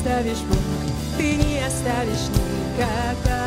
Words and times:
оставишь, 0.00 0.38
Бог, 0.48 0.58
ты 1.18 1.36
не 1.36 1.58
оставишь 1.58 2.28
никогда. 2.30 3.39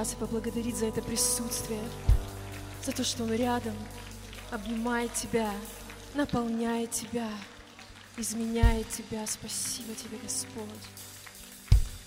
Сейчас 0.00 0.14
и 0.14 0.16
поблагодарить 0.16 0.76
за 0.76 0.86
это 0.86 1.02
присутствие, 1.02 1.82
за 2.84 2.92
то, 2.92 3.04
что 3.04 3.24
Он 3.24 3.32
рядом, 3.32 3.74
обнимает 4.50 5.12
тебя, 5.12 5.50
наполняет 6.14 6.90
тебя, 6.90 7.28
изменяет 8.16 8.88
тебя. 8.88 9.26
Спасибо 9.26 9.94
тебе, 9.94 10.16
Господь. 10.22 10.64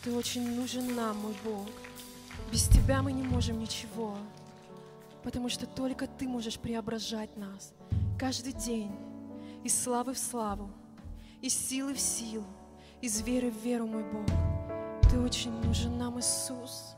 Ты 0.04 0.12
очень 0.16 0.56
нужен 0.56 0.96
нам, 0.96 1.18
мой 1.18 1.36
Бог. 1.44 1.68
Без 2.52 2.68
Тебя 2.68 3.04
мы 3.04 3.12
не 3.12 3.22
можем 3.22 3.60
ничего, 3.60 4.18
потому 5.24 5.50
что 5.50 5.68
только 5.68 6.08
Ты 6.08 6.28
можешь 6.28 6.58
преображать 6.58 7.38
нас 7.38 7.74
каждый 8.20 8.54
день 8.54 8.92
из 9.64 9.80
славы 9.80 10.16
в 10.16 10.18
славу, 10.18 10.72
из 11.42 11.54
силы 11.54 11.94
в 11.94 12.00
силу, 12.00 12.46
из 13.02 13.22
веры 13.22 13.52
в 13.52 13.64
веру, 13.64 13.86
мой 13.86 14.04
Бог. 14.04 14.26
Ты 15.12 15.20
очень 15.20 15.52
нужен 15.62 15.98
нам, 16.00 16.20
Иисус, 16.20 16.93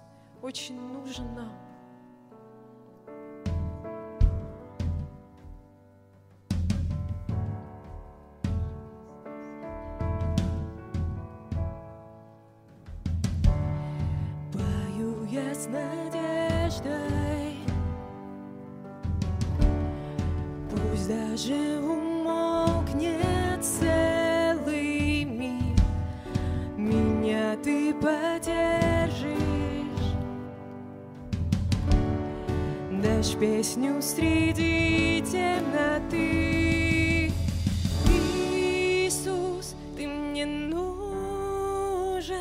очень 0.45 0.79
нужен 0.79 1.25
нам. 1.33 1.51
Пою 14.53 15.25
я 15.31 15.55
с 15.55 15.65
надеждой, 15.65 17.55
пусть 20.69 21.07
даже 21.09 21.79
умолкнет 21.79 23.63
целый 23.63 25.23
мир, 25.23 25.79
меня 26.77 27.57
ты 27.63 27.95
поддержишь. 27.95 28.84
Дашь 33.25 33.37
песню 33.37 34.01
среди 34.03 35.19
темноты. 35.21 37.31
Иисус, 38.53 39.75
ты 39.97 40.07
мне 40.07 40.45
нужен 40.45 42.35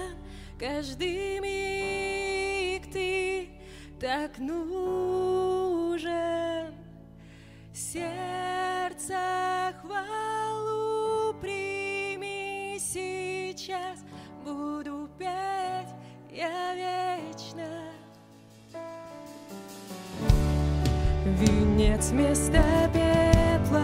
каждый 0.58 1.40
миг, 1.40 2.92
ты 2.92 3.48
так 3.98 4.36
нужен. 4.38 6.04
Сердце 7.72 9.16
хвалу 9.80 11.32
прими 11.40 12.76
сейчас, 12.78 14.04
буду 14.44 15.08
петь 15.18 15.94
я 16.30 16.74
вечно. 16.74 17.93
Венец 21.44 22.10
вместо 22.10 22.62
пепла. 22.92 23.82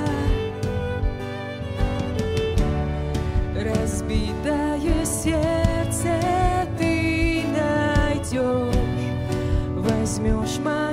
Разбитое 3.54 5.04
сердце 5.04 6.21
ты 6.78 7.43
найдешь. 7.53 8.75
Возьмешь 9.76 10.59
мое 10.65 10.89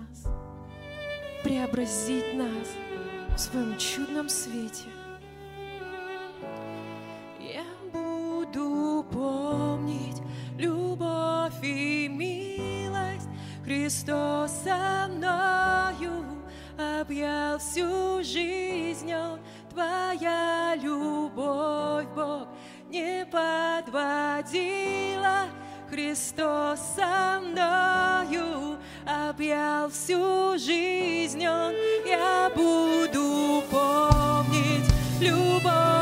нас, 0.00 0.24
преобразить 1.42 2.34
нас 2.34 2.68
в 3.36 3.38
своем 3.38 3.76
чудном 3.78 4.28
свете. 4.28 4.88
Я 7.40 7.64
буду 7.92 9.04
помнить 9.10 10.20
любовь 10.58 11.62
и 11.62 12.08
милость 12.08 13.28
Христос 13.64 14.50
со 14.64 15.08
мною 15.08 16.24
объял 17.00 17.58
всю 17.58 18.22
жизнь. 18.22 19.12
Твоя 19.70 20.74
любовь, 20.76 22.06
Бог, 22.14 22.48
не 22.88 23.24
подводила. 23.26 24.60
Христос 25.88 26.80
со 26.96 27.40
мною 27.40 28.69
объял 29.06 29.90
всю 29.90 30.58
жизнь 30.58 31.46
Он. 31.46 31.74
Я 32.06 32.50
буду 32.54 33.62
помнить 33.70 34.88
любовь 35.20 35.99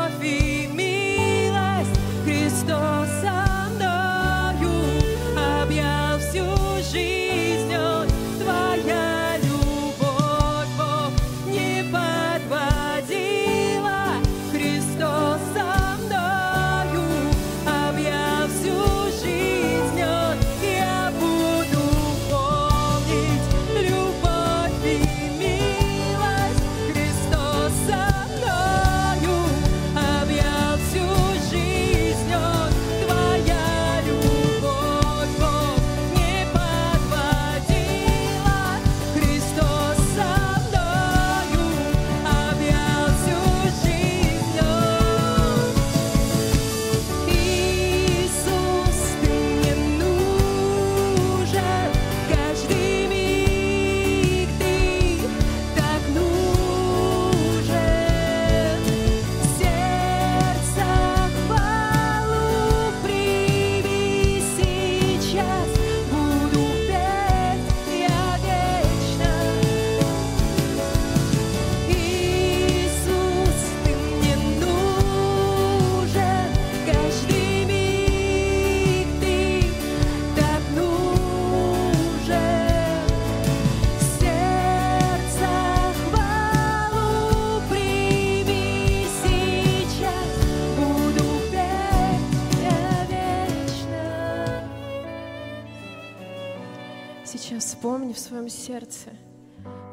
вспомни 97.79 98.11
в 98.11 98.19
своем 98.19 98.49
сердце 98.49 99.11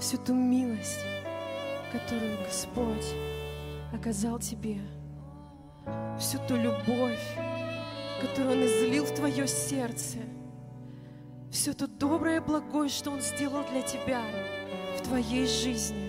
всю 0.01 0.19
ту 0.19 0.35
милость, 0.35 0.99
которую 1.93 2.37
Господь 2.45 3.15
оказал 3.95 4.41
тебе, 4.41 4.81
всю 6.19 6.39
ту 6.49 6.57
любовь, 6.57 7.23
которую 8.21 8.57
Он 8.57 8.67
излил 8.67 9.05
в 9.05 9.15
твое 9.15 9.47
сердце, 9.47 10.19
все 11.53 11.75
то 11.75 11.87
доброе 11.87 12.39
и 12.39 12.41
благое, 12.41 12.89
что 12.89 13.13
Он 13.13 13.21
сделал 13.21 13.63
для 13.71 13.83
тебя 13.83 14.23
в 14.99 15.03
твоей 15.03 15.47
жизни. 15.47 16.06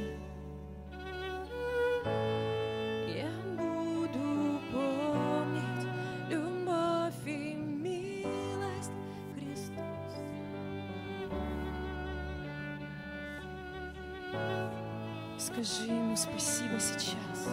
Скажи 15.48 15.90
Ему 15.90 16.18
спасибо 16.18 16.78
сейчас. 16.78 17.48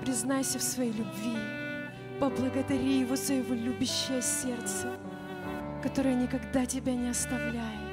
Признайся 0.00 0.58
в 0.58 0.62
своей 0.62 0.92
любви. 0.92 1.36
Поблагодари 2.18 3.00
Его 3.00 3.16
за 3.16 3.34
Его 3.34 3.54
любящее 3.54 4.22
сердце, 4.22 4.96
которое 5.82 6.14
никогда 6.14 6.64
тебя 6.64 6.94
не 6.94 7.10
оставляет. 7.10 7.87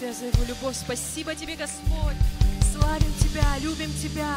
Присутствие, 0.00 0.12
за 0.12 0.26
Его 0.26 0.44
любовь. 0.48 0.76
Спасибо 0.76 1.34
Тебе, 1.34 1.56
Господь. 1.56 2.16
Славим 2.72 3.12
Тебя, 3.20 3.58
любим 3.58 3.90
Тебя. 4.00 4.36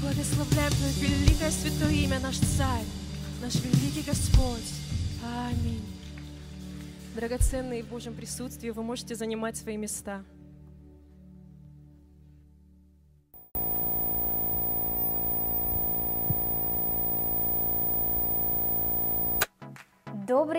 Благословляем 0.00 0.72
Твое 0.72 0.92
великое 0.94 1.50
святое 1.50 1.92
имя, 1.92 2.20
наш 2.20 2.36
Царь, 2.36 2.84
наш 3.40 3.54
великий 3.56 4.02
Господь. 4.02 4.72
Аминь. 5.48 5.84
Драгоценные 7.14 7.82
в 7.82 7.88
Божьем 7.88 8.14
присутствии, 8.14 8.70
вы 8.70 8.82
можете 8.82 9.14
занимать 9.14 9.56
свои 9.56 9.76
места. 9.76 10.22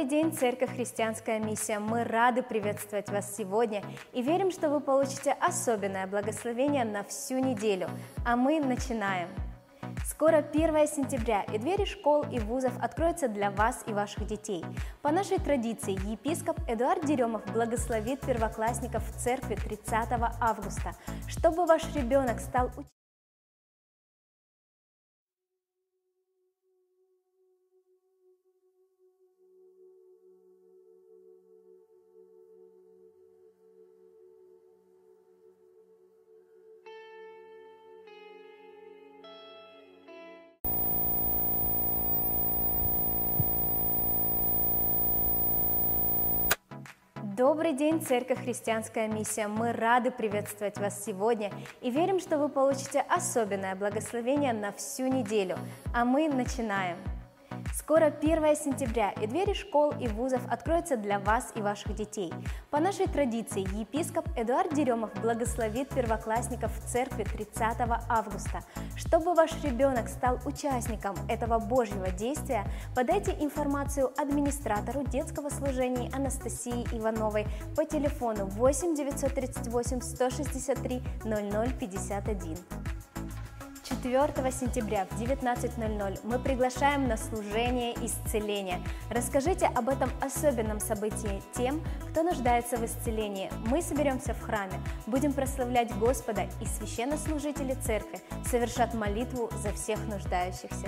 День, 0.08 0.32
Церковь 0.32 0.74
Христианская 0.74 1.38
Миссия. 1.38 1.80
Мы 1.80 2.06
рады 2.06 2.42
приветствовать 2.42 3.10
вас 3.10 3.36
сегодня 3.36 3.84
и 4.14 4.22
верим, 4.22 4.52
что 4.52 4.70
вы 4.70 4.80
получите 4.80 5.34
особенное 5.34 6.08
благословение 6.08 6.86
на 6.86 7.04
всю 7.04 7.40
неделю. 7.40 7.90
А 8.26 8.38
мы 8.38 8.60
начинаем. 8.62 9.28
Скоро 10.06 10.38
1 10.38 10.88
сентября, 10.88 11.44
и 11.54 11.58
двери 11.58 11.84
школ 11.84 12.24
и 12.32 12.40
вузов 12.40 12.72
откроются 12.82 13.28
для 13.28 13.52
вас 13.52 13.84
и 13.86 13.92
ваших 13.92 14.26
детей. 14.26 14.64
По 15.02 15.12
нашей 15.12 15.40
традиции 15.40 15.94
епископ 16.10 16.58
Эдуард 16.70 17.06
Деремов 17.06 17.46
благословит 17.52 18.22
первоклассников 18.22 19.04
в 19.04 19.20
церкви 19.22 19.56
30 19.56 20.10
августа, 20.40 20.94
чтобы 21.28 21.66
ваш 21.66 21.84
ребенок 21.94 22.40
стал 22.40 22.68
учеником. 22.68 22.97
Добрый 47.38 47.74
день, 47.74 48.02
Церковь 48.02 48.44
Христианская 48.44 49.08
Миссия. 49.08 49.48
Мы 49.48 49.72
рады 49.72 50.10
приветствовать 50.10 50.80
вас 50.80 51.06
сегодня 51.06 51.52
и 51.82 51.92
верим, 51.92 52.20
что 52.20 52.40
вы 52.40 52.50
получите 52.50 53.06
особенное 53.08 53.76
благословение 53.76 54.54
на 54.54 54.72
всю 54.72 55.06
неделю. 55.06 55.56
А 55.94 56.04
мы 56.04 56.30
начинаем. 56.30 56.98
Скоро 57.88 58.08
1 58.08 58.56
сентября, 58.58 59.12
и 59.12 59.28
двери 59.28 59.54
школ 59.54 59.94
и 59.98 60.10
вузов 60.10 60.42
откроются 60.52 60.98
для 60.98 61.20
вас 61.20 61.54
и 61.56 61.62
ваших 61.62 61.96
детей. 61.96 62.34
По 62.70 62.82
нашей 62.82 63.08
традиции 63.08 63.62
епископ 63.80 64.28
Эдуард 64.36 64.74
Деремов 64.74 65.10
благословит 65.22 65.88
первоклассников 65.88 66.70
в 66.78 66.86
церкви 66.86 67.24
30 67.24 67.78
августа. 68.10 68.60
Чтобы 68.98 69.34
ваш 69.34 69.52
ребенок 69.64 70.10
стал 70.10 70.38
участником 70.44 71.16
этого 71.30 71.60
Божьего 71.60 72.10
действия, 72.10 72.66
подайте 72.94 73.32
информацию 73.40 74.12
администратору 74.18 75.06
детского 75.06 75.48
служения 75.48 76.12
Анастасии 76.14 76.86
Ивановой 76.92 77.48
по 77.78 77.86
телефону 77.86 78.48
8 78.48 78.96
938 78.96 80.02
163 80.02 81.02
0051. 81.24 82.58
4 84.08 84.52
сентября 84.54 85.06
в 85.12 85.22
19.00 85.22 86.20
мы 86.24 86.40
приглашаем 86.40 87.10
на 87.10 87.18
служение 87.18 87.94
исцеления. 88.06 88.80
Расскажите 89.10 89.66
об 89.66 89.90
этом 89.90 90.10
особенном 90.22 90.80
событии 90.80 91.42
тем, 91.54 91.84
кто 92.10 92.24
нуждается 92.24 92.78
в 92.78 92.86
исцелении. 92.86 93.52
Мы 93.66 93.82
соберемся 93.82 94.34
в 94.34 94.42
храме, 94.42 94.80
будем 95.08 95.34
прославлять 95.34 95.94
Господа, 95.98 96.44
и 96.62 96.66
священнослужители 96.66 97.74
церкви 97.74 98.22
совершат 98.50 98.94
молитву 98.94 99.50
за 99.62 99.74
всех 99.74 100.00
нуждающихся. 100.08 100.88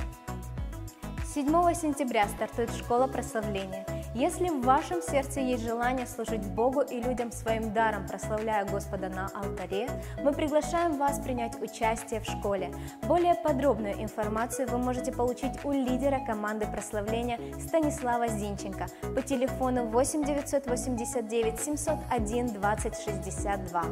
7 1.34 1.46
сентября 1.74 2.26
стартует 2.30 2.72
школа 2.74 3.08
прославления. 3.08 3.99
Если 4.16 4.50
в 4.50 4.62
вашем 4.62 5.04
сердце 5.04 5.39
есть 5.39 5.63
желание 5.63 6.08
служить 6.08 6.44
Богу 6.44 6.82
и 6.82 7.00
людям 7.00 7.32
своим 7.32 7.74
даром, 7.74 8.08
прославляя 8.08 8.66
Господа 8.66 9.08
на 9.08 9.28
алтаре, 9.28 9.88
мы 10.24 10.34
приглашаем 10.34 10.98
вас 10.98 11.20
принять 11.20 11.62
участие 11.62 12.20
в 12.20 12.25
школе. 12.25 12.74
Более 13.04 13.36
подробную 13.36 14.01
информацию 14.01 14.68
вы 14.68 14.80
можете 14.80 15.12
получить 15.12 15.63
у 15.63 15.72
лидера 15.72 16.20
команды 16.25 16.66
прославления 16.66 17.39
Станислава 17.60 18.28
Зинченко 18.28 18.88
по 19.13 19.22
телефону 19.22 19.86
8 19.86 20.24
989 20.24 21.60
701 21.60 22.48
2062. 22.48 23.84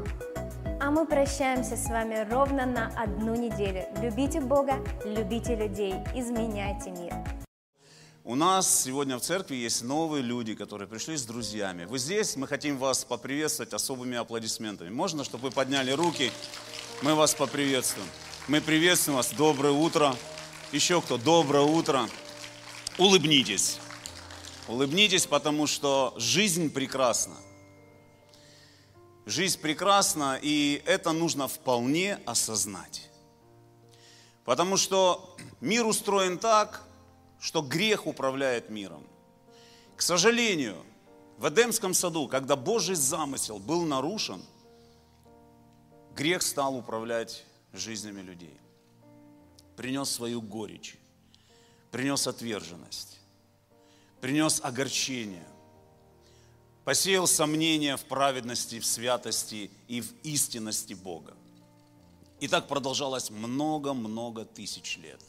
А 0.80 0.92
мы 0.92 1.06
прощаемся 1.06 1.78
с 1.78 1.90
вами 1.90 2.26
ровно 2.32 2.66
на 2.66 2.92
одну 2.98 3.36
неделю. 3.36 3.84
Любите 4.02 4.42
Бога, 4.42 4.76
любите 5.06 5.56
людей, 5.56 5.96
изменяйте 6.16 6.90
мир. 6.92 7.14
У 8.30 8.36
нас 8.36 8.84
сегодня 8.84 9.18
в 9.18 9.22
церкви 9.22 9.56
есть 9.56 9.84
новые 9.84 10.22
люди, 10.22 10.54
которые 10.54 10.86
пришли 10.86 11.16
с 11.16 11.24
друзьями. 11.24 11.86
Вы 11.86 11.98
здесь, 11.98 12.36
мы 12.36 12.46
хотим 12.46 12.78
вас 12.78 13.06
поприветствовать 13.06 13.72
особыми 13.72 14.18
аплодисментами. 14.18 14.90
Можно, 14.90 15.24
чтобы 15.24 15.44
вы 15.44 15.52
подняли 15.52 15.92
руки? 15.92 16.34
Мы 17.04 17.16
вас 17.16 17.34
поприветствуем. 17.34 18.06
Мы 18.50 18.60
приветствуем 18.60 19.16
вас. 19.16 19.32
Доброе 19.32 19.72
утро. 19.72 20.14
Еще 20.74 21.02
кто? 21.02 21.18
Доброе 21.18 21.64
утро. 21.64 22.10
Улыбнитесь. 22.98 23.80
Улыбнитесь, 24.68 25.26
потому 25.26 25.66
что 25.66 26.14
жизнь 26.18 26.70
прекрасна. 26.70 27.38
Жизнь 29.26 29.58
прекрасна, 29.62 30.38
и 30.42 30.82
это 30.86 31.14
нужно 31.14 31.48
вполне 31.48 32.20
осознать. 32.26 33.10
Потому 34.44 34.76
что 34.76 35.38
мир 35.62 35.86
устроен 35.86 36.38
так, 36.38 36.84
что 37.40 37.62
грех 37.62 38.08
управляет 38.08 38.70
миром. 38.70 39.06
К 39.96 40.02
сожалению, 40.02 40.78
в 41.38 41.48
Эдемском 41.50 41.94
саду, 41.94 42.28
когда 42.28 42.56
Божий 42.56 42.96
замысел 42.96 43.60
был 43.60 43.84
нарушен, 43.84 44.42
грех 46.16 46.42
стал 46.42 46.76
управлять 46.76 47.46
жизнями 47.74 48.22
людей. 48.22 48.60
Принес 49.76 50.10
свою 50.10 50.42
горечь, 50.42 50.98
принес 51.92 52.28
отверженность, 52.28 53.20
принес 54.22 54.60
огорчение– 54.64 55.48
посеял 56.88 57.28
сомнения 57.28 57.98
в 57.98 58.06
праведности, 58.06 58.80
в 58.80 58.86
святости 58.86 59.70
и 59.90 60.00
в 60.00 60.14
истинности 60.24 60.94
Бога. 60.94 61.36
И 62.40 62.48
так 62.48 62.70
продолжалось 62.70 63.30
много-много 63.30 64.46
тысяч 64.46 64.98
лет. 64.98 65.20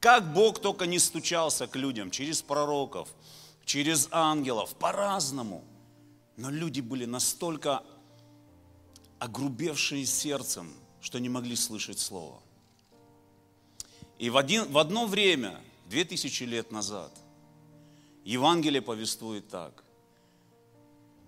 Как 0.00 0.32
Бог 0.32 0.60
только 0.60 0.86
не 0.86 0.98
стучался 0.98 1.66
к 1.66 1.76
людям 1.76 2.10
через 2.10 2.42
пророков, 2.42 3.08
через 3.64 4.08
ангелов, 4.10 4.74
по-разному. 4.76 5.64
Но 6.36 6.50
люди 6.50 6.80
были 6.80 7.06
настолько 7.06 7.82
огрубевшие 9.18 10.04
сердцем, 10.04 10.72
что 11.00 11.18
не 11.18 11.28
могли 11.28 11.56
слышать 11.56 11.98
Слово. 11.98 12.40
И 14.18 14.30
в, 14.30 14.36
один, 14.36 14.70
в 14.70 14.78
одно 14.78 15.06
время, 15.06 15.60
две 15.86 16.04
тысячи 16.04 16.44
лет 16.44 16.70
назад, 16.70 17.12
Евангелие 18.24 18.82
повествует 18.82 19.48
так. 19.48 19.84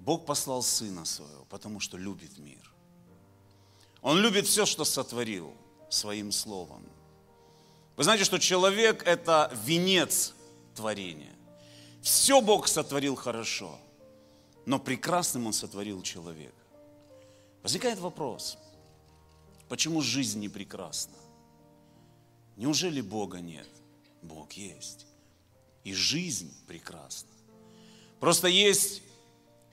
Бог 0.01 0.27
послал 0.27 0.63
Сына 0.63 1.05
Своего, 1.05 1.45
потому 1.49 1.81
что 1.81 1.97
любит 1.97 2.39
мир. 2.39 2.73
Он 4.01 4.19
любит 4.21 4.47
все, 4.47 4.65
что 4.65 4.85
сотворил 4.85 5.53
своим 5.91 6.33
Словом. 6.33 6.85
Вы 7.99 8.05
знаете, 8.05 8.23
что 8.23 8.39
человек– 8.39 9.03
это 9.07 9.51
венец 9.65 10.33
творения. 10.77 11.35
Все 12.01 12.41
Бог 12.41 12.69
сотворил 12.69 13.17
хорошо, 13.17 13.77
но 14.67 14.79
прекрасным 14.79 15.49
Он 15.49 15.53
сотворил 15.53 16.01
человека. 16.03 16.55
Возникает 17.61 17.99
вопрос, 17.99 18.57
почему 19.69 20.01
жизнь 20.01 20.39
не 20.39 20.49
прекрасна? 20.49 21.17
Неужели 22.57 23.01
Бога 23.01 23.41
нет? 23.41 23.67
Бог 24.23 24.53
есть. 24.53 25.07
И 25.83 25.93
жизнь 25.93 26.55
прекрасна. 26.69 27.31
Просто 28.21 28.47
есть 28.47 29.03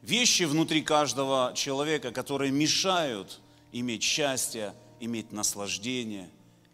вещи 0.01 0.44
внутри 0.44 0.82
каждого 0.82 1.53
человека, 1.55 2.12
которые 2.12 2.50
мешают 2.51 3.39
иметь 3.72 4.01
счастье, 4.01 4.74
иметь 5.00 5.32
наслаждение, 5.32 6.27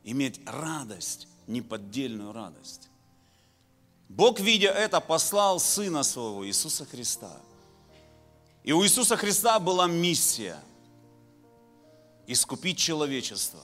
иметь 0.06 0.40
радость, 0.46 1.28
неподдельную 1.48 2.32
радость. 2.34 2.90
Бог, 4.10 4.40
видя 4.40 4.70
это, 4.70 5.00
послал 5.00 5.60
Сына 5.60 6.04
Своего, 6.04 6.46
Иисуса 6.46 6.86
Христа. 6.86 7.32
И 8.64 8.74
у 8.74 8.84
Иисуса 8.84 9.16
Христа 9.18 9.60
была 9.60 9.88
миссия– 9.88 10.60
искупить 12.28 12.78
человечество 12.78 13.60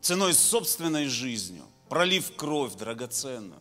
ценой 0.00 0.34
собственной 0.34 1.06
жизнью, 1.06 1.64
пролив 1.88 2.34
кровь 2.36 2.74
драгоценную. 2.74 3.60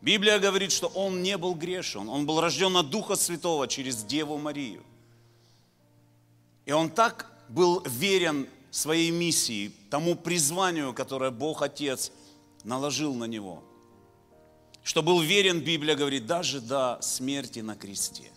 Библия 0.00 0.38
говорит, 0.38 0.72
что 0.72 0.88
он 0.88 1.22
не 1.22 1.36
был 1.36 1.54
грешен, 1.54 2.08
он 2.08 2.26
был 2.26 2.40
рожден 2.40 2.76
от 2.76 2.90
Духа 2.90 3.16
Святого 3.16 3.66
через 3.66 4.04
Деву 4.04 4.38
Марию. 4.38 4.82
И 6.64 6.72
он 6.72 6.90
так 6.90 7.30
был 7.48 7.82
верен 7.84 8.48
своей 8.70 9.10
миссии, 9.10 9.72
тому 9.90 10.14
призванию, 10.14 10.92
которое 10.92 11.30
Бог 11.30 11.62
Отец 11.62 12.12
наложил 12.66 13.14
на 13.14 13.24
него, 13.24 13.62
что 14.82 15.02
был 15.02 15.20
верен, 15.20 15.60
Библия 15.60 15.96
говорит, 15.96 16.26
даже 16.26 16.60
до 16.60 16.98
смерти 17.00 17.60
на 17.60 17.74
кресте. 17.74 18.30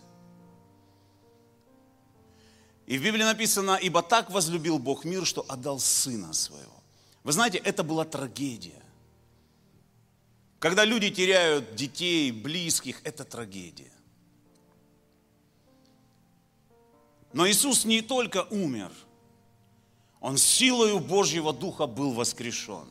И 2.86 2.98
в 2.98 3.04
Библии 3.04 3.22
написано, 3.22 3.76
ибо 3.76 4.02
так 4.02 4.30
возлюбил 4.30 4.78
Бог 4.78 5.04
мир, 5.04 5.24
что 5.26 5.44
отдал 5.48 5.78
Сына 5.78 6.32
Своего. 6.32 6.82
Вы 7.22 7.32
знаете, 7.32 7.58
это 7.58 7.84
была 7.84 8.04
трагедия. 8.04 8.82
Когда 10.58 10.84
люди 10.84 11.10
теряют 11.10 11.74
детей, 11.74 12.32
близких, 12.32 13.00
это 13.04 13.24
трагедия. 13.24 13.92
Но 17.32 17.48
Иисус 17.48 17.84
не 17.84 18.02
только 18.02 18.44
умер, 18.50 18.90
Он 20.20 20.36
силою 20.36 20.98
Божьего 20.98 21.52
Духа 21.52 21.86
был 21.86 22.12
воскрешен. 22.12 22.88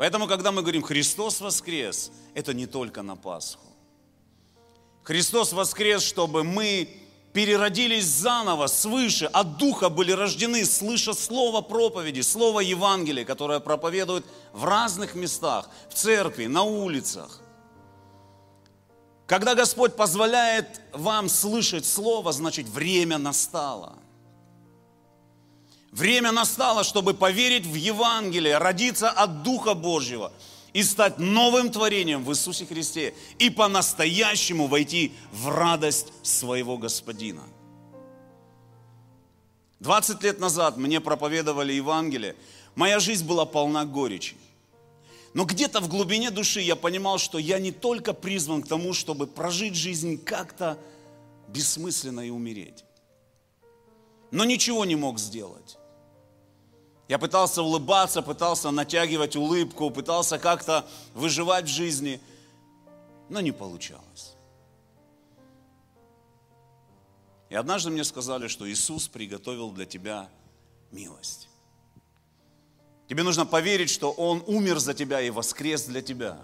Поэтому, 0.00 0.26
когда 0.26 0.50
мы 0.50 0.62
говорим 0.62 0.80
«Христос 0.80 1.42
воскрес», 1.42 2.10
это 2.32 2.54
не 2.54 2.64
только 2.66 3.02
на 3.02 3.16
Пасху. 3.16 3.66
Христос 5.02 5.52
воскрес, 5.52 6.02
чтобы 6.02 6.42
мы 6.42 6.88
переродились 7.34 8.06
заново, 8.06 8.66
свыше, 8.68 9.26
от 9.26 9.58
Духа 9.58 9.90
были 9.90 10.12
рождены, 10.12 10.64
слыша 10.64 11.12
Слово 11.12 11.60
проповеди, 11.60 12.22
Слово 12.22 12.60
Евангелия, 12.60 13.26
которое 13.26 13.60
проповедует 13.60 14.24
в 14.54 14.64
разных 14.64 15.14
местах, 15.14 15.68
в 15.90 15.94
церкви, 15.94 16.46
на 16.46 16.62
улицах. 16.62 17.42
Когда 19.26 19.54
Господь 19.54 19.96
позволяет 19.96 20.80
вам 20.94 21.28
слышать 21.28 21.84
Слово, 21.84 22.32
значит 22.32 22.66
время 22.66 23.18
настало. 23.18 23.98
Время 25.90 26.32
настало, 26.32 26.84
чтобы 26.84 27.14
поверить 27.14 27.66
в 27.66 27.74
Евангелие, 27.74 28.58
родиться 28.58 29.10
от 29.10 29.42
Духа 29.42 29.74
Божьего– 29.74 30.32
и 30.72 30.82
стать 30.82 31.18
новым 31.18 31.70
творением 31.70 32.24
в 32.24 32.30
Иисусе 32.30 32.66
Христе 32.66 33.14
и 33.38 33.50
по-настоящему 33.50 34.66
войти 34.66 35.12
в 35.32 35.48
радость 35.48 36.12
своего 36.22 36.78
Господина. 36.78 37.42
20 39.80 40.22
лет 40.22 40.38
назад 40.38 40.76
мне 40.76 41.00
проповедовали 41.00 41.72
Евангелие, 41.72 42.36
моя 42.74 43.00
жизнь 43.00 43.26
была 43.26 43.46
полна 43.46 43.84
горечи. 43.84 44.36
Но 45.32 45.44
где-то 45.44 45.80
в 45.80 45.88
глубине 45.88 46.30
души 46.30 46.60
я 46.60 46.76
понимал, 46.76 47.18
что 47.18 47.38
я 47.38 47.58
не 47.58 47.70
только 47.70 48.12
призван 48.12 48.62
к 48.62 48.68
тому, 48.68 48.92
чтобы 48.92 49.26
прожить 49.26 49.74
жизнь 49.74 50.22
как-то 50.22 50.76
бессмысленно 51.48 52.20
и 52.20 52.30
умереть. 52.30 52.84
Но 54.32 54.44
ничего 54.44 54.84
не 54.84 54.96
мог 54.96 55.18
сделать. 55.18 55.78
Я 57.10 57.18
пытался 57.18 57.60
улыбаться, 57.60 58.22
пытался 58.22 58.70
натягивать 58.70 59.34
улыбку, 59.34 59.90
пытался 59.90 60.38
как-то 60.38 60.86
выживать 61.12 61.64
в 61.64 61.68
жизни, 61.68 62.20
но 63.28 63.40
не 63.40 63.50
получалось. 63.50 64.34
И 67.48 67.56
однажды 67.56 67.90
мне 67.90 68.04
сказали, 68.04 68.46
что 68.46 68.70
Иисус 68.70 69.08
приготовил 69.08 69.72
для 69.72 69.86
тебя 69.86 70.28
милость. 70.92 71.48
Тебе 73.08 73.24
нужно 73.24 73.44
поверить, 73.44 73.90
что 73.90 74.12
Он 74.12 74.44
умер 74.46 74.78
за 74.78 74.94
тебя 74.94 75.20
и 75.20 75.30
воскрес 75.30 75.86
для 75.86 76.02
тебя. 76.02 76.38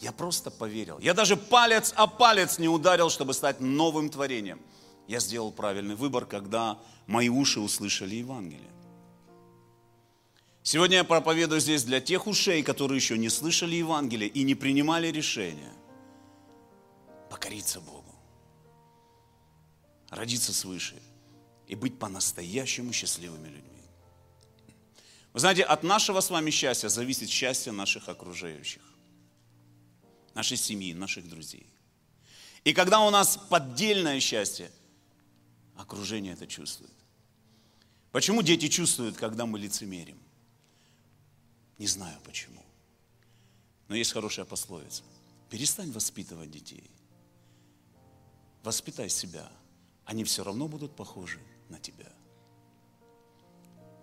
Я 0.00 0.12
просто 0.12 0.50
поверил. 0.50 0.98
Я 1.00 1.12
даже 1.12 1.36
палец 1.36 1.92
о 1.96 2.06
палец 2.06 2.58
не 2.58 2.68
ударил, 2.68 3.10
чтобы 3.10 3.34
стать 3.34 3.60
новым 3.60 4.08
творением. 4.08 4.62
Я 5.06 5.20
сделал 5.20 5.52
правильный 5.52 5.96
выбор, 5.96 6.24
когда 6.24 6.78
мои 7.06 7.28
уши 7.28 7.60
услышали 7.60 8.14
Евангелие. 8.14 8.73
Сегодня 10.66 10.96
я 10.96 11.04
проповедую 11.04 11.60
здесь 11.60 11.84
для 11.84 12.00
тех 12.00 12.26
ушей, 12.26 12.62
которые 12.62 12.96
еще 12.96 13.18
не 13.18 13.28
слышали 13.28 13.74
Евангелие 13.74 14.30
и 14.30 14.42
не 14.44 14.54
принимали 14.54 15.08
решения 15.08 15.74
покориться 17.28 17.82
Богу, 17.82 18.14
родиться 20.08 20.54
свыше 20.54 21.02
и 21.66 21.74
быть 21.74 21.98
по-настоящему 21.98 22.94
счастливыми 22.94 23.48
людьми. 23.48 23.82
Вы 25.34 25.40
знаете, 25.40 25.64
от 25.64 25.82
нашего 25.82 26.20
с 26.20 26.30
вами 26.30 26.50
счастья 26.50 26.88
зависит 26.88 27.28
счастье 27.28 27.70
наших 27.70 28.08
окружающих, 28.08 28.82
нашей 30.32 30.56
семьи, 30.56 30.94
наших 30.94 31.28
друзей. 31.28 31.66
И 32.64 32.72
когда 32.72 33.00
у 33.00 33.10
нас 33.10 33.36
поддельное 33.50 34.18
счастье, 34.18 34.70
окружение 35.76 36.32
это 36.32 36.46
чувствует. 36.46 36.94
Почему 38.12 38.40
дети 38.40 38.68
чувствуют, 38.68 39.18
когда 39.18 39.44
мы 39.44 39.58
лицемерим? 39.58 40.23
Не 41.78 41.86
знаю 41.86 42.18
почему. 42.24 42.62
Но 43.88 43.96
есть 43.96 44.12
хорошая 44.12 44.44
пословица. 44.44 45.02
Перестань 45.50 45.90
воспитывать 45.90 46.50
детей. 46.50 46.90
Воспитай 48.62 49.08
себя. 49.08 49.48
Они 50.04 50.24
все 50.24 50.44
равно 50.44 50.68
будут 50.68 50.96
похожи 50.96 51.40
на 51.68 51.78
тебя. 51.78 52.10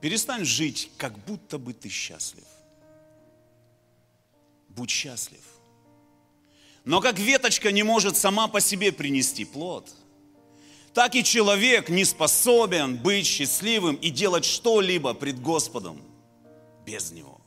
Перестань 0.01 0.45
жить, 0.45 0.91
как 0.97 1.17
будто 1.25 1.57
бы 1.57 1.73
ты 1.73 1.89
счастлив. 1.89 2.47
Будь 4.69 4.89
счастлив. 4.89 5.43
Но 6.85 7.01
как 7.01 7.19
веточка 7.19 7.71
не 7.71 7.83
может 7.83 8.17
сама 8.17 8.47
по 8.47 8.59
себе 8.59 8.91
принести 8.91 9.45
плод, 9.45 9.91
так 10.93 11.15
и 11.15 11.23
человек 11.23 11.89
не 11.89 12.03
способен 12.03 12.97
быть 12.97 13.25
счастливым 13.25 13.95
и 13.95 14.09
делать 14.09 14.45
что-либо 14.45 15.13
пред 15.13 15.41
Господом 15.41 16.01
без 16.85 17.11
Него. 17.11 17.40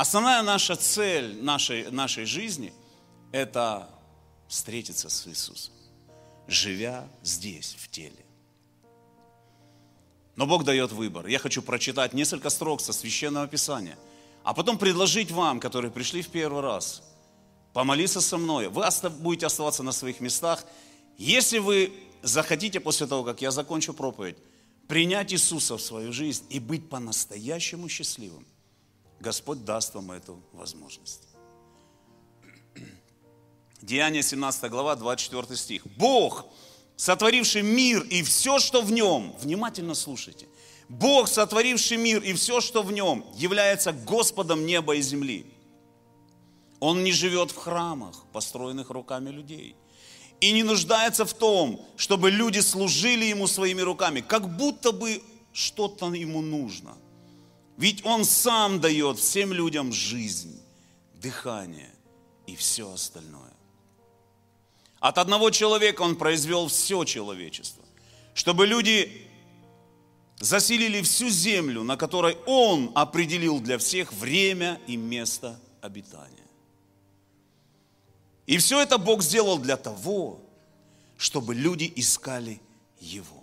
Основная 0.00 0.42
наша 0.42 0.76
цель 0.76 1.42
нашей, 1.42 1.90
нашей 1.90 2.24
жизни– 2.24 2.72
это 3.32 3.86
встретиться 4.48 5.10
с 5.10 5.26
Иисусом, 5.26 5.74
живя 6.48 7.06
здесь, 7.22 7.76
в 7.78 7.90
теле. 7.90 8.24
Но 10.36 10.46
Бог 10.46 10.64
дает 10.64 10.90
выбор. 10.92 11.26
Я 11.26 11.38
хочу 11.38 11.60
прочитать 11.60 12.14
несколько 12.14 12.48
строк 12.48 12.80
со 12.80 12.94
Священного 12.94 13.46
Писания, 13.46 13.98
а 14.42 14.54
потом 14.54 14.78
предложить 14.78 15.30
вам, 15.30 15.60
которые 15.60 15.90
пришли 15.90 16.22
в 16.22 16.28
первый 16.28 16.62
раз, 16.62 17.02
помолиться 17.74 18.22
со 18.22 18.38
мной. 18.38 18.68
Вы 18.68 18.82
будете 19.18 19.44
оставаться 19.44 19.82
на 19.82 19.92
своих 19.92 20.20
местах. 20.20 20.64
Если 21.18 21.58
вы 21.58 21.92
захотите 22.22 22.80
после 22.80 23.06
того, 23.06 23.22
как 23.22 23.42
я 23.42 23.50
закончу 23.50 23.92
проповедь, 23.92 24.38
принять 24.88 25.34
Иисуса 25.34 25.76
в 25.76 25.82
свою 25.82 26.10
жизнь 26.10 26.46
и 26.48 26.58
быть 26.58 26.88
по-настоящему 26.88 27.86
счастливым– 27.90 28.46
Господь 29.20 29.66
даст 29.66 29.94
вам 29.94 30.12
эту 30.12 30.40
возможность. 30.52 31.28
Деяние 33.82 34.22
17 34.22 34.70
глава, 34.70 34.96
24 34.96 35.56
стих. 35.56 35.86
Бог, 35.98 36.46
сотворивший 36.96 37.62
мир 37.62 38.02
и 38.02 38.22
все, 38.22 38.58
что 38.58 38.80
в 38.80 38.90
нем, 38.90 39.34
внимательно 39.38 39.94
слушайте, 39.94 40.48
Бог, 40.88 41.28
сотворивший 41.28 41.98
мир 41.98 42.22
и 42.22 42.32
все, 42.32 42.60
что 42.60 42.82
в 42.82 42.92
нем, 42.92 43.24
является 43.34 43.92
Господом 43.92 44.64
неба 44.64 44.96
и 44.96 45.02
земли. 45.02 45.46
Он 46.78 47.04
не 47.04 47.12
живет 47.12 47.50
в 47.50 47.56
храмах, 47.56 48.24
построенных 48.32 48.88
руками 48.88 49.28
людей. 49.28 49.76
И 50.40 50.52
не 50.52 50.62
нуждается 50.62 51.26
в 51.26 51.34
том, 51.34 51.86
чтобы 51.96 52.30
люди 52.30 52.60
служили 52.60 53.26
Ему 53.26 53.46
своими 53.46 53.82
руками, 53.82 54.22
как 54.22 54.56
будто 54.56 54.92
бы 54.92 55.22
что-то 55.52 56.10
Ему 56.14 56.40
нужно– 56.40 56.96
ведь 57.80 58.04
Он 58.04 58.26
сам 58.26 58.78
дает 58.78 59.18
всем 59.18 59.54
людям 59.54 59.90
жизнь, 59.90 60.60
дыхание 61.14 61.88
и 62.46 62.54
все 62.54 62.92
остальное. 62.92 63.54
От 64.98 65.16
одного 65.16 65.48
человека 65.48 66.02
Он 66.02 66.14
произвел 66.14 66.68
все 66.68 67.04
человечество, 67.04 67.82
чтобы 68.34 68.66
люди 68.66 69.26
заселили 70.40 71.00
всю 71.00 71.30
землю, 71.30 71.82
на 71.82 71.96
которой 71.96 72.36
Он 72.44 72.92
определил 72.94 73.60
для 73.60 73.78
всех 73.78 74.12
время 74.12 74.78
и 74.86 74.98
место 74.98 75.58
обитания. 75.80 76.36
И 78.46 78.58
все 78.58 78.78
это 78.82 78.98
Бог 78.98 79.22
сделал 79.22 79.58
для 79.58 79.78
того, 79.78 80.42
чтобы 81.16 81.54
люди 81.54 81.90
искали 81.96 82.60
Его. 83.00 83.42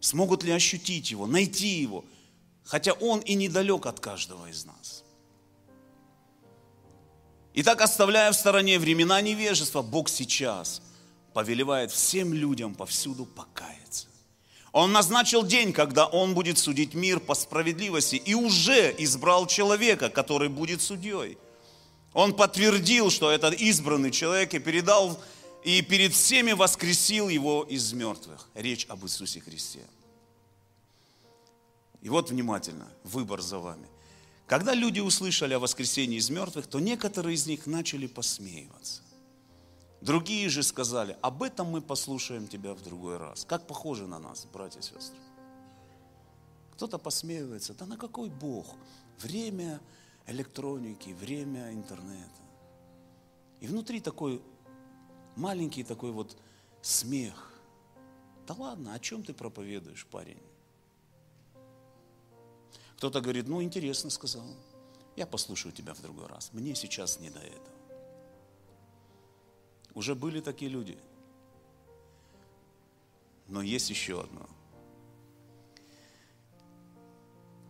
Смогут 0.00 0.42
ли 0.42 0.50
ощутить 0.50 1.12
Его, 1.12 1.28
найти 1.28 1.68
Его– 1.68 2.04
хотя 2.64 2.92
Он 2.94 3.20
и 3.20 3.34
недалек 3.34 3.86
от 3.86 4.00
каждого 4.00 4.46
из 4.48 4.64
нас. 4.64 5.04
Итак, 7.54 7.80
оставляя 7.82 8.32
в 8.32 8.36
стороне 8.36 8.78
времена 8.78 9.20
невежества, 9.20 9.82
Бог 9.82 10.08
сейчас 10.08 10.82
повелевает 11.34 11.92
всем 11.92 12.34
людям 12.34 12.74
повсюду 12.74 13.26
покаяться. 13.26 14.08
Он 14.72 14.90
назначил 14.90 15.44
день, 15.44 15.72
когда 15.72 16.06
Он 16.06 16.34
будет 16.34 16.58
судить 16.58 16.94
мир 16.94 17.20
по 17.20 17.34
справедливости 17.34 18.16
и 18.16 18.34
уже 18.34 18.92
избрал 18.98 19.46
человека, 19.46 20.10
который 20.10 20.48
будет 20.48 20.82
судьей. 20.82 21.38
Он 22.12 22.34
подтвердил, 22.34 23.10
что 23.10 23.30
этот 23.30 23.54
избранный 23.54 24.10
человек 24.10 24.52
и 24.54 24.58
передал 24.58 25.20
и 25.62 25.80
перед 25.80 26.12
всеми 26.12 26.52
воскресил 26.52 27.28
его 27.28 27.62
из 27.62 27.92
мертвых. 27.92 28.48
Речь 28.54 28.86
об 28.88 29.04
Иисусе 29.04 29.40
Христе. 29.40 29.80
И 32.04 32.10
вот 32.10 32.30
внимательно, 32.30 32.86
выбор 33.02 33.40
за 33.40 33.58
вами. 33.58 33.88
Когда 34.46 34.74
люди 34.74 35.00
услышали 35.00 35.54
о 35.54 35.58
воскресении 35.58 36.18
из 36.18 36.28
мертвых, 36.28 36.66
то 36.66 36.78
некоторые 36.78 37.34
из 37.34 37.46
них 37.46 37.66
начали 37.66 38.06
посмеиваться. 38.06 39.00
Другие 40.02 40.50
же 40.50 40.62
сказали, 40.62 41.16
об 41.22 41.42
этом 41.42 41.68
мы 41.68 41.80
послушаем 41.80 42.46
тебя 42.46 42.74
в 42.74 42.82
другой 42.82 43.16
раз. 43.16 43.46
Как 43.46 43.66
похоже 43.66 44.06
на 44.06 44.18
нас, 44.18 44.46
братья 44.52 44.80
и 44.80 44.82
сестры. 44.82 45.18
Кто-то 46.74 46.98
посмеивается, 46.98 47.72
да 47.72 47.86
на 47.86 47.96
какой 47.96 48.28
Бог? 48.28 48.76
Время 49.18 49.80
электроники, 50.26 51.08
время 51.08 51.72
интернета. 51.72 52.42
И 53.60 53.66
внутри 53.66 54.00
такой 54.00 54.42
маленький 55.36 55.84
такой 55.84 56.12
вот 56.12 56.36
смех. 56.82 57.50
Да 58.46 58.52
ладно, 58.58 58.92
о 58.92 58.98
чем 58.98 59.22
ты 59.22 59.32
проповедуешь, 59.32 60.04
парень? 60.10 60.42
Кто-то 62.96 63.20
говорит, 63.20 63.48
ну 63.48 63.62
интересно 63.62 64.10
сказал, 64.10 64.44
я 65.16 65.26
послушаю 65.26 65.72
тебя 65.72 65.94
в 65.94 66.00
другой 66.00 66.26
раз, 66.26 66.50
мне 66.52 66.74
сейчас 66.74 67.20
не 67.20 67.30
до 67.30 67.40
этого. 67.40 67.74
Уже 69.94 70.14
были 70.14 70.40
такие 70.40 70.70
люди. 70.70 70.98
Но 73.46 73.62
есть 73.62 73.90
еще 73.90 74.20
одно. 74.20 74.48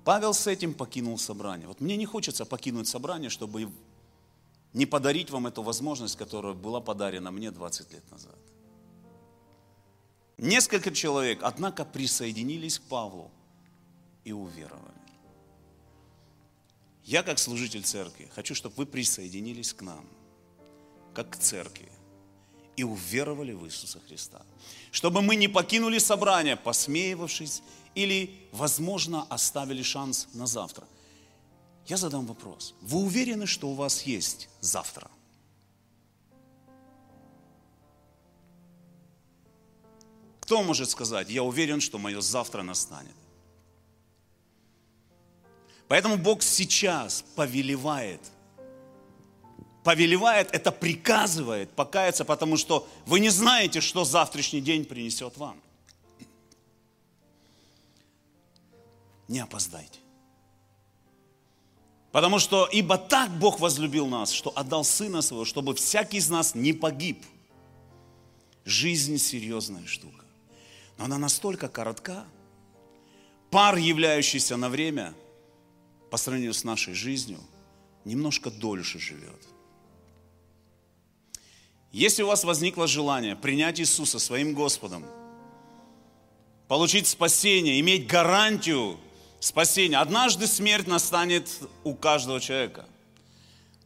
Павел 0.05 0.35
с 0.35 0.47
этим 0.47 0.75
покинул 0.75 1.19
собрание. 1.19 1.67
Вот 1.67 1.81
мне 1.81 1.97
не 1.97 2.07
хочется 2.07 2.45
покинуть 2.45 2.89
собрание, 2.89 3.31
чтобы 3.31 3.71
не 4.73 4.87
подарить 4.87 5.31
вам 5.31 5.47
эту 5.47 5.63
возможность, 5.63 6.17
которая 6.17 6.55
была 6.55 6.81
подарена 6.81 7.31
мне 7.31 7.51
20 7.51 7.93
лет 7.93 8.11
назад. 8.11 8.37
Несколько 10.37 10.91
человек, 10.93 11.41
однако, 11.43 11.85
присоединились 11.85 12.79
к 12.79 12.83
Павлу 12.83 13.31
и 14.25 14.33
уверовали. 14.33 15.04
Я, 17.05 17.23
как 17.23 17.39
служитель 17.39 17.83
церкви, 17.83 18.31
хочу, 18.35 18.55
чтобы 18.55 18.77
вы 18.77 18.87
присоединились 18.87 19.75
к 19.75 19.83
нам, 19.83 20.09
как 21.13 21.31
к 21.31 21.37
церкви, 21.37 21.91
и 22.77 22.83
уверовали 22.83 23.53
в 23.53 23.67
Иисуса 23.67 24.01
Христа. 24.09 24.43
Чтобы 24.91 25.23
мы 25.23 25.37
не 25.37 25.47
покинули 25.49 25.99
собрание, 25.99 26.57
посмеивавшись, 26.57 27.63
или, 27.95 28.49
возможно, 28.53 29.25
оставили 29.25 29.83
шанс 29.83 30.29
на 30.33 30.47
завтра. 30.47 30.87
Я 31.87 31.99
задам 31.99 32.27
вопрос. 32.27 32.75
Вы 32.81 32.99
уверены, 32.99 33.47
что 33.47 33.69
у 33.69 33.75
вас 33.75 34.03
есть 34.03 34.49
завтра? 34.61 35.11
Кто 40.41 40.63
может 40.63 40.91
сказать, 40.91 41.31
я 41.31 41.43
уверен, 41.43 41.81
что 41.81 41.99
мое 41.99 42.21
завтра 42.21 42.63
настанет? 42.63 43.15
Поэтому 45.89 46.17
Бог 46.17 46.43
сейчас 46.43 47.25
повелевает. 47.37 48.21
Повелевает, 49.83 50.49
это 50.53 50.73
приказывает 50.73 51.71
покаяться, 51.71 52.25
потому 52.25 52.57
что 52.57 52.89
вы 53.07 53.21
не 53.21 53.29
знаете, 53.29 53.81
что 53.81 54.05
завтрашний 54.05 54.63
день 54.63 54.85
принесет 54.85 55.37
вам. 55.37 55.61
не 59.29 59.41
опоздайте. 59.41 60.01
Потому 62.13 62.39
что, 62.39 62.69
ибо 62.71 62.97
так 62.97 63.31
Бог 63.39 63.59
возлюбил 63.59 64.07
нас, 64.07 64.31
что 64.31 64.53
отдал 64.55 64.85
Сына 64.85 65.21
Своего, 65.21 65.45
чтобы 65.45 65.75
всякий 65.75 66.19
из 66.19 66.29
нас 66.29 66.55
не 66.55 66.73
погиб. 66.73 67.25
Жизнь 68.65 69.19
серьезная 69.19 69.87
штука. 69.87 70.25
Но 70.97 71.07
она 71.07 71.19
настолько 71.19 71.69
коротка. 71.69 72.25
Пар, 73.51 73.77
являющийся 73.77 74.57
на 74.57 74.69
время, 74.69 75.15
по 76.15 76.19
сравнению 76.19 76.55
с 76.55 76.63
нашей 76.63 76.95
жизнью, 76.95 77.41
немножко 78.05 78.49
дольше 78.49 79.01
живет. 79.01 79.49
Если 81.91 82.23
у 82.23 82.29
вас 82.29 82.45
возникло 82.45 82.87
желание 82.87 83.35
принять 83.35 83.81
Иисуса 83.81 84.21
своим 84.21 84.55
Господом, 84.55 85.05
получить 86.69 87.09
спасение, 87.09 87.81
иметь 87.81 88.07
гарантию 88.07 88.97
спасения. 89.41 89.99
Однажды 89.99 90.47
смерть 90.47 90.87
настанет 90.87 91.51
у 91.83 91.95
каждого 91.97 92.41
человека. 92.41 92.87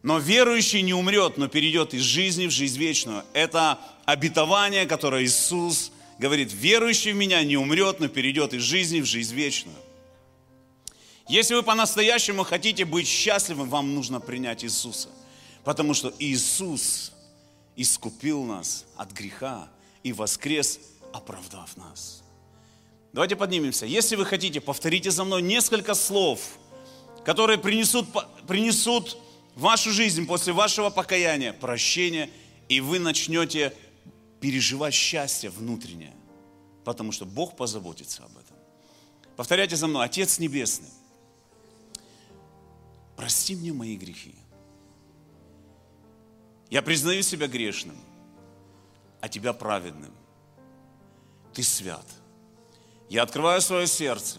Но 0.02 0.18
верующий 0.18 0.82
не 0.82 0.92
умрет, 0.92 1.38
но 1.38 1.48
перейдет 1.48 1.94
из 1.94 2.02
жизни 2.02 2.46
в 2.46 2.50
жизнь 2.50 2.78
вечную. 2.78 3.24
Это 3.32 3.78
обетование, 4.04 4.84
которое 4.84 5.24
Иисус 5.24 5.92
говорит, 6.18 6.52
верующий 6.52 7.12
в 7.12 7.16
меня 7.16 7.42
не 7.42 7.56
умрет, 7.56 8.00
но 8.00 8.08
перейдет 8.08 8.52
из 8.52 8.60
жизни 8.60 9.00
в 9.00 9.06
жизнь 9.06 9.34
вечную. 9.34 9.78
Если 11.28 11.54
вы 11.54 11.62
по-настоящему 11.62 12.42
хотите 12.42 12.84
быть 12.84 13.06
счастливым, 13.06 13.68
вам 13.68 13.94
нужно 13.94 14.18
принять 14.18 14.64
Иисуса. 14.64 15.10
Потому 15.62 15.92
что 15.92 16.12
Иисус 16.18 17.12
искупил 17.76 18.44
нас 18.44 18.86
от 18.96 19.12
греха 19.12 19.68
и 20.02 20.12
воскрес, 20.12 20.80
оправдав 21.12 21.76
нас. 21.76 22.22
Давайте 23.12 23.36
поднимемся. 23.36 23.84
Если 23.84 24.16
вы 24.16 24.24
хотите, 24.24 24.60
повторите 24.60 25.10
за 25.10 25.24
мной 25.24 25.42
несколько 25.42 25.94
слов, 25.94 26.40
которые 27.24 27.58
принесут, 27.58 28.06
принесут 28.46 29.18
вашу 29.54 29.90
жизнь 29.90 30.26
после 30.26 30.52
вашего 30.52 30.88
покаяния 30.88 31.52
прощение, 31.52 32.30
и 32.68 32.80
вы 32.80 32.98
начнете 32.98 33.74
переживать 34.40 34.94
счастье 34.94 35.50
внутреннее, 35.50 36.14
потому 36.84 37.12
что 37.12 37.26
Бог 37.26 37.56
позаботится 37.56 38.24
об 38.24 38.30
этом. 38.30 38.56
Повторяйте 39.36 39.76
за 39.76 39.86
мной. 39.86 40.04
Отец 40.04 40.38
Небесный, 40.38 40.90
прости 43.18 43.57
мне 43.57 43.72
мои 43.72 43.96
грехи. 43.96 44.35
Я 46.70 46.83
признаю 46.83 47.22
себя 47.22 47.48
грешным, 47.48 47.96
а 49.20 49.28
Тебя 49.28 49.52
праведным. 49.52 50.12
Ты 51.52 51.64
свят. 51.64 52.07
Я 53.09 53.24
открываю 53.24 53.61
свое 53.61 53.88
сердце. 53.88 54.38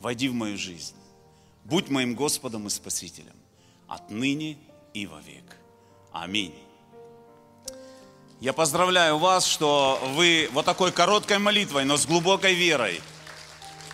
Войди 0.00 0.28
в 0.28 0.34
мою 0.34 0.58
жизнь. 0.58 0.94
Будь 1.64 1.88
моим 1.88 2.14
Господом 2.14 2.66
и 2.66 2.70
Спасителем. 2.70 3.34
Отныне 3.88 4.58
и 4.92 5.06
вовек. 5.06 5.56
Аминь. 6.12 6.54
Я 8.40 8.52
поздравляю 8.52 9.16
вас, 9.16 9.46
что 9.46 9.98
вы 10.16 10.50
вот 10.52 10.66
такой 10.66 10.92
короткой 10.92 11.38
молитвой, 11.38 11.86
но 11.86 11.96
с 11.96 12.04
глубокой 12.04 12.54
верой 12.54 13.00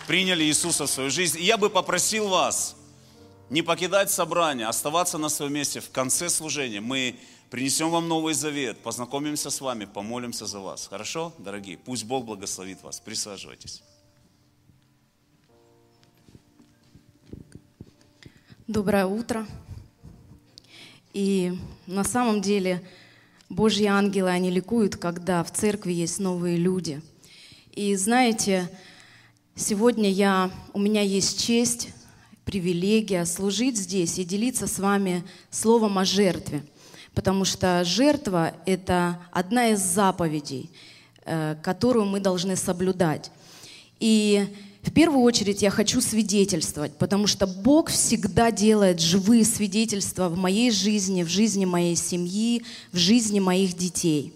приняли 0.07 0.43
Иисуса 0.43 0.87
в 0.87 0.89
свою 0.89 1.09
жизнь. 1.09 1.39
И 1.39 1.43
я 1.43 1.57
бы 1.57 1.69
попросил 1.69 2.27
вас 2.27 2.75
не 3.49 3.61
покидать 3.61 4.11
собрание, 4.11 4.67
оставаться 4.67 5.17
на 5.17 5.29
своем 5.29 5.53
месте 5.53 5.79
в 5.79 5.89
конце 5.89 6.29
служения. 6.29 6.81
Мы 6.81 7.15
принесем 7.49 7.89
вам 7.89 8.07
Новый 8.07 8.33
Завет, 8.33 8.79
познакомимся 8.79 9.49
с 9.49 9.59
вами, 9.61 9.85
помолимся 9.85 10.45
за 10.45 10.59
вас. 10.59 10.87
Хорошо, 10.87 11.33
дорогие? 11.39 11.77
Пусть 11.77 12.05
Бог 12.05 12.25
благословит 12.25 12.83
вас. 12.83 12.99
Присаживайтесь. 12.99 13.81
Доброе 18.67 19.07
утро. 19.07 19.47
И 21.13 21.57
на 21.87 22.03
самом 22.03 22.39
деле 22.39 22.87
Божьи 23.49 23.87
ангелы, 23.87 24.29
они 24.29 24.51
ликуют, 24.51 24.95
когда 24.95 25.43
в 25.43 25.51
церкви 25.51 25.91
есть 25.91 26.19
новые 26.19 26.55
люди. 26.55 27.01
И 27.71 27.95
знаете, 27.95 28.69
сегодня 29.55 30.11
я, 30.11 30.51
у 30.73 30.79
меня 30.79 31.01
есть 31.01 31.43
честь, 31.43 31.89
привилегия 32.49 33.27
служить 33.27 33.77
здесь 33.77 34.17
и 34.17 34.23
делиться 34.23 34.65
с 34.65 34.79
вами 34.79 35.23
словом 35.51 35.99
о 35.99 36.03
жертве. 36.03 36.63
Потому 37.13 37.45
что 37.45 37.83
жертва– 37.85 38.53
это 38.65 39.19
одна 39.31 39.67
из 39.69 39.81
заповедей, 39.81 40.71
э, 41.25 41.57
которую 41.61 42.07
мы 42.07 42.19
должны 42.19 42.55
соблюдать. 42.55 43.29
И 43.99 44.47
в 44.81 44.91
первую 44.91 45.21
очередь 45.21 45.61
я 45.61 45.69
хочу 45.69 46.01
свидетельствовать, 46.01 46.97
потому 46.97 47.27
что 47.27 47.45
Бог 47.45 47.91
всегда 47.91 48.49
делает 48.49 48.99
живые 48.99 49.45
свидетельства 49.45 50.27
в 50.27 50.35
моей 50.35 50.71
жизни, 50.71 51.21
в 51.21 51.29
жизни 51.29 51.65
моей 51.65 51.95
семьи, 51.95 52.63
в 52.91 52.97
жизни 52.97 53.39
моих 53.39 53.77
детей. 53.77 54.33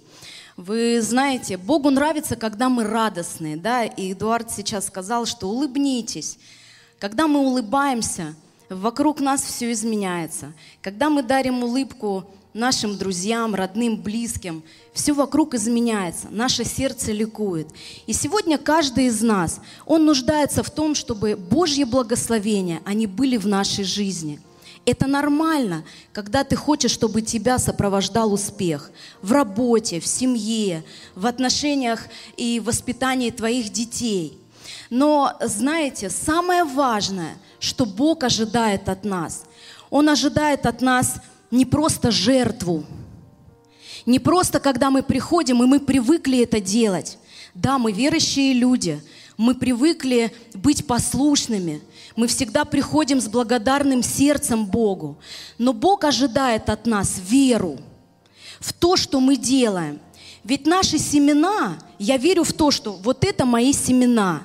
Вы 0.55 1.01
знаете, 1.01 1.57
Богу 1.57 1.89
нравится, 1.89 2.35
когда 2.35 2.69
мы 2.69 2.83
радостные, 2.83 3.57
да, 3.57 3.85
и 3.85 4.13
Эдуард 4.13 4.51
сейчас 4.51 4.85
сказал, 4.85 5.25
что 5.25 5.49
улыбнитесь. 5.49 6.37
Когда 7.03 7.27
мы 7.27 7.41
улыбаемся, 7.41 8.33
вокруг 8.69 9.19
нас 9.19 9.43
все 9.43 9.73
изменяется. 9.73 10.53
Когда 10.81 11.09
мы 11.09 11.21
дарим 11.21 11.61
улыбку 11.61 12.23
нашим 12.53 12.97
друзьям, 12.97 13.55
родным, 13.55 13.97
близким. 13.97 14.63
Все 14.93 15.11
вокруг 15.11 15.53
изменяется, 15.53 16.27
наше 16.29 16.63
сердце 16.63 17.11
ликует. 17.11 17.67
И 18.07 18.13
сегодня 18.13 18.57
каждый 18.57 19.07
из 19.07 19.21
нас, 19.21 19.59
он 19.85 20.05
нуждается 20.05 20.63
в 20.63 20.69
том, 20.69 20.95
чтобы 20.95 21.35
Божьи 21.35 21.83
благословения, 21.83 22.81
они 22.85 23.05
были 23.05 23.35
в 23.35 23.47
нашей 23.47 23.83
жизни. 23.83 24.39
Это 24.85 25.05
нормально, 25.05 25.83
когда 26.13 26.45
ты 26.45 26.55
хочешь, 26.55 26.91
чтобы 26.91 27.21
тебя 27.21 27.59
сопровождал 27.59 28.31
успех 28.31 28.91
в 29.21 29.33
работе, 29.33 29.99
в 29.99 30.07
семье, 30.07 30.85
в 31.15 31.25
отношениях 31.25 32.05
и 32.37 32.61
воспитании 32.61 33.29
твоих 33.29 33.73
детей. 33.73 34.39
Но 34.93 35.33
знаете, 35.41 36.11
самое 36.11 36.63
важное, 36.63 37.37
что 37.59 37.85
Бог 37.85 38.23
ожидает 38.23 38.87
от 38.89 39.03
нас, 39.03 39.45
Он 39.89 40.07
ожидает 40.09 40.67
от 40.67 40.81
нас– 40.81 41.15
не 41.53 41.65
просто 41.65 42.09
жертву, 42.09 42.83
не 44.07 44.17
просто 44.17 44.59
когда 44.59 44.89
мы 44.89 45.03
приходим, 45.03 45.61
и 45.61 45.67
мы 45.67 45.79
привыкли 45.79 46.41
это 46.41 46.59
делать. 46.59 47.19
Да, 47.53 47.77
мы 47.77 47.91
верующие 47.91 48.53
люди, 48.53 48.99
мы 49.37 49.53
привыкли 49.53 50.33
быть 50.55 50.87
послушными, 50.87 51.79
мы 52.15 52.25
всегда 52.25 52.65
приходим 52.65 53.21
с 53.21 53.27
благодарным 53.27 54.01
сердцем 54.01 54.65
Богу. 54.65 55.19
Но 55.59 55.73
Бог 55.73 56.05
ожидает 56.05 56.69
от 56.69 56.87
нас 56.87 57.21
веру 57.23 57.79
в 58.59 58.73
то, 58.73 58.97
что 58.97 59.19
мы 59.19 59.37
делаем. 59.37 59.99
Ведь 60.43 60.65
наши 60.65 60.97
семена, 60.97 61.77
я 61.99 62.17
верю 62.17 62.43
в 62.43 62.53
то, 62.53 62.71
что 62.71 62.93
вот 62.93 63.23
это 63.23 63.45
мои 63.45 63.73
семена. 63.73 64.41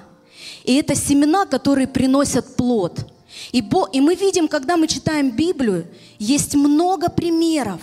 И 0.69 0.75
это 0.75 0.95
семена, 0.95 1.47
которые 1.47 1.89
приносят 1.89 2.55
плод– 2.55 3.01
и, 3.53 3.61
Бо, 3.61 3.89
и 3.93 4.01
мы 4.01 4.15
видим, 4.15 4.49
когда 4.49 4.77
мы 4.77 4.87
читаем 4.87 5.31
Библию, 5.31 5.87
есть 6.19 6.55
много 6.55 7.09
примеров, 7.09 7.81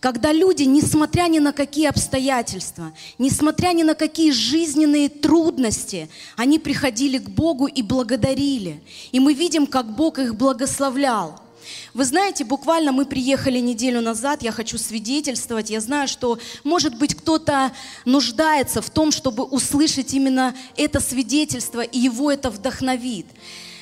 когда 0.00 0.32
люди, 0.32 0.62
несмотря 0.62 1.24
ни 1.28 1.38
на 1.38 1.52
какие 1.52 1.88
обстоятельства, 1.88 2.92
несмотря 3.18 3.72
ни 3.72 3.82
на 3.82 3.94
какие 3.94 4.30
жизненные 4.30 5.08
трудности, 5.08 6.08
они 6.36 6.58
приходили 6.58 7.18
к 7.18 7.28
Богу 7.28 7.66
и 7.66 7.82
благодарили. 7.82 8.82
И 9.10 9.18
мы 9.18 9.34
видим, 9.34 9.66
как 9.66 9.94
Бог 9.94 10.18
их 10.18 10.36
благословлял. 10.36 11.40
Вы 11.94 12.04
знаете, 12.04 12.44
буквально 12.44 12.92
мы 12.92 13.06
приехали 13.06 13.58
неделю 13.58 14.00
назад, 14.00 14.42
я 14.42 14.52
хочу 14.52 14.78
свидетельствовать, 14.78 15.70
я 15.70 15.80
знаю, 15.80 16.08
что, 16.08 16.38
может 16.64 16.96
быть, 16.96 17.14
кто-то 17.14 17.72
нуждается 18.04 18.82
в 18.82 18.90
том, 18.90 19.10
чтобы 19.10 19.44
услышать 19.44 20.14
именно 20.14 20.54
это 20.76 21.00
свидетельство, 21.00 21.80
и 21.80 21.98
его 21.98 22.30
это 22.30 22.50
вдохновит. 22.50 23.26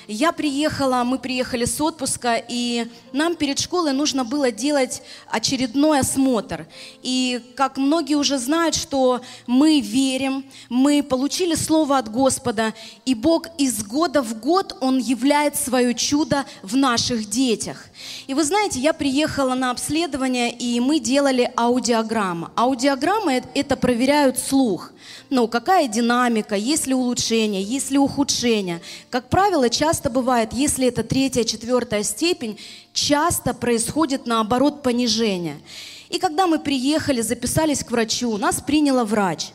Я 0.09 0.31
приехала, 0.31 1.03
мы 1.03 1.19
приехали 1.19 1.64
с 1.64 1.81
отпуска, 1.81 2.40
и 2.49 2.87
нам 3.12 3.35
перед 3.35 3.59
школой 3.59 3.92
нужно 3.92 4.25
было 4.25 4.53
делать 4.53 5.03
очередной 5.29 5.99
осмотр. 5.99 6.69
И 7.03 7.42
как 7.57 7.77
многие 7.77 8.14
уже 8.14 8.38
знают, 8.38 8.77
что 8.77 9.21
мы 9.49 9.81
верим, 9.81 10.45
мы 10.69 11.03
получили 11.03 11.57
слово 11.57 11.99
от 11.99 12.09
Господа, 12.09 12.73
и 13.05 13.16
Бог 13.16 13.49
из 13.59 13.83
года 13.83 14.23
в 14.23 14.38
год, 14.38 14.77
Он 14.81 14.99
являет 14.99 15.57
свое 15.57 15.92
чудо 15.92 16.45
в 16.62 16.77
наших 16.77 17.29
детях. 17.29 17.87
И 18.29 18.35
вы 18.35 18.45
знаете, 18.45 18.79
я 18.79 18.92
приехала 18.92 19.55
на 19.55 19.73
обследование, 19.73 20.53
и 20.53 20.79
мы 20.79 21.01
делали 21.01 21.51
аудиограммы. 21.57 22.51
Аудиограммы– 22.55 23.42
это 23.55 23.77
проверяют 23.77 24.38
слух 24.38 24.92
ну, 25.31 25.49
какая 25.49 25.88
динамика, 25.88 26.55
есть 26.55 26.87
ли 26.87 26.95
улучшение, 26.95 27.62
есть 27.62 27.90
ли 27.90 27.99
ухудшение. 27.99 28.81
Как 29.11 29.29
правило, 29.29 29.69
часто 29.69 30.11
бывает, 30.11 30.53
если 30.53 30.87
это 30.87 31.03
третья, 31.03 31.45
четвертая 31.45 32.03
степень, 32.03 32.59
часто 32.92 33.55
происходит 33.55 34.27
наоборот 34.27 34.83
понижение. 34.83 35.61
И 36.09 36.19
когда 36.19 36.47
мы 36.47 36.59
приехали, 36.59 37.21
записались 37.21 37.83
к 37.83 37.90
врачу, 37.90 38.37
нас 38.37 38.61
приняла 38.61 39.05
врач. 39.05 39.49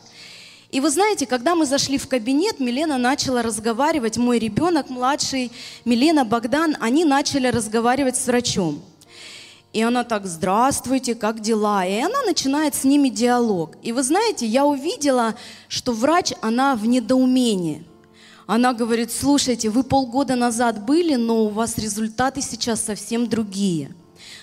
И 0.70 0.80
вы 0.80 0.88
знаете, 0.90 1.26
когда 1.26 1.54
мы 1.54 1.66
зашли 1.66 1.98
в 1.98 2.08
кабинет, 2.08 2.58
Милена 2.58 2.96
начала 2.96 3.42
разговаривать, 3.42 4.16
мой 4.16 4.38
ребенок 4.38 4.88
младший, 4.88 5.52
Милена, 5.84 6.24
Богдан, 6.24 6.76
они 6.80 7.04
начали 7.04 7.48
разговаривать 7.48 8.16
с 8.16 8.26
врачом. 8.26 8.82
И 9.72 9.80
она 9.80 10.04
так, 10.04 10.26
здравствуйте, 10.26 11.14
как 11.14 11.40
дела? 11.40 11.86
И 11.86 11.98
она 11.98 12.22
начинает 12.22 12.74
с 12.74 12.84
ними 12.84 13.08
диалог. 13.08 13.76
И 13.82 13.92
вы 13.92 14.02
знаете, 14.02 14.46
я 14.46 14.66
увидела, 14.66 15.34
что 15.68 15.92
врач, 15.92 16.32
она 16.42 16.76
в 16.76 16.86
недоумении. 16.86 17.84
Она 18.46 18.74
говорит, 18.74 19.10
слушайте, 19.10 19.70
вы 19.70 19.82
полгода 19.82 20.36
назад 20.36 20.84
были, 20.84 21.14
но 21.14 21.44
у 21.44 21.48
вас 21.48 21.78
результаты 21.78 22.42
сейчас 22.42 22.82
совсем 22.82 23.28
другие. 23.28 23.94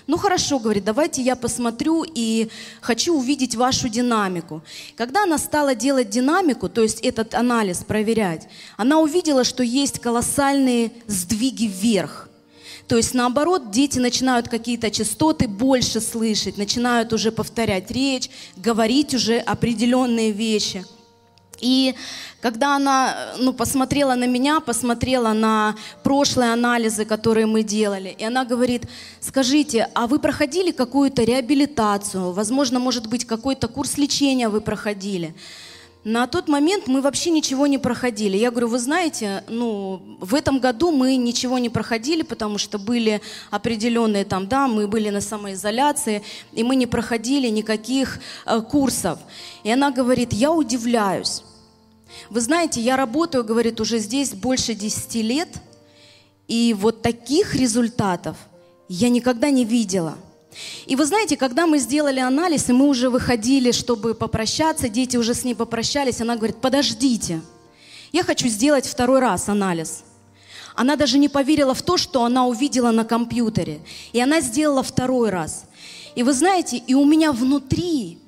Ну 0.07 0.17
хорошо, 0.17 0.57
говорит, 0.57 0.83
давайте 0.83 1.21
я 1.21 1.35
посмотрю 1.35 2.03
и 2.03 2.49
хочу 2.81 3.15
увидеть 3.15 3.55
вашу 3.55 3.87
динамику. 3.89 4.63
Когда 4.97 5.23
она 5.23 5.37
стала 5.37 5.75
делать 5.75 6.09
динамику, 6.09 6.69
то 6.69 6.81
есть 6.81 7.01
этот 7.01 7.35
анализ 7.35 7.83
проверять, 7.83 8.47
она 8.77 8.99
увидела, 8.99 9.43
что 9.43 9.61
есть 9.61 9.99
колоссальные 9.99 10.91
сдвиги 11.05 11.65
вверх. 11.65 12.28
То 12.89 12.97
есть 12.97 13.13
наоборот, 13.13 13.71
дети 13.71 13.99
начинают 13.99 14.49
какие-то 14.49 14.91
частоты 14.91 15.47
больше 15.47 16.01
слышать, 16.01 16.57
начинают 16.57 17.13
уже 17.13 17.31
повторять 17.31 17.91
речь, 17.91 18.29
говорить 18.57 19.13
уже 19.13 19.37
определенные 19.37 20.31
вещи– 20.31 20.83
и 21.61 21.95
когда 22.41 22.75
она 22.75 23.33
ну, 23.37 23.53
посмотрела 23.53 24.15
на 24.15 24.25
меня, 24.25 24.59
посмотрела 24.59 25.33
на 25.33 25.75
прошлые 26.03 26.53
анализы, 26.53 27.05
которые 27.05 27.45
мы 27.45 27.63
делали, 27.63 28.15
и 28.17 28.23
она 28.23 28.45
говорит, 28.45 28.83
скажите, 29.19 29.89
а 29.93 30.07
вы 30.07 30.19
проходили 30.19 30.71
какую-то 30.71 31.23
реабилитацию, 31.23 32.31
возможно, 32.31 32.79
может 32.79 33.07
быть, 33.07 33.25
какой-то 33.25 33.67
курс 33.67 33.97
лечения 33.97 34.49
вы 34.49 34.61
проходили? 34.61 35.35
На 36.05 36.27
тот 36.27 36.47
момент 36.47 36.87
мы 36.87 37.01
вообще 37.01 37.29
ничего 37.29 37.67
не 37.67 37.77
проходили. 37.77 38.37
Я 38.37 38.51
говорю, 38.51 38.69
вы 38.69 38.79
знаете, 38.79 39.43
ну, 39.49 40.17
в 40.21 40.33
этом 40.33 40.59
году 40.59 40.91
мы 40.91 41.17
ничего 41.17 41.57
не 41.57 41.69
проходили, 41.69 42.21
потому 42.21 42.57
что 42.57 42.79
были 42.79 43.21
определенные 43.51 44.23
там, 44.23 44.47
да, 44.47 44.69
мы 44.69 44.87
были 44.87 45.09
на 45.09 45.19
самоизоляции, 45.19 46.23
и 46.53 46.63
мы 46.63 46.77
не 46.77 46.85
проходили 46.87 47.49
никаких 47.49 48.19
э, 48.45 48.61
курсов. 48.61 49.19
И 49.63 49.71
она 49.71 49.91
говорит, 49.91 50.31
я 50.31 50.53
удивляюсь. 50.53 51.43
Вы 52.29 52.39
знаете, 52.39 52.79
я 52.79 52.95
работаю, 52.95 53.43
говорит, 53.43 53.81
уже 53.81 53.99
здесь 53.99 54.33
больше 54.33 54.75
10 54.75 55.15
лет, 55.15 55.49
и 56.47 56.73
вот 56.79 57.01
таких 57.01 57.55
результатов 57.55 58.37
я 58.87 59.09
никогда 59.09 59.49
не 59.49 59.65
видела. 59.65 60.15
И 60.85 60.95
вы 60.95 61.05
знаете, 61.05 61.37
когда 61.37 61.67
мы 61.67 61.79
сделали 61.79 62.19
анализ, 62.19 62.69
и 62.69 62.73
мы 62.73 62.87
уже 62.87 63.09
выходили, 63.09 63.71
чтобы 63.71 64.13
попрощаться, 64.13 64.89
дети 64.89 65.17
уже 65.17 65.33
с 65.33 65.43
ней 65.43 65.55
попрощались, 65.55 66.21
она 66.21 66.35
говорит, 66.35 66.57
подождите, 66.57 67.41
я 68.11 68.23
хочу 68.23 68.47
сделать 68.47 68.87
второй 68.87 69.19
раз 69.19 69.49
анализ. 69.49 70.03
Она 70.75 70.95
даже 70.95 71.17
не 71.17 71.29
поверила 71.29 71.73
в 71.73 71.81
то, 71.81 71.97
что 71.97 72.23
она 72.23 72.47
увидела 72.47 72.91
на 72.91 73.03
компьютере. 73.03 73.81
И 74.13 74.21
она 74.21 74.39
сделала 74.39 74.81
второй 74.81 75.29
раз. 75.29 75.65
И 76.15 76.23
вы 76.23 76.33
знаете, 76.33 76.77
и 76.77 76.93
у 76.93 77.05
меня 77.05 77.31
внутри 77.31 78.19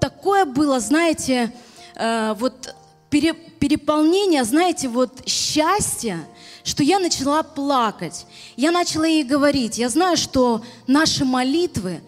такое 0.00 0.44
было, 0.44 0.80
знаете, 0.80 1.52
э, 1.94 2.34
вот 2.38 2.74
пере, 3.10 3.34
переполнение, 3.34 4.44
знаете, 4.44 4.88
вот 4.88 5.26
счастья, 5.26 6.26
что 6.64 6.82
я 6.82 6.98
начала 6.98 7.42
плакать. 7.42 8.26
Я 8.56 8.70
начала 8.70 9.04
ей 9.04 9.24
говорить, 9.24 9.78
я 9.78 9.88
знаю, 9.88 10.16
что 10.16 10.62
наши 10.86 11.24
молитвы 11.24 12.00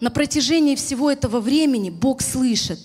на 0.00 0.10
протяжении 0.10 0.74
всего 0.74 1.10
этого 1.10 1.40
времени 1.40 1.90
Бог 1.90 2.22
слышит. 2.22 2.80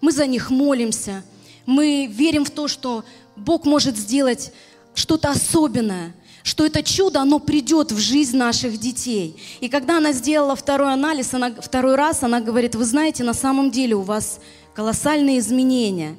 Мы 0.00 0.12
за 0.12 0.26
них 0.26 0.50
молимся, 0.50 1.24
мы 1.64 2.06
верим 2.06 2.44
в 2.44 2.50
то, 2.50 2.68
что 2.68 3.04
Бог 3.34 3.64
может 3.64 3.96
сделать 3.96 4.52
что-то 4.94 5.30
особенное, 5.30 6.14
что 6.42 6.64
это 6.64 6.82
чудо, 6.82 7.20
оно 7.20 7.40
придет 7.40 7.90
в 7.90 7.98
жизнь 7.98 8.36
наших 8.36 8.78
детей. 8.78 9.36
И 9.60 9.68
когда 9.68 9.98
она 9.98 10.12
сделала 10.12 10.54
второй 10.54 10.92
анализ, 10.92 11.34
она, 11.34 11.50
второй 11.50 11.96
раз, 11.96 12.22
она 12.22 12.40
говорит, 12.40 12.76
вы 12.76 12.84
знаете, 12.84 13.24
на 13.24 13.34
самом 13.34 13.70
деле 13.70 13.96
у 13.96 14.02
вас 14.02 14.38
колоссальные 14.72 15.40
изменения. 15.40 16.16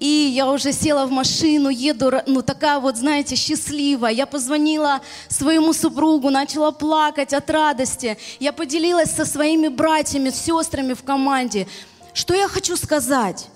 И 0.00 0.32
я 0.34 0.50
уже 0.50 0.72
села 0.72 1.04
в 1.04 1.10
машину, 1.10 1.68
еду, 1.68 2.10
ну 2.26 2.40
такая 2.40 2.80
вот, 2.80 2.96
знаете, 2.96 3.36
счастливая. 3.36 4.10
Я 4.10 4.24
позвонила 4.24 5.02
своему 5.28 5.74
супругу, 5.74 6.30
начала 6.30 6.70
плакать 6.70 7.34
от 7.34 7.50
радости. 7.50 8.16
Я 8.40 8.54
поделилась 8.54 9.10
со 9.10 9.26
своими 9.26 9.68
братьями, 9.68 10.30
сестрами 10.30 10.94
в 10.94 11.02
команде. 11.02 11.68
Что 12.14 12.32
я 12.34 12.48
хочу 12.48 12.78
сказать? 12.78 13.48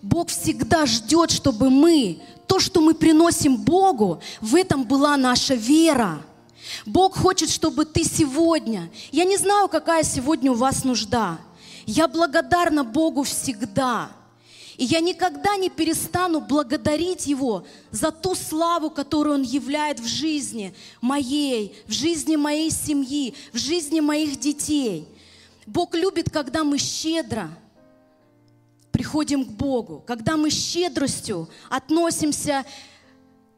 Бог 0.00 0.28
всегда 0.30 0.86
ждет, 0.86 1.30
чтобы 1.30 1.68
мы, 1.68 2.22
то, 2.46 2.60
что 2.60 2.80
мы 2.80 2.94
приносим 2.94 3.58
Богу, 3.58 4.22
в 4.40 4.54
этом 4.54 4.84
была 4.84 5.18
наша 5.18 5.54
вера. 5.54 6.22
Бог 6.86 7.14
хочет, 7.18 7.50
чтобы 7.50 7.84
ты 7.84 8.04
сегодня, 8.04 8.88
я 9.12 9.24
не 9.24 9.36
знаю, 9.36 9.68
какая 9.68 10.02
сегодня 10.02 10.50
у 10.50 10.54
вас 10.54 10.84
нужда, 10.84 11.36
я 11.84 12.08
благодарна 12.08 12.84
Богу 12.84 13.22
всегда– 13.24 14.12
и 14.78 14.84
я 14.84 15.00
никогда 15.00 15.56
не 15.56 15.68
перестану 15.68 16.40
благодарить 16.40 17.26
Его 17.26 17.66
за 17.90 18.12
ту 18.12 18.36
славу, 18.36 18.90
которую 18.90 19.34
Он 19.34 19.42
являет 19.42 19.98
в 19.98 20.06
жизни 20.06 20.72
моей, 21.00 21.74
в 21.86 21.92
жизни 21.92 22.36
моей 22.36 22.70
семьи, 22.70 23.34
в 23.52 23.58
жизни 23.58 23.98
моих 23.98 24.38
детей. 24.38 25.08
Бог 25.66 25.96
любит, 25.96 26.30
когда 26.30 26.62
мы 26.62 26.78
щедро 26.78 27.50
приходим 28.92 29.44
к 29.44 29.48
Богу, 29.48 30.02
когда 30.06 30.36
мы 30.36 30.48
щедростью 30.48 31.48
относимся 31.68 32.64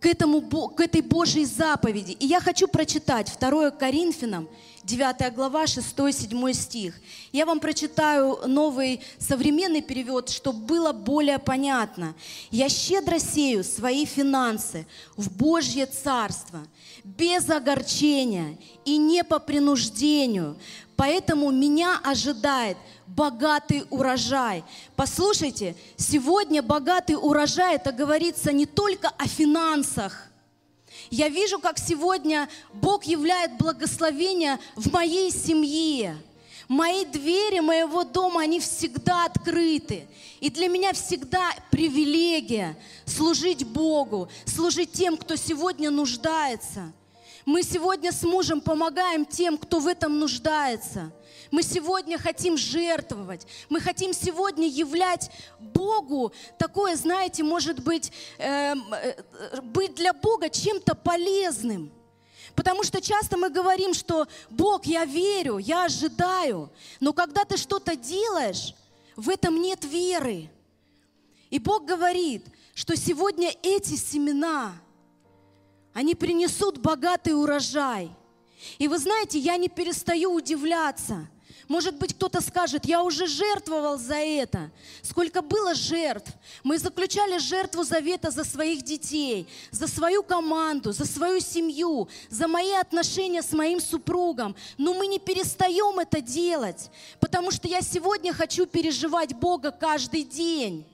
к, 0.01 0.07
этому, 0.07 0.41
к 0.41 0.81
этой 0.81 1.03
Божьей 1.03 1.45
заповеди. 1.45 2.13
И 2.13 2.27
я 2.27 2.41
хочу 2.41 2.67
прочитать 2.67 3.31
2 3.39 3.73
Коринфянам, 3.73 4.49
9 4.91 5.33
глава, 5.35 5.67
6-7 5.67 6.53
стих. 6.53 6.95
Я 7.31 7.47
вам 7.47 7.61
прочитаю 7.61 8.41
новый 8.49 9.01
современный 9.21 9.83
перевод, 9.83 10.29
чтобы 10.31 10.59
было 10.67 10.93
более 10.93 11.39
понятно. 11.39 12.17
«Я 12.51 12.69
щедро 12.69 13.21
сею 13.21 13.63
свои 13.63 14.05
финансы 14.05 14.89
в 15.17 15.31
Божье 15.31 15.87
Царство, 15.87 16.67
без 17.05 17.49
огорчения 17.49 18.59
и 18.85 18.97
не 18.97 19.23
по 19.23 19.39
принуждению, 19.39 20.59
поэтому 20.97 21.53
меня 21.53 22.01
ожидает 22.03 22.77
богатый 23.07 23.85
урожай. 23.91 24.65
Послушайте, 24.97 25.77
сегодня 25.97 26.63
богатый 26.63 27.15
урожай, 27.15 27.77
это 27.77 27.93
говорится 27.93 28.53
не 28.53 28.67
только 28.67 29.09
о 29.09 29.29
финансах, 29.29 30.30
я 31.11 31.29
вижу, 31.29 31.59
как 31.59 31.79
сегодня 31.79 32.49
Бог 32.73 33.05
являет 33.05 33.57
благословение 33.59 34.59
в 34.77 34.93
моей 34.93 35.31
семье. 35.31 36.17
Мои 36.69 37.05
двери 37.05 37.59
моего 37.59 38.05
дома, 38.05 38.43
они 38.43 38.61
всегда 38.61 39.25
открыты. 39.25 40.07
И 40.39 40.51
для 40.51 40.69
меня 40.69 40.93
всегда 40.93 41.51
привилегия 41.71 42.79
служить 43.05 43.65
Богу, 43.65 44.29
служить 44.47 44.93
тем, 44.93 45.17
кто 45.17 45.35
сегодня 45.35 45.91
нуждается. 45.91 46.93
Мы 47.45 47.65
сегодня 47.65 48.13
с 48.13 48.23
мужем 48.23 48.61
помогаем 48.61 49.27
тем, 49.27 49.59
кто 49.59 49.81
в 49.81 49.89
этом 49.89 50.21
нуждается. 50.21 51.11
Мы 51.51 51.65
сегодня 51.65 52.17
хотим 52.17 52.57
жертвовать. 52.57 53.47
Мы 53.69 53.81
хотим 53.81 54.13
сегодня 54.13 54.69
являть 54.69 55.31
Богу 55.59 56.33
такое, 56.59 56.95
знаете, 56.95 57.43
может 57.43 57.83
быть, 57.83 58.13
э, 58.39 58.75
э, 58.75 59.61
быть 59.61 59.95
для 59.95 60.13
Бога 60.13 60.49
чем-то 60.49 60.95
полезным. 60.95 61.91
Потому 62.55 62.85
что 62.85 63.01
часто 63.01 63.37
мы 63.37 63.51
говорим, 63.51 63.95
что 63.95 64.29
Бог, 64.49 64.87
я 64.87 65.05
верю, 65.05 65.59
я 65.59 65.85
ожидаю. 65.85 66.71
Но 67.01 67.13
когда 67.13 67.45
ты 67.45 67.57
что-то 67.57 67.97
делаешь, 67.97 68.75
в 69.17 69.29
этом 69.29 69.61
нет 69.61 69.85
веры. 69.85 70.49
И 71.49 71.59
Бог 71.59 71.85
говорит, 71.85 72.47
что 72.75 72.97
сегодня 72.97 73.53
эти 73.63 73.97
семена, 73.97 74.75
они 75.93 76.15
принесут 76.15 76.79
богатый 76.79 77.31
урожай. 77.31 78.11
И 78.79 78.87
вы 78.87 78.99
знаете, 78.99 79.39
я 79.39 79.57
не 79.57 79.69
перестаю 79.69 80.33
удивляться– 80.33 81.29
может 81.71 81.95
быть, 81.95 82.15
кто-то 82.15 82.41
скажет, 82.41 82.85
я 82.85 83.01
уже 83.05 83.29
жертвовал 83.29 83.97
за 83.97 84.17
это. 84.17 84.73
Сколько 85.03 85.41
было 85.41 85.73
жертв. 85.73 86.33
Мы 86.65 86.79
заключали 86.79 87.39
жертву 87.39 87.85
завета 87.85 88.33
за 88.33 88.43
своих 88.43 88.83
детей, 88.83 89.47
за 89.71 89.87
свою 89.87 90.25
команду, 90.25 90.91
за 90.91 91.05
свою 91.07 91.39
семью, 91.39 92.09
за 92.29 92.49
мои 92.49 92.73
отношения 92.73 93.41
с 93.41 93.53
моим 93.53 93.79
супругом. 93.81 94.57
Но 94.79 94.95
мы 94.95 95.07
не 95.07 95.21
перестаем 95.21 96.01
это 96.01 96.21
делать, 96.21 96.91
потому 97.21 97.53
что 97.53 97.69
я 97.69 97.83
сегодня 97.83 98.33
хочу 98.33 98.67
переживать 98.67 99.33
Бога 99.35 99.71
каждый 99.71 100.25
день. 100.25 100.85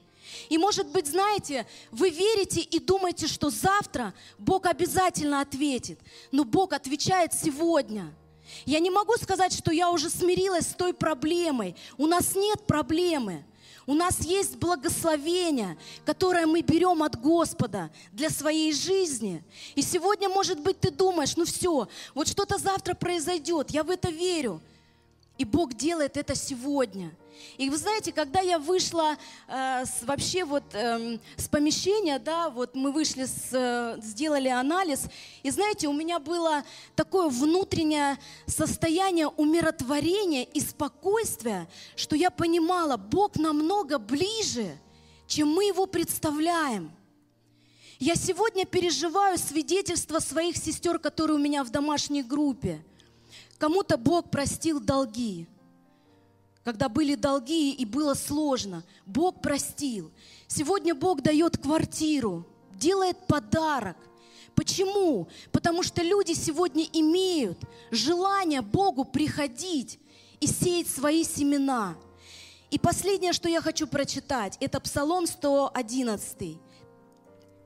И 0.50 0.58
может 0.58 0.88
быть, 0.88 1.06
знаете, 1.06 1.66
вы 1.90 2.10
верите 2.10 2.60
и 2.60 2.78
думаете, 2.80 3.28
что 3.28 3.48
завтра 3.48 4.12
Бог 4.36 4.66
обязательно 4.66 5.40
ответит. 5.40 5.98
Но 6.32 6.44
Бог 6.44 6.74
отвечает 6.74 7.32
сегодня– 7.32 8.12
я 8.64 8.78
не 8.78 8.90
могу 8.90 9.14
сказать, 9.14 9.52
что 9.52 9.72
я 9.72 9.90
уже 9.90 10.10
смирилась 10.10 10.68
с 10.68 10.74
той 10.74 10.94
проблемой. 10.94 11.76
У 11.98 12.06
нас 12.06 12.34
нет 12.34 12.66
проблемы. 12.66 13.44
У 13.86 13.94
нас 13.94 14.20
есть 14.20 14.56
благословение, 14.56 15.78
которое 16.04 16.46
мы 16.46 16.62
берем 16.62 17.04
от 17.04 17.20
Господа 17.20 17.90
для 18.12 18.30
своей 18.30 18.72
жизни. 18.72 19.44
И 19.76 19.82
сегодня, 19.82 20.28
может 20.28 20.58
быть, 20.58 20.80
ты 20.80 20.90
думаешь, 20.90 21.36
ну 21.36 21.44
все, 21.44 21.88
вот 22.14 22.26
что-то 22.26 22.58
завтра 22.58 22.94
произойдет, 22.94 23.70
я 23.70 23.84
в 23.84 23.90
это 23.90 24.10
верю. 24.10 24.60
И 25.38 25.44
Бог 25.44 25.74
делает 25.74 26.16
это 26.16 26.34
сегодня– 26.34 27.12
и 27.56 27.70
вы 27.70 27.76
знаете, 27.76 28.12
когда 28.12 28.40
я 28.40 28.58
вышла 28.58 29.16
э, 29.48 29.84
с, 29.84 30.02
вообще 30.02 30.44
вот 30.44 30.64
э, 30.72 31.18
с 31.36 31.48
помещения, 31.48 32.18
да, 32.18 32.50
вот 32.50 32.74
мы 32.74 32.92
вышли, 32.92 33.24
с, 33.24 33.48
э, 33.52 34.00
сделали 34.02 34.48
анализ, 34.48 35.06
и 35.42 35.50
знаете, 35.50 35.88
у 35.88 35.92
меня 35.92 36.18
было 36.18 36.64
такое 36.94 37.28
внутреннее 37.28 38.18
состояние 38.46 39.28
умиротворения 39.28 40.44
и 40.44 40.60
спокойствия, 40.60 41.68
что 41.94 42.16
я 42.16 42.30
понимала, 42.30 42.96
Бог 42.96 43.36
намного 43.36 43.98
ближе, 43.98 44.78
чем 45.26 45.48
мы 45.48 45.64
его 45.64 45.86
представляем. 45.86 46.92
Я 47.98 48.14
сегодня 48.14 48.66
переживаю 48.66 49.38
свидетельства 49.38 50.18
своих 50.18 50.56
сестер, 50.58 50.98
которые 50.98 51.36
у 51.36 51.40
меня 51.40 51.64
в 51.64 51.70
домашней 51.70 52.22
группе. 52.22 52.84
Кому-то 53.58 53.96
Бог 53.96 54.30
простил 54.30 54.80
долги, 54.80 55.46
когда 56.66 56.88
были 56.88 57.14
долги 57.14 57.70
и 57.70 57.84
было 57.84 58.14
сложно. 58.14 58.82
Бог 59.06 59.40
простил. 59.40 60.10
Сегодня 60.48 60.96
Бог 60.96 61.22
дает 61.22 61.58
квартиру, 61.58 62.44
делает 62.72 63.16
подарок. 63.28 63.96
Почему? 64.56 65.28
Потому 65.52 65.84
что 65.84 66.02
люди 66.02 66.32
сегодня 66.32 66.82
имеют 66.92 67.56
желание 67.92 68.62
Богу 68.62 69.04
приходить 69.04 70.00
и 70.40 70.48
сеять 70.48 70.88
свои 70.88 71.22
семена. 71.22 71.94
И 72.72 72.80
последнее, 72.80 73.32
что 73.32 73.48
я 73.48 73.60
хочу 73.60 73.86
прочитать, 73.86 74.56
это 74.58 74.80
Псалом 74.80 75.28
111. 75.28 76.58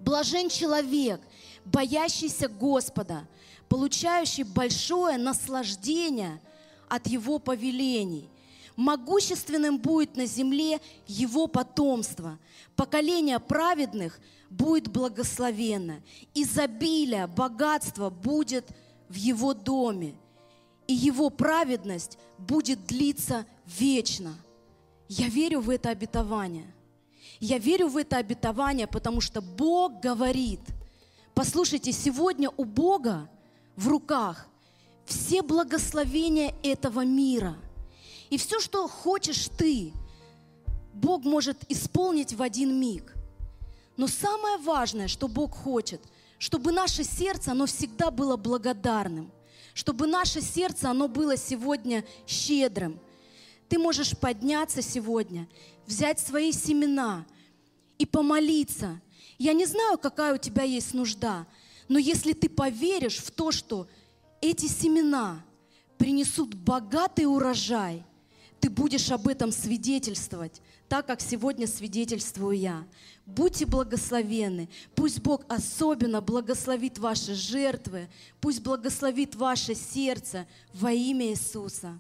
Блажен 0.01 0.51
человек, 0.51 1.23
боящийся 1.65 2.49
Господа, 2.49 3.27
получающий 3.71 4.43
большое 4.43 5.17
наслаждение 5.17 6.39
от 6.91 7.07
Его 7.07 7.39
повелений– 7.39 8.29
Могущественным 8.77 9.79
будет 9.79 10.17
на 10.17 10.27
земле 10.27 10.81
его 11.07 11.47
потомство. 11.47 12.39
Поколение 12.77 13.39
праведных 13.39 14.21
будет 14.49 14.89
благословенно. 14.89 16.01
Изобилие, 16.35 17.27
богатство 17.27 18.11
будет 18.11 18.69
в 19.09 19.15
его 19.15 19.55
доме. 19.55 20.15
И 20.87 20.95
его 20.95 21.31
праведность 21.31 22.19
будет 22.39 22.87
длиться 22.87 23.47
вечно. 23.67 24.35
Я 25.09 25.29
верю 25.29 25.61
в 25.61 25.71
это 25.71 25.91
обетование. 25.91 26.73
Я 27.39 27.59
верю 27.59 27.89
в 27.89 27.97
это 27.97 28.17
обетование, 28.17 28.87
потому 28.87 29.21
что 29.21 29.41
Бог 29.41 30.01
говорит. 30.01 30.61
Послушайте, 31.35 31.93
сегодня 31.93 32.51
у 32.57 32.65
Бога 32.65 33.29
в 33.77 33.89
руках 33.89 34.47
все 35.07 35.43
благословения 35.43 36.55
этого 36.63 37.05
мира– 37.05 37.57
и 38.31 38.39
все, 38.39 38.61
что 38.61 38.87
хочешь 38.87 39.49
ты, 39.59 39.93
Бог 40.95 41.25
может 41.25 41.59
исполнить 41.69 42.33
в 42.33 42.43
один 42.43 42.79
миг. 42.81 43.13
Но 43.97 44.07
самое 44.07 44.57
важное, 44.59 45.09
что 45.09 45.29
Бог 45.29 45.55
хочет, 45.55 46.01
чтобы 46.39 46.73
наше 46.73 47.05
сердце, 47.05 47.51
оно 47.51 47.67
всегда 47.67 48.11
было 48.11 48.37
благодарным, 48.37 49.31
чтобы 49.75 50.07
наше 50.07 50.41
сердце, 50.41 50.89
оно 50.89 51.09
было 51.09 51.37
сегодня 51.37 52.05
щедрым. 52.27 53.01
Ты 53.69 53.79
можешь 53.79 54.17
подняться 54.17 54.81
сегодня, 54.81 55.49
взять 55.87 56.21
свои 56.21 56.53
семена 56.53 57.27
и 57.99 58.07
помолиться. 58.07 59.01
Я 59.39 59.53
не 59.53 59.67
знаю, 59.67 59.99
какая 59.99 60.35
у 60.35 60.39
тебя 60.39 60.63
есть 60.63 60.95
нужда, 60.95 61.47
но 61.89 61.99
если 61.99 62.33
ты 62.33 62.49
поверишь 62.49 63.19
в 63.19 63.31
то, 63.33 63.51
что 63.51 63.89
эти 64.41 64.67
семена 64.67 65.45
принесут 65.99 66.55
богатый 66.55 67.25
урожай– 67.25 68.05
ты 68.61 68.69
будешь 68.69 69.11
об 69.11 69.27
этом 69.27 69.53
свидетельствовать, 69.53 70.61
так 70.89 71.07
как 71.07 71.21
сегодня 71.21 71.67
свидетельствую 71.67 72.59
я. 72.59 72.85
Будьте 73.25 73.65
благословенны. 73.65 74.69
Пусть 74.95 75.21
Бог 75.21 75.45
особенно 75.49 76.21
благословит 76.21 76.99
ваши 76.99 77.35
жертвы, 77.35 78.09
пусть 78.41 78.63
благословит 78.63 79.35
ваше 79.35 79.75
сердце 79.75 80.47
во 80.75 80.93
имя 80.93 81.31
Иисуса. 81.31 81.99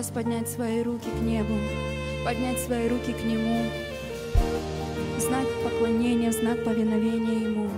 Сейчас 0.00 0.12
поднять 0.12 0.48
свои 0.48 0.82
руки 0.82 1.10
к 1.10 1.20
небу, 1.20 1.54
поднять 2.24 2.58
свои 2.60 2.88
руки 2.88 3.12
к 3.12 3.22
Нему. 3.22 3.66
Знак 5.18 5.46
поклонения, 5.62 6.32
знак 6.32 6.64
повиновения 6.64 7.50
Ему. 7.50 7.68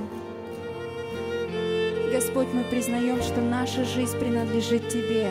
Господь, 2.13 2.47
мы 2.53 2.63
признаем, 2.63 3.21
что 3.23 3.41
наша 3.41 3.85
жизнь 3.85 4.17
принадлежит 4.19 4.89
Тебе. 4.89 5.31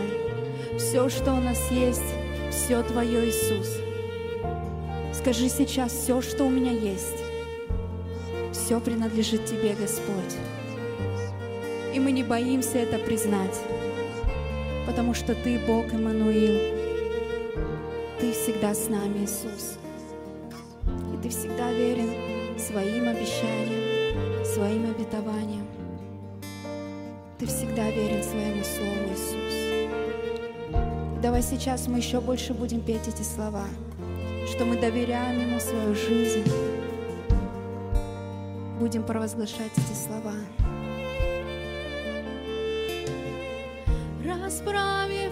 Все, 0.77 1.07
что 1.07 1.33
у 1.33 1.39
нас 1.39 1.71
есть, 1.71 2.03
все 2.49 2.83
Твое, 2.83 3.29
Иисус. 3.29 3.69
Скажи 5.13 5.47
сейчас, 5.47 5.93
все, 5.93 6.21
что 6.21 6.43
у 6.43 6.49
меня 6.49 6.71
есть, 6.71 7.23
все 8.51 8.81
принадлежит 8.81 9.45
Тебе, 9.45 9.75
Господь. 9.79 10.35
И 11.93 11.99
мы 12.01 12.11
не 12.11 12.23
боимся 12.23 12.79
это 12.79 12.97
признать, 12.97 13.57
потому 14.85 15.13
что 15.13 15.35
Ты 15.35 15.57
Бог 15.65 15.93
Иммануил. 15.93 16.80
Всегда 18.61 18.75
с 18.75 18.89
нами, 18.89 19.23
Иисус. 19.23 19.79
И 20.85 21.17
Ты 21.23 21.29
всегда 21.29 21.71
верен 21.71 22.11
своим 22.59 23.07
обещаниям, 23.07 24.45
своим 24.45 24.87
обетованиям. 24.87 25.65
Ты 27.39 27.47
всегда 27.47 27.89
верен 27.89 28.21
своему 28.21 28.63
Слову, 28.63 29.13
Иисус. 29.15 29.53
И 31.17 31.21
давай 31.23 31.41
сейчас 31.41 31.87
мы 31.87 31.97
еще 31.97 32.21
больше 32.21 32.53
будем 32.53 32.81
петь 32.81 33.07
эти 33.07 33.23
слова, 33.23 33.65
что 34.45 34.63
мы 34.65 34.79
доверяем 34.79 35.41
Ему 35.41 35.59
свою 35.59 35.95
жизнь. 35.95 36.47
Будем 38.79 39.01
провозглашать 39.01 39.71
эти 39.75 39.97
слова. 39.97 40.35
Расправив 44.23 45.31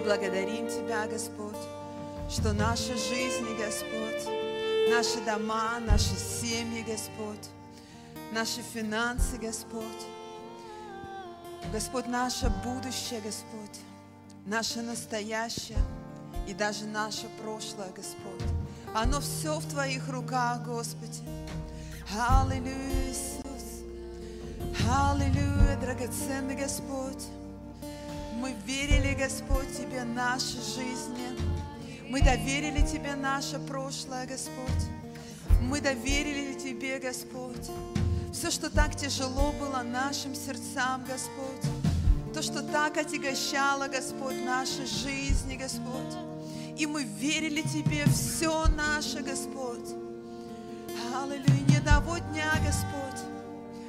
благодарим 0.00 0.68
Тебя, 0.68 1.06
Господь, 1.06 1.56
что 2.28 2.52
наши 2.52 2.96
жизни, 2.96 3.56
Господь, 3.56 4.26
наши 4.90 5.20
дома, 5.24 5.78
наши 5.80 6.16
семьи, 6.16 6.82
Господь, 6.82 7.48
наши 8.32 8.62
финансы, 8.62 9.36
Господь, 9.36 9.82
Господь, 11.72 12.06
наше 12.06 12.52
будущее, 12.64 13.20
Господь, 13.20 13.80
наше 14.46 14.82
настоящее 14.82 15.78
и 16.48 16.54
даже 16.54 16.86
наше 16.86 17.26
прошлое, 17.42 17.90
Господь. 17.94 18.42
Оно 18.94 19.20
все 19.20 19.58
в 19.58 19.66
Твоих 19.66 20.08
руках, 20.08 20.64
Господи. 20.64 21.22
Аллилуйя, 22.12 23.08
Иисус. 23.08 23.84
Аллилуйя, 24.90 25.78
драгоценный 25.80 26.56
Господь. 26.56 27.24
Мы 28.40 28.54
верили, 28.66 29.12
Господь, 29.12 29.68
Тебе 29.76 30.02
наши 30.02 30.56
жизни. 30.56 31.36
Мы 32.08 32.22
доверили 32.22 32.80
Тебе 32.80 33.14
наше 33.14 33.58
прошлое, 33.58 34.26
Господь. 34.26 34.82
Мы 35.60 35.82
доверили 35.82 36.54
Тебе, 36.58 36.98
Господь. 36.98 37.68
Все, 38.32 38.50
что 38.50 38.70
так 38.70 38.96
тяжело 38.96 39.52
было 39.60 39.82
нашим 39.82 40.34
сердцам, 40.34 41.04
Господь. 41.04 42.32
То, 42.32 42.40
что 42.40 42.62
так 42.62 42.96
отягощало, 42.96 43.88
Господь, 43.88 44.42
наши 44.42 44.86
жизни, 44.86 45.56
Господь. 45.56 46.14
И 46.78 46.86
мы 46.86 47.02
верили 47.02 47.60
Тебе 47.60 48.06
все 48.06 48.64
наше, 48.68 49.20
Господь. 49.20 49.90
Аллилуйя, 51.14 51.60
ни 51.68 51.76
одного 51.76 52.16
дня, 52.16 52.52
Господь, 52.64 53.20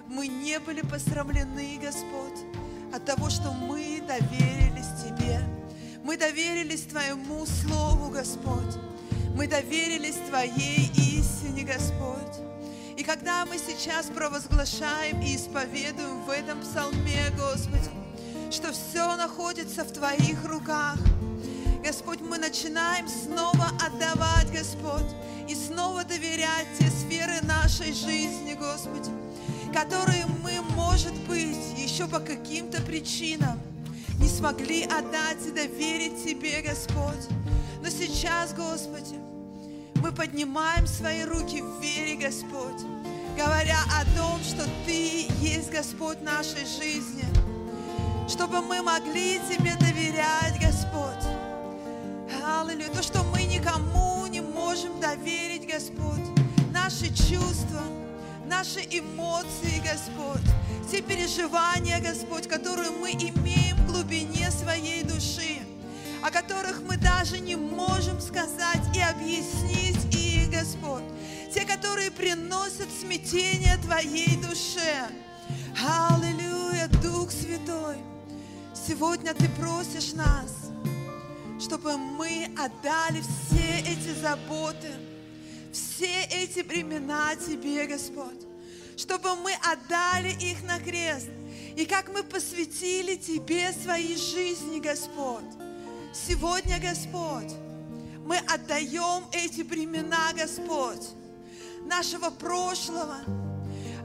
мы 0.08 0.28
не 0.28 0.60
были 0.60 0.82
посрамлены, 0.82 1.80
Господь, 1.82 2.44
от 3.02 3.06
того, 3.06 3.30
что 3.30 3.52
мы 3.52 4.02
доверились 4.08 4.90
Тебе. 5.04 5.42
Мы 6.04 6.18
доверились 6.18 6.82
Твоему 6.82 7.46
Слову, 7.46 8.10
Господь. 8.12 8.76
Мы 9.36 9.48
доверились 9.48 10.18
Твоей 10.30 10.92
истине, 10.96 11.64
Господь. 11.64 12.36
И 12.98 13.04
когда 13.04 13.46
мы 13.46 13.58
сейчас 13.58 14.08
провозглашаем 14.08 15.22
и 15.22 15.36
исповедуем 15.36 16.24
в 16.26 16.30
этом 16.30 16.62
псалме, 16.62 17.32
Господи, 17.38 17.90
что 18.52 18.72
все 18.72 19.16
находится 19.16 19.84
в 19.84 19.92
Твоих 19.92 20.44
руках, 20.46 20.98
Господь, 21.84 22.20
мы 22.22 22.38
начинаем 22.38 23.08
снова 23.08 23.70
отдавать, 23.84 24.52
Господь, 24.52 25.10
и 25.50 25.56
снова 25.56 26.04
доверять 26.04 26.68
те 26.78 26.88
сферы 26.90 27.42
нашей 27.44 27.94
жизни, 27.94 28.54
Господи, 28.54 29.10
которые 29.74 30.26
мы, 30.28 30.41
может 30.82 31.14
быть, 31.28 31.58
еще 31.78 32.08
по 32.08 32.20
каким-то 32.20 32.82
причинам 32.82 33.60
не 34.20 34.28
смогли 34.28 34.84
отдать 34.84 35.46
и 35.48 35.52
доверить 35.52 36.24
Тебе, 36.24 36.62
Господь. 36.62 37.28
Но 37.82 37.90
сейчас, 37.90 38.54
Господи, 38.54 39.16
мы 39.96 40.12
поднимаем 40.12 40.88
свои 40.88 41.24
руки 41.24 41.62
в 41.62 41.82
вере, 41.82 42.16
Господь, 42.16 42.82
говоря 43.38 43.78
о 44.00 44.06
том, 44.18 44.40
что 44.44 44.68
Ты 44.86 45.28
есть 45.40 45.72
Господь 45.72 46.22
нашей 46.22 46.66
жизни, 46.66 47.26
чтобы 48.28 48.62
мы 48.62 48.82
могли 48.82 49.40
Тебе 49.50 49.76
доверять, 49.80 50.60
Господь. 50.60 51.26
Аллилуйя. 52.44 52.90
То, 52.90 53.04
что 53.04 53.24
мы 53.24 53.44
никому 53.44 54.26
не 54.28 54.42
можем 54.42 55.00
доверить, 55.00 55.68
Господь. 55.72 56.26
Наши 56.74 57.08
чувства, 57.08 57.82
наши 58.52 58.82
эмоции, 58.92 59.82
Господь. 59.82 60.46
Те 60.92 61.02
переживания, 61.02 62.02
Господь, 62.02 62.50
которые 62.50 62.90
мы 62.90 63.12
имеем 63.12 63.78
в 63.78 63.94
глубине 63.94 64.52
своей 64.52 65.04
души, 65.04 65.62
о 66.22 66.30
которых 66.30 66.82
мы 66.82 66.98
даже 66.98 67.40
не 67.40 67.56
можем 67.56 68.20
сказать 68.20 68.84
и 68.94 69.00
объяснить 69.00 70.14
их, 70.14 70.52
Господь. 70.52 71.06
Те, 71.54 71.62
которые 71.62 72.12
приносят 72.12 72.90
смятение 73.00 73.78
Твоей 73.78 74.36
душе. 74.36 75.08
Аллилуйя, 75.82 76.90
Дух 77.02 77.32
Святой. 77.32 77.96
Сегодня 78.76 79.34
Ты 79.34 79.48
просишь 79.58 80.12
нас– 80.14 80.52
чтобы 81.62 81.96
мы 81.96 82.50
отдали 82.58 83.22
все 83.22 83.82
эти 83.82 84.20
заботы, 84.20 84.90
все 85.72 86.24
эти 86.26 86.60
времена 86.60 87.36
Тебе, 87.36 87.86
Господь, 87.86 88.46
чтобы 88.98 89.36
мы 89.36 89.54
отдали 89.54 90.32
их 90.40 90.64
на 90.64 90.80
крест, 90.80 91.30
и 91.76 91.86
как 91.86 92.10
мы 92.14 92.24
посвятили 92.24 93.16
Тебе 93.16 93.72
свои 93.72 94.16
жизни, 94.16 94.80
Господь. 94.80 95.46
Сегодня, 96.14 96.80
Господь, 96.80 97.54
мы 98.26 98.38
отдаем 98.38 99.26
эти 99.32 99.62
времена, 99.62 100.32
Господь, 100.34 101.08
нашего 101.86 102.30
прошлого, 102.30 103.18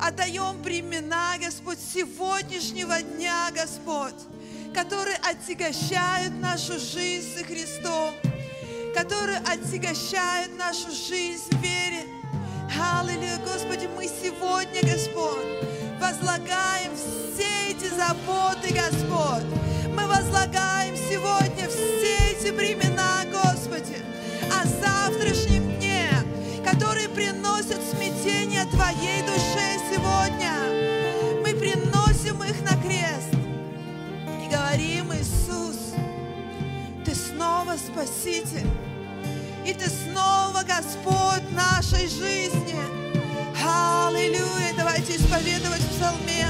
отдаем 0.00 0.62
времена, 0.62 1.36
Господь, 1.38 1.78
сегодняшнего 1.78 3.02
дня, 3.02 3.50
Господь, 3.52 4.14
которые 4.72 5.16
отягощают 5.16 6.34
нашу 6.40 6.78
жизнь 6.78 7.36
со 7.36 7.44
Христом, 7.44 8.14
которые 8.96 9.40
отягощают 9.40 10.56
нашу 10.56 10.90
жизнь 10.90 11.50
в 11.50 11.62
вере. 11.62 12.06
Аллилуйя, 12.98 13.38
Господи, 13.44 13.90
мы 13.94 14.06
сегодня, 14.06 14.80
Господь, 14.80 15.44
возлагаем 16.00 16.92
все 16.96 17.72
эти 17.72 17.92
заботы, 17.94 18.72
Господь. 18.72 19.44
Мы 19.94 20.06
возлагаем 20.06 20.96
сегодня 20.96 21.68
все 21.68 22.32
эти 22.32 22.50
времена, 22.50 23.24
Господи, 23.30 23.98
о 24.50 24.66
завтрашнем 24.66 25.76
дне, 25.76 26.08
которые 26.64 27.10
приносят 27.10 27.82
смятение 27.90 28.64
Твоей 28.64 29.20
душе 29.24 29.78
сегодня. 29.92 30.54
Мы 31.42 31.54
приносим 31.54 32.42
их 32.42 32.62
на 32.62 32.80
крест 32.80 33.34
и 34.42 34.48
говорим, 34.48 35.12
Иисус, 35.12 35.76
Ты 37.04 37.14
снова 37.14 37.76
Спаситель, 37.76 38.66
и 39.66 39.74
Ты 39.74 39.86
снова 39.88 40.62
Господь 40.62 41.42
нашей 41.50 42.06
жизни. 42.08 42.76
Аллилуйя! 43.60 44.72
Давайте 44.76 45.16
исповедовать 45.16 45.80
в 45.80 45.96
псалме. 45.96 46.46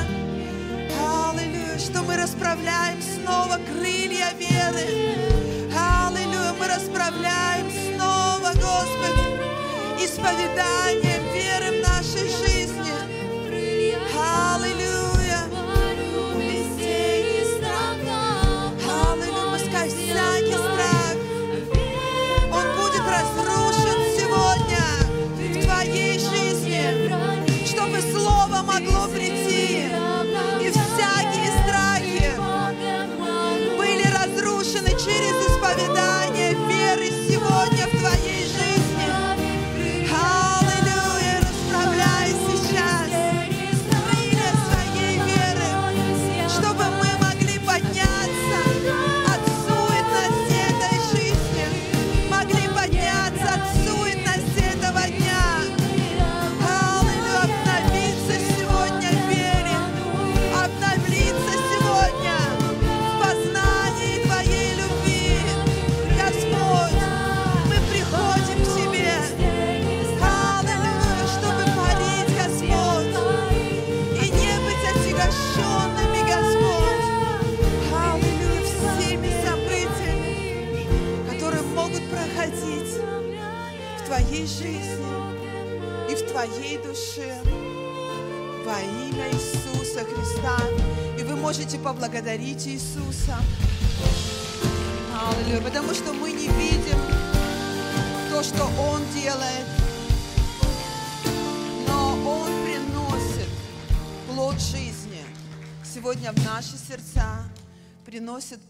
Аллилуйя! 1.01 1.79
Что 1.79 2.03
мы 2.03 2.17
расправляем 2.17 3.01
снова 3.01 3.59
крылья 3.73 4.33
веры. 4.39 5.17
Аллилуйя! 5.75 6.53
Мы 6.59 6.67
расправляем 6.67 7.71
снова, 7.71 8.53
Господи, 8.53 10.05
исповеданием 10.05 11.23
веры 11.33 11.79
в 11.79 11.89
нашей 11.89 12.29
жизни. 12.29 12.76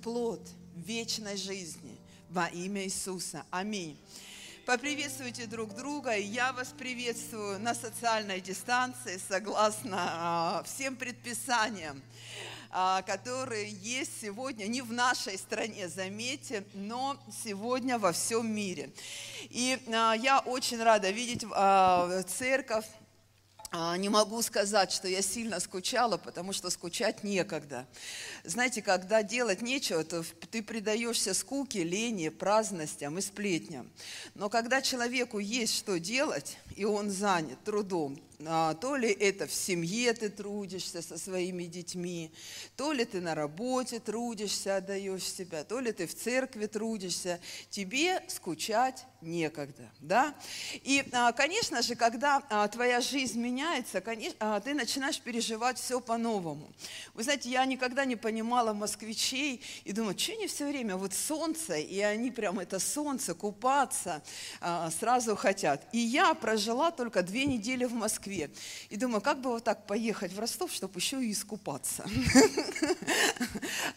Плод 0.07 0.41
вечной 0.77 1.37
жизни 1.37 1.99
во 2.31 2.47
имя 2.47 2.85
Иисуса. 2.85 3.45
Аминь. 3.51 3.99
Поприветствуйте 4.65 5.47
друг 5.47 5.75
друга, 5.75 6.17
я 6.17 6.53
вас 6.53 6.69
приветствую 6.69 7.59
на 7.59 7.75
социальной 7.75 8.41
дистанции, 8.41 9.21
согласно 9.29 9.97
а, 9.99 10.63
всем 10.63 10.95
предписаниям, 10.95 12.01
а, 12.71 13.03
которые 13.03 13.69
есть 13.69 14.21
сегодня, 14.21 14.67
не 14.67 14.81
в 14.81 14.93
нашей 14.93 15.37
стране, 15.37 15.89
заметьте, 15.89 16.65
но 16.75 17.17
сегодня 17.45 17.99
во 17.99 18.13
всем 18.13 18.49
мире. 18.49 18.93
И 19.51 19.77
а, 19.93 20.15
я 20.15 20.39
очень 20.39 20.81
рада 20.81 21.11
видеть 21.11 21.43
церковь, 22.31 22.87
Не 23.73 24.09
могу 24.09 24.41
сказать, 24.43 24.93
что 24.93 25.09
я 25.09 25.23
сильно 25.23 25.61
скучала, 25.61 26.17
потому 26.17 26.53
что 26.53 26.71
скучать 26.71 27.25
некогда. 27.25 27.87
Знаете, 28.45 28.81
когда 28.81 29.23
делать 29.23 29.61
нечего, 29.61 30.05
то 30.05 30.25
ты 30.51 30.63
предаешься 30.63 31.35
скуке, 31.35 31.83
лени, 31.83 32.29
праздностям 32.29 33.19
и 33.19 33.21
сплетням. 33.21 33.91
Но 34.35 34.49
когда 34.49 34.81
человеку 34.81 35.41
есть 35.41 35.77
что 35.77 35.99
делать, 35.99 36.57
и 36.77 36.85
он 36.85 37.11
занят 37.11 37.63
трудом, 37.65 38.21
А, 38.45 38.75
То 38.75 38.97
ли 38.97 39.09
это 39.09 39.47
в 39.47 39.53
семье 39.53 40.13
ты 40.13 40.29
трудишься 40.29 41.01
со 41.01 41.17
своими 41.17 41.65
детьми, 41.65 42.31
то 42.77 42.93
ли 42.93 43.07
ты 43.07 43.23
на 43.23 43.35
работе 43.35 43.99
трудишься, 43.99 44.77
отдаешь 44.77 45.25
себя, 45.25 45.65
то 45.65 45.81
ли 45.81 45.91
ты 45.91 46.07
в 46.07 46.15
церкви 46.15 46.67
трудишься. 46.67 47.41
Тебе 47.71 48.23
скучать 48.29 49.07
некогда, 49.27 49.91
да? 50.01 50.35
И, 50.85 51.05
а, 51.13 51.33
конечно 51.33 51.83
же, 51.83 51.95
когда 51.95 52.43
а, 52.49 52.67
твоя 52.69 53.01
жизнь 53.01 53.39
меняется, 53.39 54.03
а, 54.39 54.61
ты 54.61 54.73
начинаешь 54.73 55.21
переживать 55.21 55.79
все 55.79 56.01
по-новому. 56.01 56.73
Вы 57.15 57.25
знаете, 57.25 57.51
я 57.51 57.65
никогда 57.67 58.05
не 58.05 58.17
понимала 58.17 58.73
москвичей 58.73 59.63
и 59.85 59.93
думаю, 59.93 60.19
что 60.19 60.33
они 60.33 60.47
все 60.47 60.67
время, 60.69 60.97
вот 60.97 61.13
солнце, 61.13 61.77
и 61.77 62.01
они 62.01 62.31
прям 62.31 62.59
это 62.59 62.79
солнце, 62.79 63.35
купаться 63.35 64.23
сразу 64.99 65.37
хотят. 65.37 65.87
И 65.93 65.99
я 65.99 66.33
прожила 66.35 66.91
только 66.91 67.23
две 67.23 67.45
недели 67.45 67.85
в 67.85 67.93
Москве. 67.93 68.51
И 68.89 68.97
думаю, 68.97 69.21
как 69.21 69.41
бы 69.41 69.51
вот 69.51 69.65
так 69.65 69.87
поехать 69.87 70.33
в 70.33 70.39
Ростов, 70.39 70.73
чтобы 70.73 70.99
еще 70.99 71.23
и 71.23 71.33
искупаться. 71.33 72.05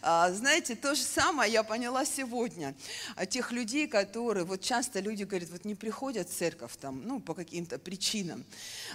Знаете, 0.02 0.74
то 0.74 0.94
же 0.94 1.02
самое 1.02 1.52
я 1.52 1.62
поняла 1.62 2.04
сегодня. 2.04 2.74
От 3.16 3.30
тех 3.30 3.52
людей, 3.52 3.86
которые, 3.86 4.44
вот 4.44 4.60
часто 4.60 5.00
люди 5.00 5.19
говорят, 5.24 5.50
вот 5.50 5.64
не 5.64 5.74
приходят 5.74 6.28
в 6.28 6.34
церковь 6.34 6.76
там, 6.80 7.02
ну, 7.06 7.20
по 7.20 7.34
каким-то 7.34 7.78
причинам 7.78 8.44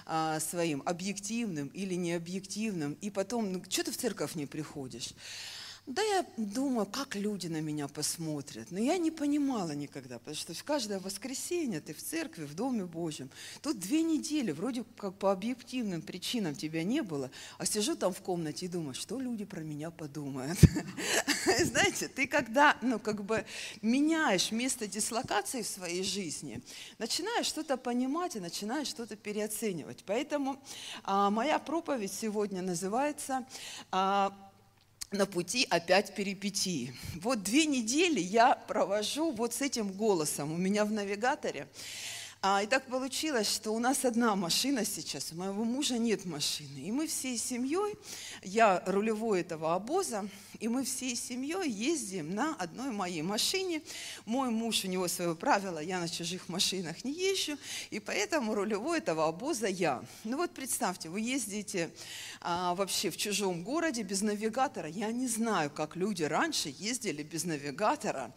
а, 0.06 0.40
своим, 0.40 0.82
объективным 0.86 1.68
или 1.70 1.96
необъективным, 1.96 2.98
и 3.02 3.10
потом, 3.10 3.52
ну, 3.52 3.64
что 3.70 3.84
ты 3.84 3.92
в 3.92 3.98
церковь 3.98 4.36
не 4.36 4.46
приходишь? 4.46 5.14
Да 5.88 6.02
я 6.02 6.26
думаю, 6.36 6.88
как 6.88 7.16
люди 7.16 7.46
на 7.46 7.62
меня 7.62 7.88
посмотрят. 7.88 8.72
Но 8.72 8.80
я 8.80 8.98
не 8.98 9.12
понимала 9.12 9.72
никогда, 9.72 10.18
потому 10.18 10.36
что 10.36 10.54
каждое 10.64 11.00
воскресенье 11.00 11.80
ты 11.80 11.94
в 11.94 12.02
церкви, 12.02 12.46
в 12.46 12.56
Доме 12.56 12.86
Божьем. 12.86 13.30
Тут 13.62 13.78
две 13.80 14.02
недели, 14.02 14.52
вроде 14.52 14.84
как 14.98 15.14
по 15.20 15.32
объективным 15.32 16.02
причинам 16.02 16.56
тебя 16.56 16.84
не 16.84 17.04
было, 17.04 17.30
а 17.60 17.68
сижу 17.68 17.96
там 17.96 18.14
в 18.14 18.22
комнате 18.22 18.66
и 18.66 18.70
думаю, 18.70 18.96
что 18.96 19.20
люди 19.20 19.46
про 19.46 19.62
меня 19.62 19.92
подумают. 19.92 20.58
Знаете, 21.64 22.08
ты 22.08 22.26
когда, 22.26 22.78
ну, 22.82 22.98
как 22.98 23.24
бы 23.24 23.46
меняешь 23.84 24.52
место 24.52 24.88
дислокации 24.88 25.62
в 25.62 25.68
своей 25.68 26.04
жизни, 26.04 26.62
начинаешь 26.98 27.46
что-то 27.46 27.78
понимать 27.78 28.36
и 28.36 28.40
начинаешь 28.40 28.88
что-то 28.88 29.16
переоценивать. 29.16 30.04
Поэтому 30.08 30.60
а, 31.04 31.30
моя 31.30 31.60
проповедь 31.60 32.12
сегодня 32.12 32.64
называется 32.64 33.46
а, 33.92 34.34
на 35.12 35.26
пути 35.26 35.66
опять 35.70 36.16
перипетии. 36.16 36.94
Вот 37.16 37.44
две 37.44 37.66
недели 37.66 38.20
я 38.20 38.56
провожу 38.56 39.32
вот 39.32 39.54
с 39.54 39.62
этим 39.62 39.92
голосом 39.92 40.52
у 40.52 40.58
меня 40.58 40.86
в 40.86 40.92
навигаторе. 40.92 41.68
А, 42.48 42.62
и 42.62 42.68
так 42.68 42.86
получилось, 42.86 43.52
что 43.52 43.72
у 43.72 43.80
нас 43.80 44.06
одна 44.06 44.36
машина 44.36 44.86
сейчас, 44.86 45.32
у 45.32 45.36
моего 45.36 45.64
мужа 45.64 45.98
нет 45.98 46.26
машины. 46.26 46.78
И 46.78 46.92
мы 46.92 47.08
всей 47.08 47.40
семьей, 47.40 47.96
я 48.44 48.84
рулевой 48.86 49.42
этого 49.42 49.74
обоза, 49.74 50.30
и 50.60 50.68
мы 50.68 50.84
всей 50.84 51.16
семьей 51.16 51.68
ездим 51.68 52.36
на 52.36 52.54
одной 52.56 52.92
моей 52.92 53.24
машине. 53.24 53.82
Мой 54.26 54.52
муж, 54.52 54.84
у 54.86 54.88
него 54.88 55.08
свое 55.08 55.36
правило, 55.36 55.80
я 55.80 56.00
на 56.00 56.08
чужих 56.08 56.48
машинах 56.48 57.04
не 57.04 57.14
езжу, 57.14 57.58
и 57.90 58.00
поэтому 58.00 58.54
рулевой 58.54 59.00
этого 59.00 59.28
обоза 59.28 59.66
я. 59.66 60.04
Ну 60.24 60.38
вот 60.38 60.52
представьте, 60.52 61.10
вы 61.10 61.22
ездите 61.22 61.90
а, 62.42 62.76
вообще 62.76 63.10
в 63.10 63.18
чужом 63.18 63.64
городе 63.64 64.04
без 64.04 64.22
навигатора. 64.22 64.88
Я 64.88 65.12
не 65.12 65.28
знаю, 65.28 65.72
как 65.72 65.96
люди 65.96 66.22
раньше 66.22 66.72
ездили 66.78 67.24
без 67.24 67.44
навигатора 67.44 68.32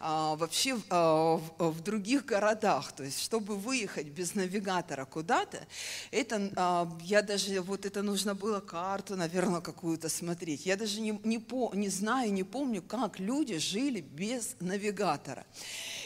а, 0.00 0.36
вообще 0.36 0.78
а, 0.90 1.36
в, 1.36 1.70
в 1.70 1.82
других 1.82 2.26
городах. 2.26 2.92
То 2.92 3.04
есть, 3.04 3.22
чтобы 3.22 3.53
выехать 3.54 4.08
без 4.08 4.34
навигатора 4.34 5.04
куда-то, 5.04 5.66
это 6.10 6.50
а, 6.56 6.98
я 7.02 7.22
даже 7.22 7.60
вот 7.60 7.86
это 7.86 8.02
нужно 8.02 8.34
было 8.34 8.60
карту, 8.60 9.16
наверное, 9.16 9.60
какую-то 9.60 10.08
смотреть. 10.08 10.66
Я 10.66 10.76
даже 10.76 11.00
не, 11.00 11.18
не, 11.24 11.38
по, 11.38 11.70
не 11.74 11.88
знаю, 11.88 12.32
не 12.32 12.44
помню, 12.44 12.82
как 12.82 13.18
люди 13.18 13.58
жили 13.58 14.00
без 14.00 14.56
навигатора. 14.60 15.46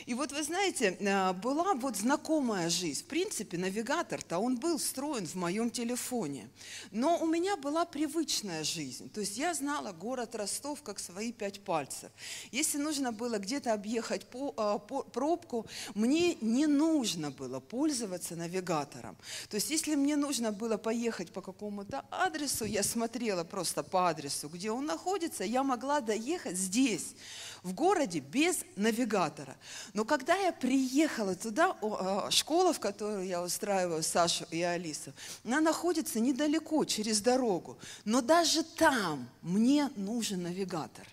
И 0.09 0.15
вот 0.15 0.33
вы 0.33 0.43
знаете, 0.43 0.97
а, 1.07 1.35
была 1.35 1.75
вот 1.75 1.97
знакомая 1.97 2.71
жизнь. 2.71 3.03
В 3.03 3.05
принципе, 3.05 3.59
навигатор-то 3.59 4.39
он 4.39 4.57
был 4.57 4.79
встроен 4.79 5.27
в 5.27 5.35
моем 5.35 5.71
телефоне. 5.71 6.49
Но 6.91 7.19
у 7.19 7.27
меня 7.27 7.59
была 7.59 7.85
привычная 7.85 8.65
жизнь. 8.65 9.11
То 9.11 9.21
есть 9.21 9.37
я 9.37 9.53
знала 9.53 9.93
город 9.93 10.35
Ростов 10.35 10.83
как 10.83 10.99
свои 10.99 11.31
пять 11.31 11.63
пальцев. 11.63 12.11
Если 12.53 12.79
нужно 12.79 13.13
было 13.13 13.37
где-то 13.37 13.75
объехать 13.75 14.25
по, 14.25 14.55
а, 14.57 14.79
по, 14.79 15.03
пробку, 15.03 15.67
мне 15.95 16.37
не 16.41 16.67
нужно 16.67 17.31
было 17.31 17.61
пользоваться 17.61 18.35
навигатором. 18.35 19.15
То 19.51 19.57
есть 19.57 19.69
если 19.69 19.95
мне 19.95 20.17
нужно 20.17 20.53
было 20.53 20.79
поехать 20.79 21.35
по 21.35 21.43
какому-то 21.43 22.07
адресу, 22.11 22.65
я 22.65 22.83
смотрела 22.83 23.45
просто 23.45 23.83
по 23.83 24.09
адресу, 24.09 24.49
где 24.49 24.71
он 24.71 24.87
находится, 24.87 25.45
я 25.45 25.63
могла 25.63 26.01
доехать 26.01 26.57
здесь 26.57 27.15
в 27.63 27.73
городе 27.73 28.21
без 28.21 28.65
навигатора. 28.77 29.57
Но 29.95 30.05
когда 30.05 30.37
я 30.37 30.53
приехала 30.53 31.35
туда, 31.35 31.77
э, 31.81 32.31
школа, 32.31 32.73
в 32.73 32.81
которую 32.81 33.27
я 33.27 33.43
устраиваю 33.43 34.03
Сашу 34.03 34.45
и 34.51 34.63
Алису, 34.63 35.13
она 35.45 35.61
находится 35.61 36.21
недалеко, 36.21 36.85
через 36.85 37.21
дорогу. 37.21 37.79
Но 38.05 38.21
даже 38.21 38.63
там 38.63 39.29
мне 39.43 39.91
нужен 39.97 40.43
навигатор. 40.43 41.07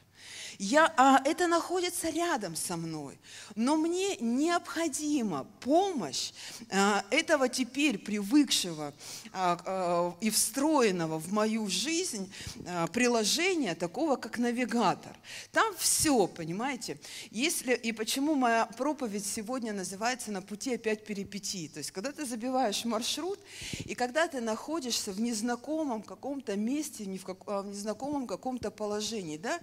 Я, 0.59 0.93
а, 0.97 1.21
это 1.25 1.47
находится 1.47 2.09
рядом 2.09 2.55
со 2.55 2.77
мной, 2.77 3.17
но 3.55 3.75
мне 3.75 4.17
необходима 4.17 5.45
помощь 5.59 6.31
а, 6.71 7.03
этого 7.09 7.49
теперь 7.49 7.97
привыкшего 7.97 8.93
а, 9.33 9.59
а, 9.65 10.15
и 10.21 10.29
встроенного 10.29 11.19
в 11.19 11.31
мою 11.33 11.67
жизнь 11.67 12.31
а, 12.67 12.87
приложения, 12.87 13.75
такого 13.75 14.15
как 14.15 14.37
навигатор. 14.37 15.15
Там 15.51 15.75
все, 15.77 16.27
понимаете? 16.27 16.97
Если, 17.31 17.73
и 17.73 17.91
почему 17.91 18.35
моя 18.35 18.65
проповедь 18.65 19.25
сегодня 19.25 19.73
называется 19.73 20.31
«На 20.31 20.41
пути 20.41 20.75
опять 20.75 21.05
перипетии». 21.05 21.67
То 21.67 21.79
есть, 21.79 21.91
когда 21.91 22.11
ты 22.11 22.25
забиваешь 22.25 22.85
маршрут, 22.85 23.39
и 23.85 23.95
когда 23.95 24.27
ты 24.27 24.41
находишься 24.41 25.11
в 25.11 25.19
незнакомом 25.19 26.01
каком-то 26.01 26.55
месте, 26.55 27.05
не 27.05 27.17
в, 27.17 27.25
как, 27.25 27.37
а, 27.47 27.61
в 27.61 27.67
незнакомом 27.67 28.27
каком-то 28.27 28.71
положении, 28.71 29.37
да, 29.37 29.59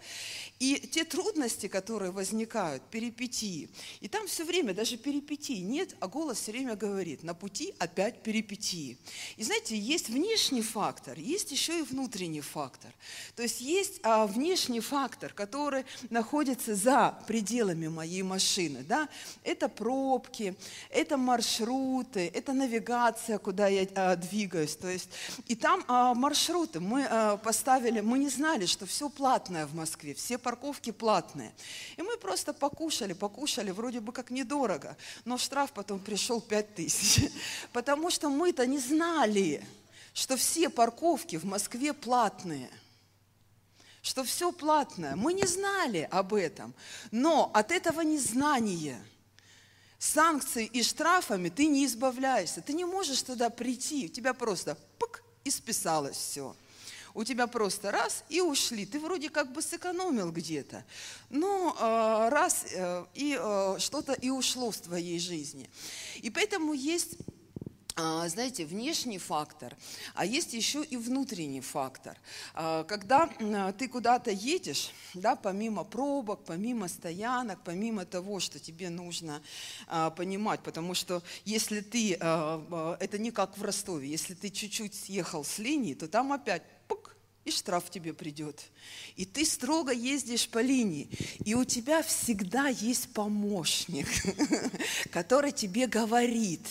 и 0.59 0.82
те 0.87 1.05
трудности, 1.05 1.69
которые 1.69 2.11
возникают, 2.11 2.83
перипетии, 2.91 3.69
и 4.01 4.09
там 4.09 4.27
все 4.27 4.45
время 4.45 4.75
даже 4.75 4.97
перипетии 4.97 5.61
нет, 5.61 5.95
а 6.01 6.09
голос 6.09 6.39
все 6.39 6.53
время 6.53 6.77
говорит, 6.77 7.23
на 7.23 7.35
пути 7.35 7.75
опять 7.79 8.23
перипетии. 8.23 8.99
И 9.37 9.43
знаете, 9.43 9.79
есть 9.79 10.09
внешний 10.09 10.63
фактор, 10.63 11.19
есть 11.19 11.53
еще 11.53 11.81
и 11.81 11.83
внутренний 11.83 12.41
фактор. 12.41 12.93
То 13.37 13.43
есть 13.43 13.61
есть 13.61 14.01
а, 14.03 14.27
внешний 14.27 14.81
фактор, 14.81 15.33
который 15.33 15.85
находится 16.11 16.75
за 16.75 17.19
пределами 17.27 17.89
моей 17.89 18.23
машины. 18.23 18.83
Да? 18.83 19.09
Это 19.45 19.69
пробки, 19.69 20.55
это 20.91 21.17
маршруты, 21.17 22.31
это 22.33 22.53
навигация, 22.53 23.39
куда 23.39 23.69
я 23.69 23.87
а, 23.95 24.17
двигаюсь. 24.17 24.77
То 24.77 24.89
есть, 24.89 25.09
и 25.49 25.55
там 25.55 25.85
а, 25.89 26.15
маршруты 26.15 26.81
мы 26.81 27.07
а, 27.09 27.37
поставили, 27.37 28.01
мы 28.01 28.19
не 28.19 28.29
знали, 28.29 28.67
что 28.67 28.87
все 28.87 29.09
платное 29.09 29.67
в 29.67 29.75
Москве, 29.75 30.15
все 30.15 30.39
парковки 30.39 30.72
платные. 30.81 31.53
И 31.97 32.03
мы 32.03 32.17
просто 32.17 32.53
покушали, 32.53 33.13
покушали, 33.13 33.71
вроде 33.71 34.01
бы 34.01 34.13
как 34.13 34.31
недорого, 34.31 34.97
но 35.25 35.39
штраф 35.39 35.73
потом 35.73 36.01
пришел 36.01 36.41
5 36.41 36.75
тысяч. 36.75 37.31
Потому 37.73 38.11
что 38.11 38.31
мы-то 38.31 38.67
не 38.67 38.79
знали, 38.79 39.65
что 40.15 40.37
все 40.37 40.69
парковки 40.69 41.37
в 41.37 41.45
Москве 41.45 41.93
платные 41.93 42.71
что 44.03 44.25
все 44.25 44.51
платное. 44.51 45.15
Мы 45.15 45.33
не 45.33 45.47
знали 45.47 46.09
об 46.11 46.35
этом, 46.35 46.75
но 47.13 47.53
от 47.55 47.71
этого 47.71 48.01
незнания 48.01 49.01
санкций 49.99 50.65
и 50.65 50.83
штрафами 50.83 51.49
ты 51.49 51.67
не 51.67 51.87
избавляешься. 51.87 52.61
Ты 52.61 52.73
не 52.73 52.85
можешь 52.85 53.23
туда 53.23 53.49
прийти, 53.49 54.07
у 54.07 54.09
тебя 54.09 54.35
просто 54.35 54.77
пык, 54.99 55.23
и 55.45 55.51
списалось 55.51 56.17
все 56.17 56.57
у 57.15 57.25
тебя 57.25 57.47
просто 57.47 57.91
раз 57.91 58.25
и 58.29 58.41
ушли. 58.41 58.87
Ты 58.87 58.99
вроде 59.01 59.29
как 59.29 59.53
бы 59.53 59.63
сэкономил 59.63 60.31
где-то, 60.33 60.85
но 61.31 61.77
э, 61.79 62.29
раз 62.31 62.67
э, 62.71 63.05
и 63.15 63.39
э, 63.39 63.77
что-то 63.79 64.13
и 64.13 64.31
ушло 64.31 64.71
в 64.71 64.77
твоей 64.79 65.19
жизни. 65.19 65.69
И 66.23 66.31
поэтому 66.31 66.73
есть 66.73 67.19
знаете, 67.95 68.65
внешний 68.65 69.19
фактор, 69.19 69.77
а 70.15 70.25
есть 70.25 70.55
еще 70.55 70.83
и 70.83 70.97
внутренний 70.97 71.61
фактор. 71.61 72.17
Когда 72.55 73.29
ты 73.79 73.87
куда-то 73.87 74.31
едешь, 74.31 74.93
да, 75.13 75.37
помимо 75.37 75.85
пробок, 75.85 76.43
помимо 76.47 76.89
стоянок, 76.89 77.59
помимо 77.63 78.07
того, 78.07 78.41
что 78.41 78.59
тебе 78.59 78.89
нужно 78.89 79.43
понимать, 80.17 80.61
потому 80.63 80.95
что 80.95 81.23
если 81.45 81.83
ты, 81.83 82.15
это 82.15 83.19
не 83.19 83.31
как 83.31 83.59
в 83.59 83.63
Ростове, 83.63 84.09
если 84.09 84.33
ты 84.33 84.49
чуть-чуть 84.49 84.95
съехал 84.95 85.45
с 85.45 85.59
линии, 85.59 85.93
то 85.93 86.09
там 86.09 86.33
опять 86.33 86.63
и 87.45 87.51
штраф 87.51 87.91
тебе 87.91 88.13
придет. 88.13 88.61
И 89.17 89.25
ты 89.25 89.45
строго 89.45 89.93
ездишь 89.93 90.49
по 90.49 90.61
линии, 90.61 91.09
и 91.45 91.55
у 91.55 91.65
тебя 91.65 92.03
всегда 92.03 92.69
есть 92.69 93.13
помощник, 93.13 94.07
который 95.11 95.53
тебе 95.53 95.87
говорит– 95.87 96.67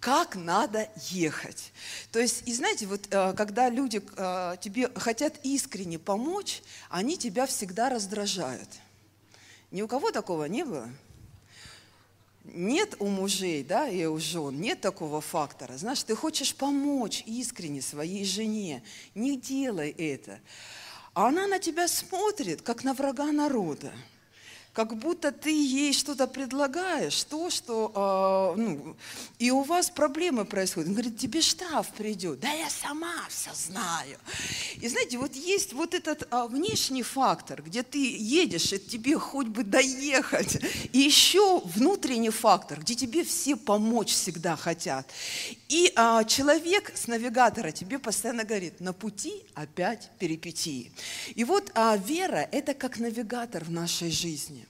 как 0.00 0.36
надо 0.36 0.88
ехать. 1.08 1.72
То 2.12 2.18
есть, 2.18 2.46
и 2.46 2.54
знаете, 2.54 2.86
вот 2.86 3.08
э, 3.10 3.32
когда 3.34 3.68
люди 3.68 4.02
э, 4.16 4.56
тебе 4.60 4.88
хотят 4.94 5.34
искренне 5.42 5.98
помочь, 5.98 6.62
они 6.90 7.16
тебя 7.16 7.46
всегда 7.46 7.88
раздражают. 7.88 8.68
Ни 9.70 9.82
у 9.82 9.88
кого 9.88 10.10
такого 10.10 10.44
не 10.44 10.64
было? 10.64 10.88
Нет 12.54 12.96
у 12.98 13.06
мужей, 13.06 13.62
да, 13.64 13.88
и 13.88 14.04
у 14.06 14.18
жен, 14.18 14.60
нет 14.60 14.80
такого 14.80 15.20
фактора. 15.20 15.76
Знаешь, 15.76 16.02
ты 16.02 16.14
хочешь 16.14 16.54
помочь 16.54 17.22
искренне 17.26 17.82
своей 17.82 18.24
жене, 18.24 18.82
не 19.14 19.36
делай 19.36 19.90
это. 19.90 20.40
А 21.14 21.28
она 21.28 21.46
на 21.46 21.58
тебя 21.58 21.88
смотрит, 21.88 22.62
как 22.62 22.84
на 22.84 22.94
врага 22.94 23.32
народа 23.32 23.92
как 24.76 24.94
будто 24.94 25.32
ты 25.32 25.48
ей 25.48 25.94
что-то 25.94 26.26
предлагаешь, 26.26 27.24
то, 27.24 27.48
что, 27.48 28.54
э, 28.56 28.60
ну, 28.60 28.94
и 29.38 29.50
у 29.50 29.62
вас 29.62 29.88
проблемы 29.88 30.44
происходят. 30.44 30.88
Он 30.88 30.94
говорит, 30.94 31.16
тебе 31.16 31.40
штраф 31.40 31.88
придет. 31.94 32.40
Да 32.40 32.52
я 32.52 32.68
сама 32.68 33.14
все 33.30 33.50
знаю. 33.54 34.18
И 34.82 34.86
знаете, 34.88 35.16
вот 35.16 35.34
есть 35.34 35.72
вот 35.72 35.94
этот 35.94 36.28
э, 36.30 36.46
внешний 36.48 37.02
фактор, 37.02 37.62
где 37.62 37.82
ты 37.82 37.98
едешь, 38.18 38.70
и 38.74 38.78
тебе 38.78 39.18
хоть 39.18 39.46
бы 39.46 39.64
доехать. 39.64 40.58
И 40.92 40.98
еще 40.98 41.60
внутренний 41.60 42.28
фактор, 42.28 42.80
где 42.80 42.94
тебе 42.94 43.24
все 43.24 43.56
помочь 43.56 44.12
всегда 44.12 44.56
хотят. 44.56 45.10
И 45.70 45.90
э, 45.96 46.20
человек 46.28 46.92
с 46.94 47.06
навигатора 47.06 47.70
тебе 47.70 47.98
постоянно 47.98 48.44
говорит, 48.44 48.80
на 48.80 48.92
пути 48.92 49.42
опять 49.54 50.10
перипетии. 50.18 50.92
И 51.34 51.44
вот 51.44 51.72
э, 51.74 51.98
вера– 52.04 52.46
это 52.52 52.74
как 52.74 52.98
навигатор 52.98 53.64
в 53.64 53.70
нашей 53.70 54.10
жизни. 54.10 54.65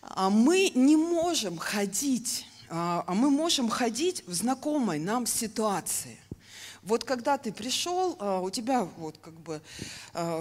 А 0.00 0.30
мы 0.30 0.70
не 0.74 0.96
можем 0.96 1.58
ходить, 1.58 2.46
а, 2.68 3.04
а 3.06 3.14
мы 3.14 3.30
можем 3.30 3.68
ходить 3.68 4.24
в 4.26 4.32
знакомой 4.32 4.98
нам 4.98 5.26
ситуации. 5.26 6.18
Вот 6.82 7.02
когда 7.02 7.36
ты 7.36 7.52
пришел, 7.52 8.16
а, 8.20 8.40
у 8.40 8.50
тебя 8.50 8.84
вот 8.84 9.18
как 9.18 9.34
бы 9.34 9.60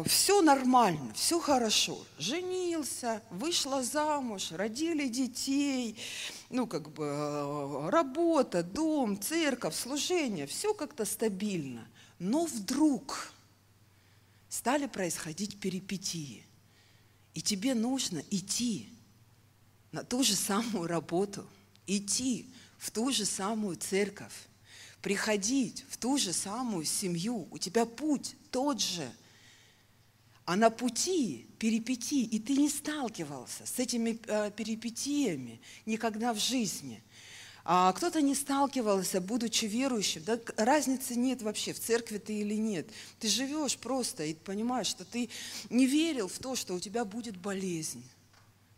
все 0.05 0.41
нормально, 0.41 1.11
все 1.15 1.39
хорошо. 1.39 1.97
Женился, 2.19 3.23
вышла 3.31 3.81
замуж, 3.81 4.51
родили 4.51 5.07
детей, 5.07 5.97
ну 6.49 6.67
как 6.67 6.91
бы 6.91 7.89
работа, 7.89 8.61
дом, 8.61 9.19
церковь, 9.19 9.75
служение, 9.75 10.45
все 10.45 10.73
как-то 10.75 11.05
стабильно. 11.05 11.87
Но 12.19 12.45
вдруг 12.45 13.33
стали 14.49 14.85
происходить 14.85 15.59
перипетии. 15.59 16.44
И 17.35 17.41
тебе 17.41 17.75
нужно 17.75 18.23
идти 18.31 18.89
на 19.91 20.03
ту 20.03 20.23
же 20.23 20.35
самую 20.35 20.87
работу, 20.87 21.47
идти 21.85 22.49
в 22.77 22.89
ту 22.91 23.11
же 23.11 23.25
самую 23.25 23.75
церковь, 23.75 24.47
приходить 25.01 25.85
в 25.89 25.97
ту 25.97 26.17
же 26.17 26.31
самую 26.31 26.85
семью. 26.85 27.47
У 27.51 27.57
тебя 27.57 27.85
путь 27.85 28.35
тот 28.51 28.81
же. 28.81 29.11
А 30.45 30.55
на 30.55 30.69
пути 30.69 31.47
перипетий, 31.59 32.23
и 32.23 32.39
ты 32.39 32.55
не 32.55 32.69
сталкивался 32.69 33.65
с 33.65 33.79
этими 33.79 34.19
э, 34.27 34.51
перипетиями 34.51 35.59
никогда 35.85 36.33
в 36.33 36.39
жизни. 36.39 37.03
А 37.67 37.91
кто-то 37.93 38.21
не 38.21 38.35
сталкивался, 38.35 39.19
будучи 39.19 39.65
верующим. 39.65 40.23
Да, 40.23 40.39
разницы 40.55 41.15
нет 41.15 41.41
вообще, 41.41 41.73
в 41.73 41.79
церкви 41.79 42.19
ты 42.19 42.41
или 42.41 42.53
нет. 42.53 42.87
Ты 43.19 43.27
живешь 43.27 43.75
просто 43.79 44.23
и 44.23 44.35
понимаешь, 44.35 44.85
что 44.85 45.03
ты 45.03 45.31
не 45.71 45.87
верил 45.87 46.27
в 46.27 46.37
то, 46.37 46.55
что 46.55 46.75
у 46.75 46.79
тебя 46.79 47.03
будет 47.05 47.37
болезнь. 47.37 48.07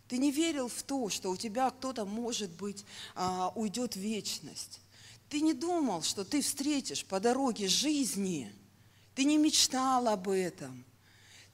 Ты 0.07 0.17
не 0.17 0.31
верил 0.31 0.69
в 0.69 0.83
то, 0.83 1.09
что 1.09 1.31
у 1.31 1.35
тебя 1.35 1.69
кто-то, 1.69 2.05
может 2.05 2.49
быть, 2.51 2.85
а, 3.13 3.51
уйдет 3.55 3.97
в 3.97 3.99
вечность. 3.99 4.79
Ты 5.27 5.41
не 5.41 5.53
думал, 5.53 6.01
что 6.01 6.23
ты 6.23 6.41
встретишь 6.41 7.03
по 7.03 7.19
дороге 7.19 7.67
жизни. 7.67 8.49
Ты 9.15 9.25
не 9.25 9.37
мечтал 9.37 10.07
об 10.07 10.29
этом. 10.29 10.85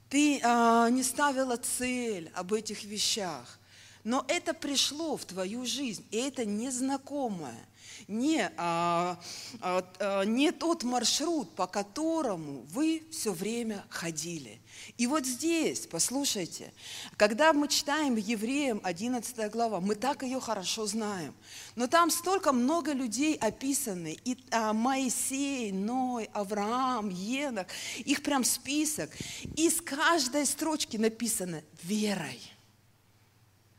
Ты 0.08 0.40
а, 0.44 0.88
не 0.88 1.02
ставила 1.02 1.56
цель 1.56 2.30
об 2.36 2.52
этих 2.52 2.84
вещах. 2.84 3.58
Но 4.04 4.22
это 4.28 4.52
пришло 4.52 5.16
в 5.16 5.24
твою 5.24 5.64
жизнь, 5.64 6.06
и 6.10 6.18
это 6.18 6.44
незнакомое, 6.44 7.66
не, 8.06 8.50
а, 8.58 9.18
а, 9.62 9.84
а, 9.98 10.24
не 10.24 10.52
тот 10.52 10.82
маршрут, 10.82 11.54
по 11.54 11.66
которому 11.66 12.66
вы 12.70 13.02
все 13.10 13.32
время 13.32 13.82
ходили. 13.88 14.60
И 14.98 15.06
вот 15.06 15.24
здесь, 15.24 15.86
послушайте, 15.86 16.74
когда 17.16 17.54
мы 17.54 17.66
читаем 17.66 18.16
Евреям 18.16 18.80
11 18.82 19.50
глава, 19.50 19.80
мы 19.80 19.94
так 19.94 20.22
ее 20.22 20.38
хорошо 20.38 20.86
знаем, 20.86 21.34
но 21.74 21.86
там 21.86 22.10
столько 22.10 22.52
много 22.52 22.92
людей 22.92 23.34
описаны, 23.36 24.18
и 24.26 24.36
а, 24.50 24.74
Моисей, 24.74 25.72
Ной, 25.72 26.28
Авраам, 26.34 27.08
Енах, 27.08 27.68
их 27.98 28.22
прям 28.22 28.44
список, 28.44 29.10
и 29.56 29.70
с 29.70 29.80
каждой 29.80 30.44
строчки 30.44 30.98
написано 30.98 31.62
«верой». 31.82 32.53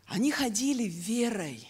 Они 0.07 0.31
ходили 0.31 0.83
верой. 0.83 1.67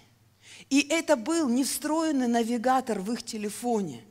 И 0.70 0.82
это 0.90 1.16
был 1.16 1.48
не 1.48 1.64
встроенный 1.64 2.28
навигатор 2.28 3.00
в 3.00 3.12
их 3.14 3.24
телефоне, 3.24 4.04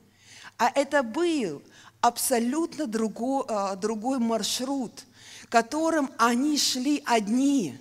а 0.57 0.71
это 0.73 1.03
был 1.03 1.61
абсолютно 1.99 2.87
другой, 2.87 3.43
а, 3.47 3.75
другой 3.75 4.19
маршрут, 4.19 5.05
которым 5.49 6.09
они 6.17 6.57
шли 6.57 7.01
одни. 7.05 7.77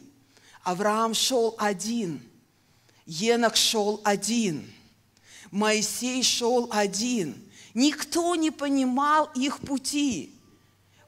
Авраам 0.63 1.15
шел 1.15 1.55
один, 1.59 2.23
Енах 3.07 3.55
шел 3.55 4.01
один, 4.03 4.73
Моисей 5.51 6.23
шел 6.23 6.69
один. 6.73 7.37
Никто 7.75 8.35
не 8.35 8.51
понимал 8.51 9.31
их 9.35 9.59
пути. 9.59 10.34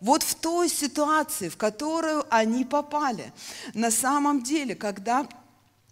Вот 0.01 0.23
в 0.23 0.35
той 0.35 0.69
ситуации, 0.69 1.49
в 1.49 1.57
которую 1.57 2.25
они 2.31 2.65
попали. 2.65 3.33
На 3.75 3.91
самом 3.91 4.43
деле, 4.43 4.75
когда 4.75 5.27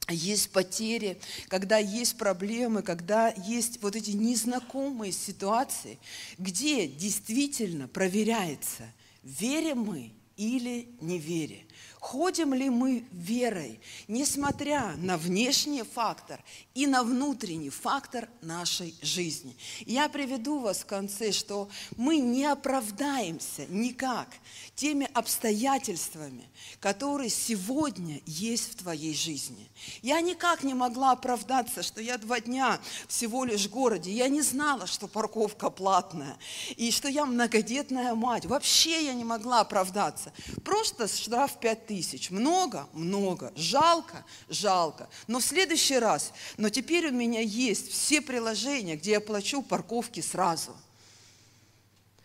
есть 0.08 0.50
потери, 0.50 1.18
когда 1.48 1.78
есть 1.78 2.18
проблемы, 2.18 2.82
когда 2.82 3.28
есть 3.30 3.82
вот 3.82 3.96
эти 3.96 4.10
незнакомые 4.10 5.12
ситуации, 5.12 5.98
где 6.38 6.86
действительно 6.86 7.88
проверяется, 7.88 8.84
верим 9.22 9.80
мы 9.80 10.12
или 10.36 10.88
не 11.00 11.18
верим. 11.18 11.63
Ходим 12.04 12.52
ли 12.52 12.68
мы 12.68 13.02
верой, 13.12 13.80
несмотря 14.08 14.94
на 14.98 15.16
внешний 15.16 15.82
фактор 15.82 16.38
и 16.74 16.86
на 16.86 17.02
внутренний 17.02 17.70
фактор 17.70 18.28
нашей 18.42 18.94
жизни? 19.00 19.56
Я 19.86 20.10
приведу 20.10 20.58
вас 20.58 20.80
в 20.80 20.84
конце, 20.84 21.32
что 21.32 21.70
мы 21.96 22.18
не 22.18 22.44
оправдаемся 22.44 23.64
никак 23.70 24.28
теми 24.74 25.08
обстоятельствами, 25.14 26.44
которые 26.78 27.30
сегодня 27.30 28.20
есть 28.26 28.72
в 28.72 28.76
твоей 28.76 29.14
жизни. 29.14 29.70
Я 30.02 30.20
никак 30.20 30.62
не 30.62 30.74
могла 30.74 31.12
оправдаться, 31.12 31.82
что 31.82 32.02
я 32.02 32.18
два 32.18 32.40
дня 32.40 32.80
всего 33.08 33.46
лишь 33.46 33.64
в 33.64 33.70
городе. 33.70 34.12
Я 34.12 34.28
не 34.28 34.42
знала, 34.42 34.86
что 34.86 35.08
парковка 35.08 35.70
платная 35.70 36.36
и 36.76 36.90
что 36.90 37.08
я 37.08 37.24
многодетная 37.24 38.14
мать. 38.14 38.44
Вообще 38.44 39.06
я 39.06 39.14
не 39.14 39.24
могла 39.24 39.60
оправдаться. 39.60 40.34
Просто 40.62 41.08
штраф 41.08 41.58
5 41.58 41.86
тысяч. 41.86 41.93
Много? 42.30 42.88
Много. 42.92 43.52
Жалко? 43.56 44.24
Жалко. 44.48 45.08
Но 45.26 45.38
в 45.38 45.44
следующий 45.44 45.98
раз, 45.98 46.32
но 46.56 46.68
теперь 46.68 47.08
у 47.08 47.12
меня 47.12 47.40
есть 47.40 47.90
все 47.90 48.20
приложения, 48.20 48.96
где 48.96 49.12
я 49.12 49.20
плачу 49.20 49.62
парковки 49.62 50.20
сразу– 50.20 50.76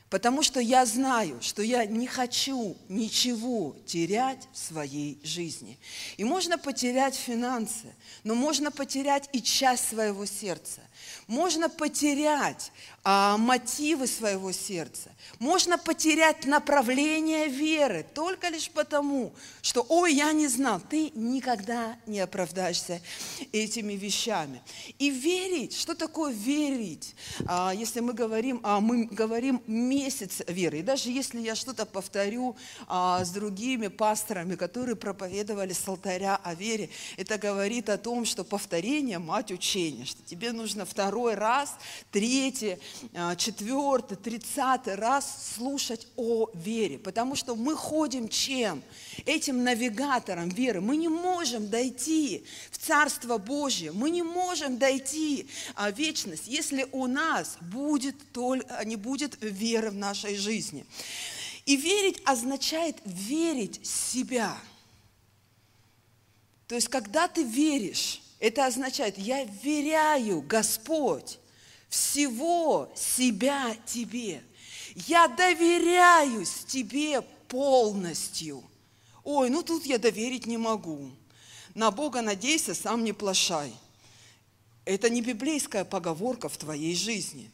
Потому 0.09 0.41
что 0.41 0.59
я 0.59 0.86
знаю, 0.88 1.39
что 1.39 1.61
я 1.61 1.86
не 1.86 2.07
хочу 2.07 2.76
ничего 2.88 3.76
терять 3.86 4.47
в 4.51 4.57
своей 4.57 5.20
жизни. 5.24 5.78
И 6.17 6.24
можно 6.24 6.57
потерять 6.57 7.13
финансы, 7.13 7.93
но 8.24 8.34
можно 8.34 8.72
потерять 8.72 9.30
и 9.34 9.41
часть 9.41 9.88
своего 9.88 10.26
сердца. 10.26 10.82
Можно 11.28 11.70
потерять 11.70 12.72
а, 13.04 13.38
мотивы 13.38 14.08
своего 14.08 14.52
сердца. 14.52 15.12
Можно 15.39 15.78
потерять 15.78 16.45
направление 16.45 17.47
веры 17.47 18.06
только 18.14 18.50
лишь 18.50 18.70
потому, 18.70 19.34
что, 19.62 19.86
ой, 19.88 20.14
я 20.14 20.32
не 20.34 20.47
знал, 20.47 20.82
ты 20.82 21.12
никогда 21.16 21.97
не 22.06 22.20
оправдаешься 22.20 23.02
этими 23.52 23.93
вещами. 23.93 24.62
И 24.97 25.10
верить, 25.10 25.78
что 25.78 25.95
такое 25.95 26.34
верить? 26.34 27.16
А, 27.45 27.72
если 27.74 28.00
мы 28.00 28.14
говорим, 28.14 28.60
а, 28.64 28.80
мы 28.80 29.06
говорим 29.06 29.62
месяц 29.68 30.41
веры, 30.47 30.80
и 30.80 30.84
даже 30.84 31.10
если 31.10 31.39
я 31.39 31.56
что-то 31.56 31.86
повторю 31.86 32.56
а, 32.88 33.24
с 33.24 33.30
другими 33.32 33.88
пасторами, 33.88 34.56
которые 34.56 34.95
проповедовали 34.95 35.74
с 35.74 35.88
алтаря 35.88 36.36
о 36.43 36.54
вере, 36.54 36.89
это 37.18 37.38
говорит 37.38 37.89
о 37.89 37.97
том, 37.97 38.26
что 38.26 38.43
повторение– 38.43 39.20
мать 39.20 39.52
учения, 39.52 40.06
что 40.06 40.22
тебе 40.24 40.52
нужно 40.52 40.86
второй 40.86 41.36
раз, 41.36 41.76
третий, 42.12 42.78
четвертый, 43.38 44.18
тридцатый 44.18 44.96
раз 44.96 45.54
слушать 45.56 46.08
о 46.16 46.50
вере. 46.54 46.98
Потому 46.98 47.36
что 47.36 47.56
мы 47.56 47.76
ходим 47.76 48.30
чем? 48.30 48.84
Этим 49.26 49.64
навигатором 49.64 50.50
веры. 50.50 50.82
Мы 50.82 50.98
не 50.98 51.08
можем 51.08 51.70
дойти 51.70 52.44
в 52.72 52.78
Царство 52.78 53.38
Божье, 53.38 53.92
мы 53.92 54.10
не 54.10 54.24
можем 54.24 54.78
дойти 54.78 55.48
в 55.76 55.92
вечность, 55.92 56.48
если 56.48 56.88
у 56.92 57.08
нас 57.08 57.58
будет 57.62 58.16
только, 58.32 58.86
не 58.86 58.96
будет 58.96 59.38
веры 59.42 59.92
в 59.92 59.96
нашей 59.96 60.36
жизни. 60.36 60.86
И 61.66 61.76
верить 61.76 62.22
означает 62.26 62.98
верить 63.06 63.86
себя. 63.86 64.58
То 66.68 66.76
есть, 66.76 66.88
когда 66.88 67.28
ты 67.28 67.44
веришь, 67.44 68.22
это 68.40 68.66
означает, 68.66 69.18
я 69.18 69.44
веряю, 69.44 70.42
Господь, 70.42 71.40
всего 71.90 72.92
себя 72.96 73.76
Тебе. 73.86 74.44
Я 74.96 75.28
доверяюсь 75.28 76.64
Тебе 76.68 77.22
полностью. 77.48 78.64
Ой, 79.24 79.50
ну 79.50 79.64
тут 79.64 79.86
я 79.86 79.98
доверить 79.98 80.46
не 80.46 80.58
могу. 80.58 81.12
На 81.74 81.92
Бога 81.92 82.22
надейся, 82.22 82.74
сам 82.74 83.04
не 83.04 83.14
плашай. 83.14 83.74
Это 84.86 85.10
не 85.10 85.22
библейская 85.22 85.86
поговорка 85.86 86.50
в 86.50 86.58
твоей 86.58 86.96
жизни. 86.96 87.52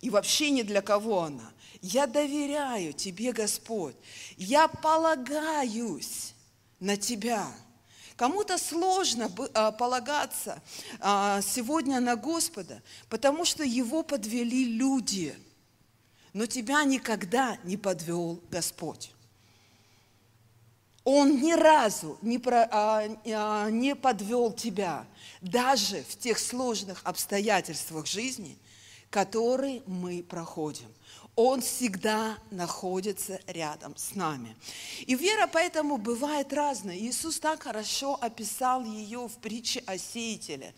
И 0.00 0.10
вообще 0.10 0.50
ни 0.50 0.62
для 0.62 0.82
кого 0.82 1.22
она. 1.22 1.52
Я 1.80 2.06
доверяю 2.06 2.92
Тебе, 2.92 3.32
Господь. 3.32 3.94
Я 4.36 4.68
полагаюсь 4.68 6.34
на 6.80 6.96
Тебя. 6.96 7.46
Кому-то 8.16 8.58
сложно 8.58 9.30
а, 9.54 9.72
полагаться 9.72 10.62
а, 11.00 11.40
сегодня 11.42 11.98
на 12.00 12.14
Господа, 12.14 12.80
потому 13.08 13.44
что 13.44 13.64
его 13.64 14.04
подвели 14.04 14.64
люди. 14.66 15.36
Но 16.32 16.46
тебя 16.46 16.84
никогда 16.84 17.58
не 17.64 17.76
подвел 17.76 18.40
Господь. 18.50 19.10
Он 21.02 21.40
ни 21.40 21.52
разу 21.52 22.16
не, 22.22 22.38
про, 22.38 22.68
а, 22.70 23.70
не 23.70 23.96
подвел 23.96 24.52
тебя, 24.52 25.06
даже 25.40 26.04
в 26.04 26.16
тех 26.16 26.38
сложных 26.38 27.00
обстоятельствах 27.04 28.06
жизни, 28.06 28.56
которые 29.10 29.82
мы 29.86 30.22
проходим. 30.22 30.88
Он 31.36 31.62
всегда 31.62 32.38
находится 32.52 33.40
рядом 33.48 33.96
с 33.96 34.14
нами. 34.14 34.54
И 35.00 35.16
вера 35.16 35.48
поэтому 35.52 35.96
бывает 35.96 36.52
разная. 36.52 36.96
Иисус 36.96 37.40
так 37.40 37.64
хорошо 37.64 38.16
описал 38.20 38.84
ее 38.84 39.26
в 39.26 39.36
притче 39.38 39.82
о 39.84 39.98
сеятеле. 39.98 40.72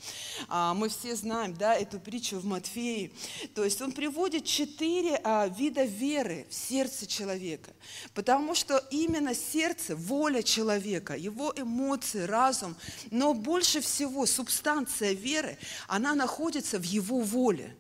А, 0.49 0.73
мы 0.73 0.89
все 0.89 1.15
знаем 1.15 1.55
да, 1.55 1.75
эту 1.75 2.01
притчу 2.01 2.39
в 2.39 2.47
Матфеи. 2.47 3.13
То 3.55 3.65
есть 3.65 3.83
он 3.83 3.93
приводит 3.93 4.47
четыре 4.47 5.21
а, 5.23 5.47
вида 5.49 5.85
веры 5.85 6.47
в 6.49 6.55
сердце 6.55 7.07
человека. 7.07 7.73
Потому 8.15 8.55
что 8.55 8.79
именно 8.91 9.35
сердце, 9.35 9.95
воля 9.95 10.43
человека, 10.43 11.15
его 11.17 11.53
эмоции, 11.55 12.23
разум, 12.23 12.77
но 13.11 13.35
больше 13.35 13.83
всего 13.83 14.25
субстанция 14.25 15.13
веры, 15.13 15.59
она 15.87 16.15
находится 16.15 16.79
в 16.79 16.85
его 16.85 17.21
воле. 17.21 17.77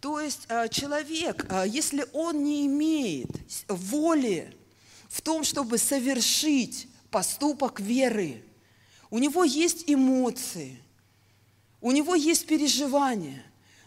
То 0.00 0.18
есть 0.18 0.46
э, 0.48 0.68
человек, 0.70 1.46
э, 1.50 1.64
если 1.68 2.06
он 2.14 2.42
не 2.42 2.66
имеет 2.66 3.28
воли 3.68 4.56
в 5.08 5.20
том, 5.20 5.44
чтобы 5.44 5.76
совершить 5.76 6.88
поступок 7.10 7.80
веры, 7.80 8.42
у 9.10 9.18
него 9.18 9.44
есть 9.44 9.84
эмоции, 9.86 10.78
у 11.82 11.92
него 11.92 12.14
есть 12.14 12.46
переживания, 12.46 13.44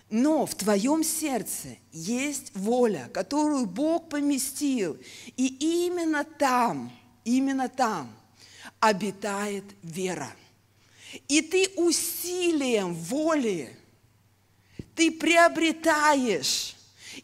но 0.09 0.45
в 0.45 0.53
твоем 0.53 1.03
сердце 1.03 1.77
есть 1.91 2.55
воля, 2.55 3.09
которую 3.11 3.65
Бог 3.65 4.09
поместил, 4.09 4.97
и 5.35 5.47
именно 5.87 6.23
там, 6.23 6.91
именно 7.25 7.69
там 7.69 8.13
обитает 8.79 9.63
вера. 9.81 10.31
И 11.27 11.41
ты 11.41 11.69
усилием 11.75 12.93
воли 12.93 13.75
ты 14.95 15.11
приобретаешь 15.11 16.75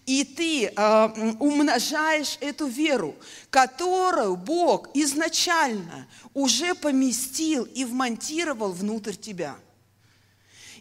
и 0.05 0.24
ты 0.24 0.65
э, 0.65 1.34
умножаешь 1.39 2.38
эту 2.41 2.67
веру, 2.67 3.15
которую 3.49 4.36
Бог 4.36 4.89
изначально 4.93 6.07
уже 6.34 6.76
поместил 6.76 7.63
и 7.63 7.86
вмонтировал 7.86 8.72
внутрь 8.72 9.15
тебя. 9.15 9.55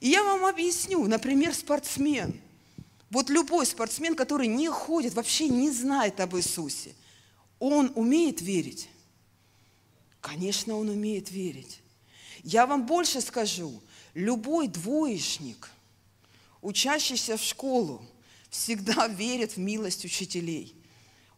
И 0.01 0.11
я 0.11 0.23
вам 0.23 0.45
объясню, 0.45 1.07
например, 1.07 1.55
спортсмен. 1.55 2.41
Вот 3.11 3.31
любой 3.31 3.67
спортсмен, 3.67 4.15
который 4.15 4.47
не 4.47 4.69
ходит, 4.69 5.15
вообще 5.15 5.49
не 5.49 5.71
знает 5.71 6.21
об 6.21 6.37
Иисусе, 6.37 6.95
он 7.59 7.93
умеет 7.95 8.43
верить? 8.43 8.89
Конечно, 10.21 10.77
он 10.77 10.91
умеет 10.91 11.31
верить. 11.31 11.81
Я 12.43 12.67
вам 12.67 12.87
больше 12.87 13.21
скажу, 13.21 13.83
любой 14.15 14.69
двоечник– 14.69 15.71
учащийся 16.63 17.37
в 17.37 17.43
школу 17.43 18.05
всегда 18.51 19.07
верит 19.09 19.53
в 19.53 19.59
милость 19.59 20.05
учителей. 20.05 20.75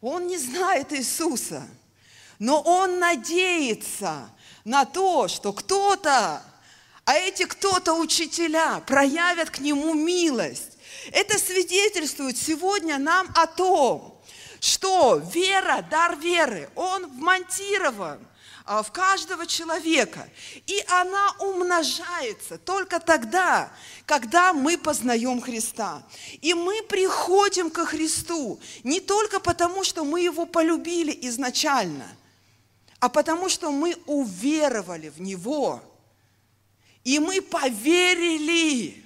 Он 0.00 0.26
не 0.26 0.38
знает 0.38 0.92
Иисуса, 0.92 1.68
но 2.38 2.60
он 2.60 2.98
надеется 2.98 4.30
на 4.64 4.84
то, 4.84 5.28
что 5.28 5.52
кто-то, 5.52 6.42
а 7.04 7.14
эти 7.14 7.44
кто-то 7.44 7.94
учителя 7.94 8.80
проявят 8.80 9.50
к 9.50 9.58
нему 9.58 9.94
милость. 9.94 10.78
Это 11.12 11.38
свидетельствует 11.38 12.36
сегодня 12.38 12.98
нам 12.98 13.28
о 13.34 13.46
том, 13.46 14.22
что 14.60 15.16
вера, 15.16 15.84
дар 15.90 16.16
веры, 16.18 16.70
он 16.74 17.06
вмонтирован 17.10 18.26
в 18.66 18.90
каждого 18.92 19.46
человека. 19.46 20.28
И 20.66 20.84
она 20.88 21.34
умножается 21.38 22.58
только 22.58 23.00
тогда, 23.00 23.72
когда 24.06 24.52
мы 24.52 24.78
познаем 24.78 25.40
Христа. 25.40 26.02
И 26.40 26.54
мы 26.54 26.82
приходим 26.82 27.70
ко 27.70 27.84
Христу 27.86 28.60
не 28.84 29.00
только 29.00 29.40
потому, 29.40 29.84
что 29.84 30.04
мы 30.04 30.20
Его 30.20 30.46
полюбили 30.46 31.16
изначально, 31.22 32.06
а 32.98 33.08
потому 33.08 33.48
что 33.48 33.70
мы 33.70 33.96
уверовали 34.06 35.08
в 35.08 35.20
Него. 35.20 35.82
И 37.02 37.18
мы 37.18 37.40
поверили, 37.40 39.04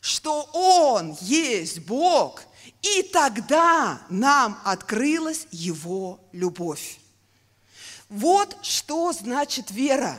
что 0.00 0.42
Он 0.52 1.16
есть 1.20 1.80
Бог, 1.80 2.42
и 2.82 3.02
тогда 3.02 4.02
нам 4.10 4.60
открылась 4.64 5.46
Его 5.50 6.20
любовь. 6.32 6.98
Вот 8.14 8.56
что 8.62 9.12
значит 9.12 9.72
вера. 9.72 10.16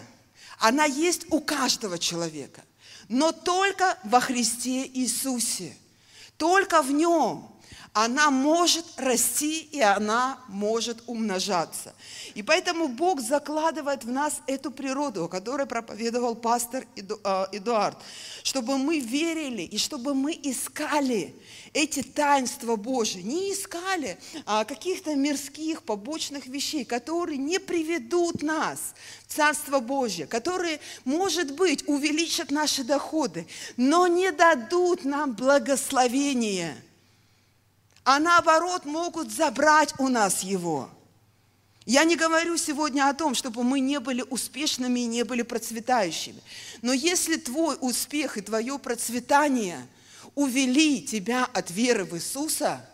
Она 0.60 0.84
есть 0.84 1.28
у 1.32 1.40
каждого 1.40 1.98
человека, 1.98 2.62
но 3.08 3.32
только 3.32 3.98
во 4.04 4.20
Христе 4.20 4.86
Иисусе. 4.86 5.78
Только 6.36 6.82
в 6.82 6.92
Нем 6.92 7.55
она 7.96 8.30
может 8.30 8.86
расти 8.98 9.62
и 9.72 9.80
она 9.80 10.38
может 10.50 11.02
умножаться. 11.08 11.96
И 12.34 12.44
поэтому 12.44 12.90
Бог 12.90 13.22
закладывает 13.22 14.04
в 14.04 14.12
нас 14.12 14.42
эту 14.48 14.70
природу, 14.70 15.24
о 15.24 15.28
которой 15.30 15.66
проповедовал 15.66 16.36
пастор 16.36 16.86
а, 17.24 17.48
Эдуард, 17.54 17.98
чтобы 18.44 18.78
мы 18.78 19.00
верили 19.00 19.62
и 19.62 19.78
чтобы 19.78 20.14
мы 20.14 20.38
искали 20.44 21.34
эти 21.72 22.04
таинства 22.04 22.76
Божьи, 22.76 23.22
не 23.22 23.54
искали 23.54 24.18
а, 24.46 24.66
каких-то 24.66 25.16
мирских 25.16 25.82
побочных 25.82 26.48
вещей, 26.48 26.84
которые 26.84 27.38
не 27.38 27.62
приведут 27.62 28.44
нас 28.44 28.94
в 29.26 29.34
Царство 29.34 29.80
Божье, 29.80 30.28
которые, 30.28 30.82
может 31.06 31.56
быть, 31.56 31.88
увеличат 31.88 32.52
наши 32.52 32.84
доходы, 32.84 33.48
но 33.78 34.08
не 34.08 34.34
дадут 34.34 35.06
нам 35.06 35.32
благословения– 35.32 36.76
а 38.06 38.20
наоборот 38.20 38.86
могут 38.86 39.32
забрать 39.32 39.94
у 39.98 40.08
нас 40.08 40.44
его. 40.44 40.90
Я 41.86 42.04
не 42.04 42.16
говорю 42.16 42.56
сегодня 42.58 43.10
о 43.10 43.14
том, 43.14 43.36
чтобы 43.36 43.64
мы 43.64 43.80
не 43.80 44.00
были 44.00 44.24
успешными 44.30 45.02
и 45.02 45.06
не 45.06 45.24
были 45.24 45.42
процветающими. 45.42 46.42
Но 46.82 46.94
если 46.94 47.36
твой 47.36 47.78
успех 47.82 48.38
и 48.38 48.42
твое 48.42 48.80
процветание 48.80 49.88
увели 50.36 51.02
тебя 51.02 51.46
от 51.46 51.70
веры 51.72 52.06
в 52.06 52.16
Иисуса, 52.16 52.88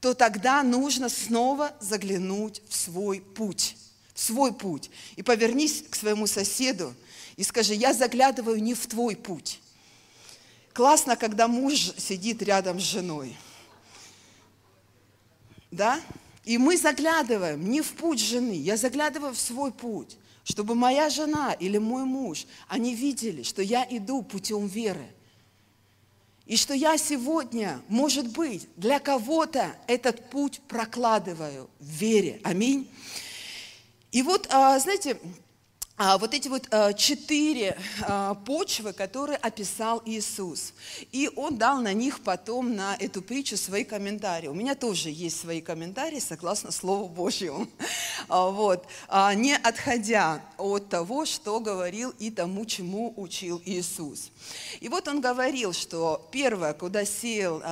то 0.00 0.14
тогда 0.14 0.62
нужно 0.62 1.08
снова 1.08 1.74
заглянуть 1.80 2.62
в 2.68 2.74
свой 2.74 3.20
путь. 3.20 3.76
В 4.14 4.20
свой 4.20 4.52
путь. 4.52 4.90
И 5.16 5.22
повернись 5.22 5.84
к 5.88 5.94
своему 5.94 6.26
соседу 6.26 6.94
и 7.36 7.44
скажи, 7.44 7.74
я 7.74 7.94
заглядываю 7.94 8.62
не 8.62 8.74
в 8.74 8.86
твой 8.86 9.16
путь, 9.16 9.60
Классно, 10.72 11.16
когда 11.16 11.48
муж 11.48 11.92
сидит 11.98 12.42
рядом 12.42 12.80
с 12.80 12.82
женой. 12.82 13.36
Да? 15.70 16.00
И 16.44 16.58
мы 16.58 16.76
заглядываем 16.76 17.68
не 17.68 17.82
в 17.82 17.92
путь 17.92 18.20
жены, 18.20 18.52
я 18.52 18.76
заглядываю 18.76 19.34
в 19.34 19.38
свой 19.38 19.70
путь, 19.70 20.16
чтобы 20.44 20.74
моя 20.74 21.08
жена 21.08 21.52
или 21.52 21.78
мой 21.78 22.04
муж, 22.04 22.46
они 22.68 22.94
видели, 22.94 23.42
что 23.42 23.62
я 23.62 23.86
иду 23.88 24.22
путем 24.22 24.66
веры. 24.66 25.06
И 26.46 26.56
что 26.56 26.74
я 26.74 26.98
сегодня, 26.98 27.80
может 27.88 28.28
быть, 28.28 28.68
для 28.76 28.98
кого-то 28.98 29.76
этот 29.86 30.28
путь 30.30 30.60
прокладываю 30.68 31.70
в 31.78 31.86
вере. 31.86 32.40
Аминь. 32.42 32.90
И 34.10 34.22
вот, 34.22 34.48
а, 34.50 34.78
знаете, 34.78 35.18
вот 35.98 36.34
эти 36.34 36.48
вот 36.48 36.66
а, 36.70 36.92
четыре 36.92 37.76
а, 38.02 38.34
почвы, 38.34 38.92
которые 38.92 39.36
описал 39.36 40.02
Иисус. 40.04 40.72
И 41.12 41.30
он 41.36 41.56
дал 41.56 41.80
на 41.80 41.92
них 41.92 42.20
потом, 42.20 42.74
на 42.74 42.96
эту 42.96 43.22
притчу, 43.22 43.56
свои 43.56 43.84
комментарии. 43.84 44.48
У 44.48 44.54
меня 44.54 44.74
тоже 44.74 45.10
есть 45.10 45.40
свои 45.40 45.60
комментарии, 45.60 46.18
согласно 46.18 46.72
Слову 46.72 47.08
Божьему. 47.08 47.68
Вот. 48.28 48.86
Не 49.34 49.56
отходя 49.56 50.42
от 50.56 50.88
того, 50.88 51.24
что 51.24 51.60
говорил 51.60 52.14
и 52.18 52.30
тому, 52.30 52.64
чему 52.64 53.12
учил 53.16 53.60
Иисус. 53.64 54.30
И 54.80 54.88
вот 54.88 55.08
он 55.08 55.20
говорил, 55.20 55.72
что 55.72 56.28
первое, 56.32 56.72
куда 56.72 57.04
сеял, 57.04 57.62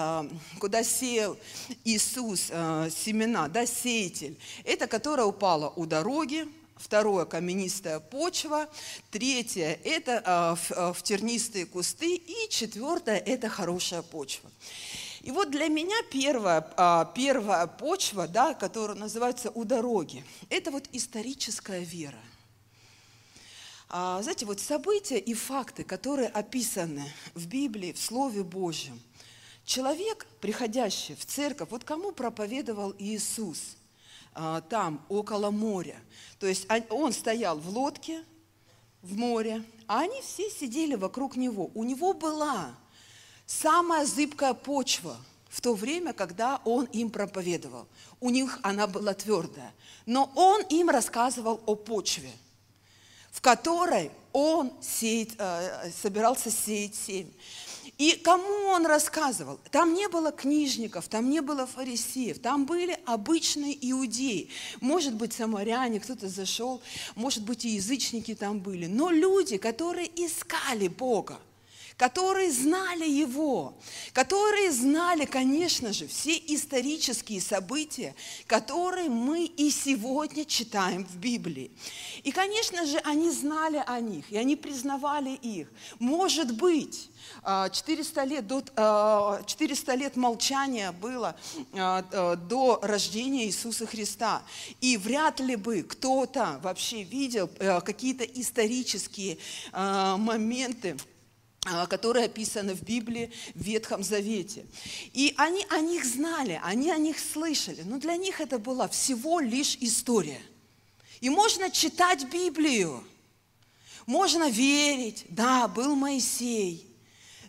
куда 0.59 0.83
сеял 0.85 1.37
Иисус 1.85 2.47
семена, 2.47 3.49
да, 3.49 3.67
сеятель, 3.67 4.39
это 4.65 4.87
которое 4.87 5.25
упало 5.25 5.73
у 5.77 5.87
дороги, 5.87 6.47
Второе– 6.81 7.25
каменистая 7.27 8.01
почва. 8.01 8.67
Третье– 9.11 9.79
это 9.85 10.23
а, 10.25 10.55
в, 10.55 10.73
а, 10.73 10.93
в 10.95 11.03
тернистые 11.03 11.67
кусты. 11.67 12.17
И 12.17 12.49
четвертое– 12.49 13.19
это 13.27 13.51
хорошая 13.51 14.01
почва. 14.01 14.51
И 15.21 15.31
вот 15.31 15.51
для 15.51 15.69
меня 15.69 15.97
первая, 16.11 16.67
а, 16.79 17.05
первая 17.05 17.67
почва, 17.67 18.27
да, 18.27 18.55
которая 18.55 18.97
называется 18.97 19.51
«у 19.51 19.65
дороги», 19.65 20.25
это 20.49 20.71
вот 20.71 20.89
историческая 20.93 21.81
вера. 21.81 22.19
Знаете, 23.91 24.47
вот 24.47 24.61
события 24.61 25.19
и 25.19 25.35
факты, 25.35 25.83
которые 25.83 26.29
описаны 26.29 27.13
в 27.35 27.49
Библии, 27.49 27.93
в 27.93 27.99
Слове 27.99 28.45
Божьем. 28.45 29.01
Человек, 29.65 30.29
приходящий 30.41 31.17
в 31.17 31.27
церковь, 31.27 31.71
вот 31.71 31.83
кому 31.83 32.13
проповедовал 32.13 32.95
Иисус– 32.99 33.77
там, 34.69 35.05
около 35.09 35.51
моря– 35.51 35.97
то 36.41 36.47
есть 36.47 36.67
он 36.89 37.13
стоял 37.13 37.59
в 37.59 37.69
лодке 37.69 38.25
в 39.03 39.17
море, 39.17 39.63
а 39.87 40.01
они 40.01 40.23
все 40.23 40.51
сидели 40.51 40.95
вокруг 40.95 41.37
него. 41.37 41.71
У 41.75 41.85
него 41.85 42.15
была 42.15 42.75
самая 43.47 44.07
зыбкая 44.07 44.55
почва 44.55 45.19
в 45.51 45.61
то 45.61 45.75
время, 45.75 46.15
когда 46.15 46.63
он 46.65 46.87
им 46.87 47.11
проповедовал. 47.11 47.87
У 48.21 48.31
них 48.31 48.59
она 48.63 48.87
была 48.87 49.13
твердая. 49.13 49.75
Но 50.07 50.33
он 50.35 50.63
им 50.71 50.89
рассказывал 50.89 51.61
о 51.67 51.75
почве, 51.75 52.33
в 53.31 53.43
которой 53.43 54.11
он 54.33 54.73
сеет, 54.81 55.35
э, 55.37 55.91
собирался 55.91 56.51
сеять 56.51 56.95
семь. 56.95 57.31
И 58.01 58.13
кому 58.13 58.69
он 58.69 58.87
рассказывал? 58.87 59.61
Там 59.71 59.93
не 59.93 60.09
было 60.09 60.33
книжников, 60.33 61.07
там 61.09 61.29
не 61.29 61.43
было 61.43 61.67
фарисеев, 61.67 62.39
там 62.39 62.65
были 62.65 62.99
обычные 63.05 63.77
иудеи. 63.91 64.49
Может 64.81 65.15
быть, 65.17 65.35
самаряне, 65.35 66.01
кто-то 66.01 66.31
зашел, 66.31 66.81
может 67.15 67.45
быть, 67.45 67.67
и 67.67 67.75
язычники 67.75 68.35
там 68.35 68.61
были. 68.61 68.87
Но 68.87 69.11
люди, 69.11 69.59
которые 69.59 70.09
искали 70.17 70.89
Бога, 70.89 71.41
которые 72.01 72.51
знали 72.51 73.07
Его, 73.07 73.75
которые 74.15 74.73
знали, 74.73 75.27
конечно 75.27 75.93
же, 75.93 76.07
все 76.07 76.33
исторические 76.33 77.43
события, 77.43 78.15
которые 78.47 79.11
мы 79.11 79.45
и 79.45 79.71
сегодня 79.71 80.47
читаем 80.47 81.05
в 81.05 81.17
Библии. 81.17 81.71
И, 82.23 82.33
конечно 82.33 82.87
же, 82.87 82.97
они 83.05 83.31
знали 83.31 83.85
о 83.87 84.01
них, 84.01 84.33
и 84.33 84.39
они 84.39 84.57
признавали 84.57 85.35
их. 85.43 85.71
Может 85.99 86.55
быть, 86.55 87.11
400 87.45 88.25
лет, 88.25 88.47
до, 88.47 89.43
400 89.45 89.95
лет 89.95 90.17
молчания 90.17 90.93
было 90.93 91.37
до 91.75 92.79
рождения 92.83 93.45
Иисуса 93.45 93.87
Христа. 93.87 94.43
И 94.81 94.97
вряд 94.97 95.39
ли 95.39 95.55
бы 95.55 95.83
кто-то 95.83 96.61
вообще 96.63 97.03
видел 97.03 97.47
какие-то 97.85 98.25
исторические 98.25 99.37
моменты, 99.75 100.97
которые 101.89 102.25
описаны 102.25 102.75
в 102.75 102.83
Библии, 102.83 103.31
в 103.55 103.63
Ветхом 103.63 104.03
Завете. 104.03 104.65
И 105.13 105.35
они 105.37 105.67
о 105.69 105.81
них 105.81 106.05
знали, 106.07 106.59
они 106.65 106.91
о 106.91 106.97
них 106.97 107.19
слышали, 107.19 107.83
но 107.83 107.99
для 107.99 108.17
них 108.17 108.41
это 108.41 108.59
была 108.59 108.89
всего 108.89 109.41
лишь 109.41 109.77
история. 109.81 110.41
И 111.21 111.29
можно 111.29 111.71
читать 111.71 112.25
Библию, 112.31 113.05
можно 114.07 114.49
верить, 114.49 115.27
да, 115.29 115.69
был 115.69 115.95
Моисей, 115.97 116.87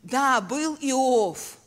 да, 0.03 0.41
был 0.41 0.77
Иов. 0.81 1.57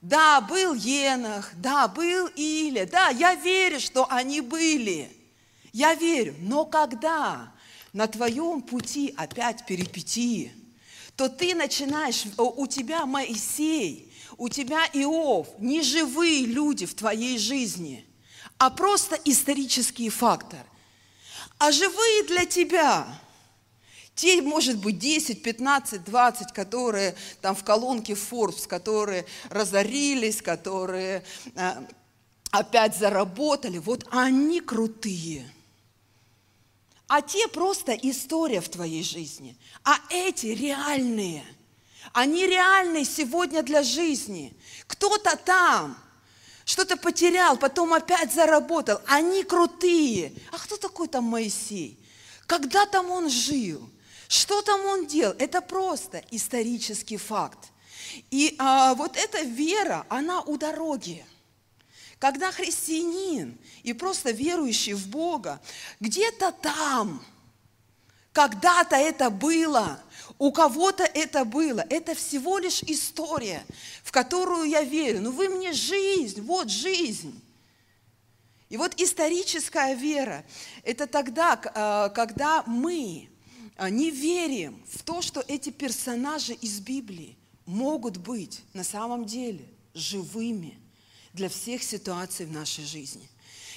Да, 0.00 0.40
был 0.40 0.72
Енах. 0.72 1.52
Да, 1.56 1.86
был 1.86 2.28
Иля. 2.34 2.86
Да, 2.86 3.10
я 3.10 3.34
верю, 3.34 3.78
что 3.80 4.06
они 4.10 4.40
были. 4.40 5.14
Я 5.72 5.94
верю. 5.94 6.34
Но 6.38 6.64
когда 6.64 7.52
на 7.92 8.06
твоем 8.06 8.62
пути 8.62 9.12
опять 9.16 9.66
перипетии, 9.66 10.52
то 11.20 11.28
ты 11.28 11.54
начинаешь, 11.54 12.24
у 12.38 12.66
тебя 12.66 13.04
Моисей, 13.04 14.10
у 14.38 14.48
тебя 14.48 14.86
Иов, 14.94 15.48
не 15.58 15.82
живые 15.82 16.46
люди 16.46 16.86
в 16.86 16.94
твоей 16.94 17.36
жизни, 17.36 18.06
а 18.56 18.70
просто 18.70 19.16
исторический 19.26 20.08
фактор. 20.08 20.64
А 21.58 21.72
живые 21.72 22.22
для 22.22 22.46
тебя– 22.46 23.06
те, 24.14 24.40
может 24.40 24.78
быть, 24.78 24.98
10, 24.98 25.42
15, 25.42 26.04
20, 26.04 26.52
которые 26.54 27.14
там 27.42 27.54
в 27.54 27.64
колонке 27.64 28.14
Forbes, 28.14 28.66
которые 28.66 29.26
разорились, 29.50 30.40
которые 30.40 31.22
э, 31.54 31.72
опять 32.50 32.96
заработали, 32.96 33.76
вот 33.76 34.06
они 34.10 34.60
крутые. 34.60 35.50
А 37.10 37.22
те 37.22 37.48
просто 37.48 37.90
история 37.90 38.60
в 38.60 38.68
твоей 38.68 39.02
жизни. 39.02 39.56
А 39.82 39.98
эти 40.10 40.46
реальные. 40.46 41.44
Они 42.12 42.46
реальные 42.46 43.04
сегодня 43.04 43.64
для 43.64 43.82
жизни. 43.82 44.56
Кто-то 44.86 45.36
там 45.36 45.98
что-то 46.64 46.96
потерял, 46.96 47.56
потом 47.56 47.94
опять 47.94 48.32
заработал. 48.32 49.00
Они 49.08 49.42
крутые. 49.42 50.32
А 50.52 50.58
кто 50.60 50.76
такой 50.76 51.08
там 51.08 51.24
Моисей? 51.24 51.98
Когда 52.46 52.86
там 52.86 53.10
он 53.10 53.28
жил? 53.28 53.90
Что 54.28 54.62
там 54.62 54.86
он 54.86 55.06
делал? 55.08 55.34
Это 55.40 55.60
просто 55.60 56.22
исторический 56.30 57.16
факт. 57.16 57.72
И 58.30 58.54
а, 58.56 58.94
вот 58.94 59.16
эта 59.16 59.40
вера, 59.40 60.06
она 60.08 60.42
у 60.42 60.56
дороги. 60.56 61.26
Когда 62.20 62.52
христианин 62.52 63.58
и 63.82 63.92
просто 63.92 64.30
верующий 64.30 64.92
в 64.92 65.08
Бога, 65.08 65.60
где-то 66.00 66.52
там, 66.52 67.24
когда-то 68.32 68.96
это 68.96 69.30
было, 69.30 70.00
у 70.38 70.52
кого-то 70.52 71.04
это 71.04 71.44
было. 71.44 71.84
Это 71.90 72.14
всего 72.14 72.58
лишь 72.58 72.82
история, 72.84 73.64
в 74.02 74.10
которую 74.10 74.68
я 74.68 74.82
верю. 74.82 75.20
Ну 75.20 75.32
вы 75.32 75.48
мне 75.48 75.72
жизнь, 75.72 76.40
вот 76.40 76.70
жизнь. 76.70 77.38
И 78.70 78.76
вот 78.76 78.98
историческая 79.00 79.94
вера– 79.94 80.44
это 80.84 81.06
тогда, 81.06 81.60
а, 81.74 82.08
когда 82.08 82.62
мы 82.66 83.28
а, 83.76 83.90
не 83.90 84.10
верим 84.10 84.80
в 84.88 85.02
то, 85.02 85.20
что 85.22 85.44
эти 85.48 85.70
персонажи 85.70 86.54
из 86.54 86.80
Библии 86.80 87.36
могут 87.66 88.16
быть 88.16 88.62
на 88.72 88.84
самом 88.84 89.26
деле 89.26 89.66
живыми 89.92 90.78
для 91.32 91.48
всех 91.48 91.82
ситуаций 91.82 92.46
в 92.46 92.52
нашей 92.52 92.84
жизни. 92.84 93.28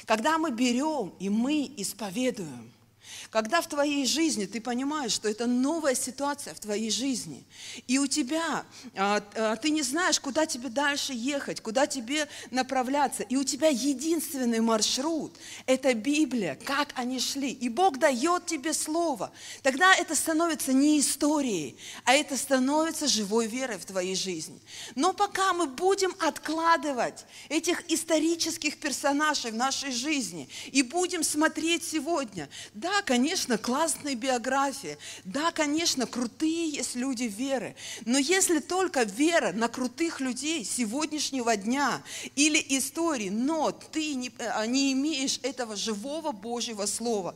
Когда 0.06 0.38
мы 0.38 0.52
берем 0.52 1.14
и 1.20 1.30
мы 1.30 1.72
исповедуем– 1.78 2.72
когда 3.30 3.62
в 3.62 3.68
твоей 3.68 4.06
жизни 4.06 4.46
ты 4.46 4.62
понимаешь, 4.62 5.12
что 5.12 5.30
это 5.30 5.46
новая 5.46 5.96
ситуация 5.96 6.54
в 6.54 6.60
твоей 6.60 6.92
жизни, 6.92 7.44
и 7.88 7.98
у 8.00 8.08
тебя, 8.08 8.66
а, 8.96 9.24
а, 9.36 9.56
ты 9.56 9.70
не 9.70 9.82
знаешь, 9.82 10.20
куда 10.20 10.46
тебе 10.46 10.70
дальше 10.70 11.14
ехать, 11.14 11.62
куда 11.62 11.88
тебе 11.88 12.28
направляться, 12.52 13.24
и 13.24 13.36
у 13.36 13.44
тебя 13.44 13.70
единственный 13.70 14.60
маршрут– 14.60 15.36
это 15.66 15.94
Библия, 15.94 16.58
как 16.64 16.90
они 16.96 17.20
шли, 17.20 17.52
и 17.52 17.70
Бог 17.70 18.00
дает 18.00 18.46
тебе 18.46 18.74
слово, 18.74 19.32
тогда 19.62 19.96
это 19.96 20.16
становится 20.16 20.74
не 20.74 21.00
историей, 21.00 21.78
а 22.04 22.14
это 22.14 22.38
становится 22.38 23.08
живой 23.08 23.48
верой 23.48 23.78
в 23.78 23.86
твоей 23.86 24.16
жизни. 24.16 24.60
Но 24.96 25.14
пока 25.14 25.54
мы 25.54 25.68
будем 25.68 26.16
откладывать 26.20 27.26
этих 27.50 27.84
исторических 27.92 28.80
персонажей 28.80 29.52
в 29.52 29.56
нашей 29.56 29.92
жизни 29.92 30.50
и 30.72 30.84
будем 30.84 31.24
смотреть 31.24 31.84
сегодня, 31.84 32.50
да, 32.74 32.93
Да, 32.94 33.02
конечно, 33.02 33.58
классные 33.58 34.14
биографии. 34.14 35.00
Да, 35.24 35.52
конечно, 35.52 36.06
крутые 36.06 36.70
есть 36.70 36.94
люди 36.94 37.24
веры. 37.24 37.76
Но 38.06 38.20
если 38.20 38.60
только 38.60 39.02
вера 39.02 39.52
на 39.52 39.68
крутых 39.68 40.20
людей 40.20 40.64
сегодняшнего 40.64 41.58
дня 41.58 42.04
или 42.36 42.64
истории, 42.78 43.30
но 43.30 43.72
ты 43.72 44.14
не, 44.14 44.32
э, 44.38 44.68
не 44.68 44.94
имеешь 44.94 45.40
этого 45.42 45.76
живого 45.76 46.32
Божьего 46.32 46.86
Слова. 46.86 47.36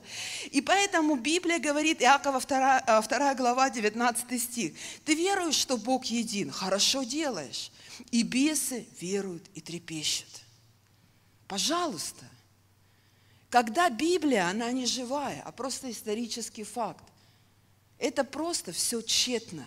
И 0.52 0.62
поэтому 0.62 1.16
Библия 1.16 1.58
говорит, 1.58 2.04
Иакова 2.04 2.40
2, 2.40 3.02
2 3.02 3.34
глава, 3.34 3.72
19 3.72 4.40
стих, 4.40 4.74
ты 5.06 5.16
веруешь, 5.16 5.56
что 5.56 5.78
Бог 5.78 6.06
един, 6.06 6.52
хорошо 6.52 7.02
делаешь. 7.02 7.72
И 8.12 8.22
бесы 8.22 8.86
веруют 9.02 9.44
и 9.56 9.62
трепещут. 9.62 10.30
Пожалуйста. 11.48 12.26
Когда 13.58 13.90
Библия, 13.90 14.50
она 14.50 14.72
не 14.72 14.86
живая, 14.86 15.42
а 15.44 15.52
просто 15.52 15.90
исторический 15.90 16.64
факт. 16.64 17.04
Это 17.98 18.24
просто 18.24 18.72
все 18.72 19.02
тщетно. 19.02 19.66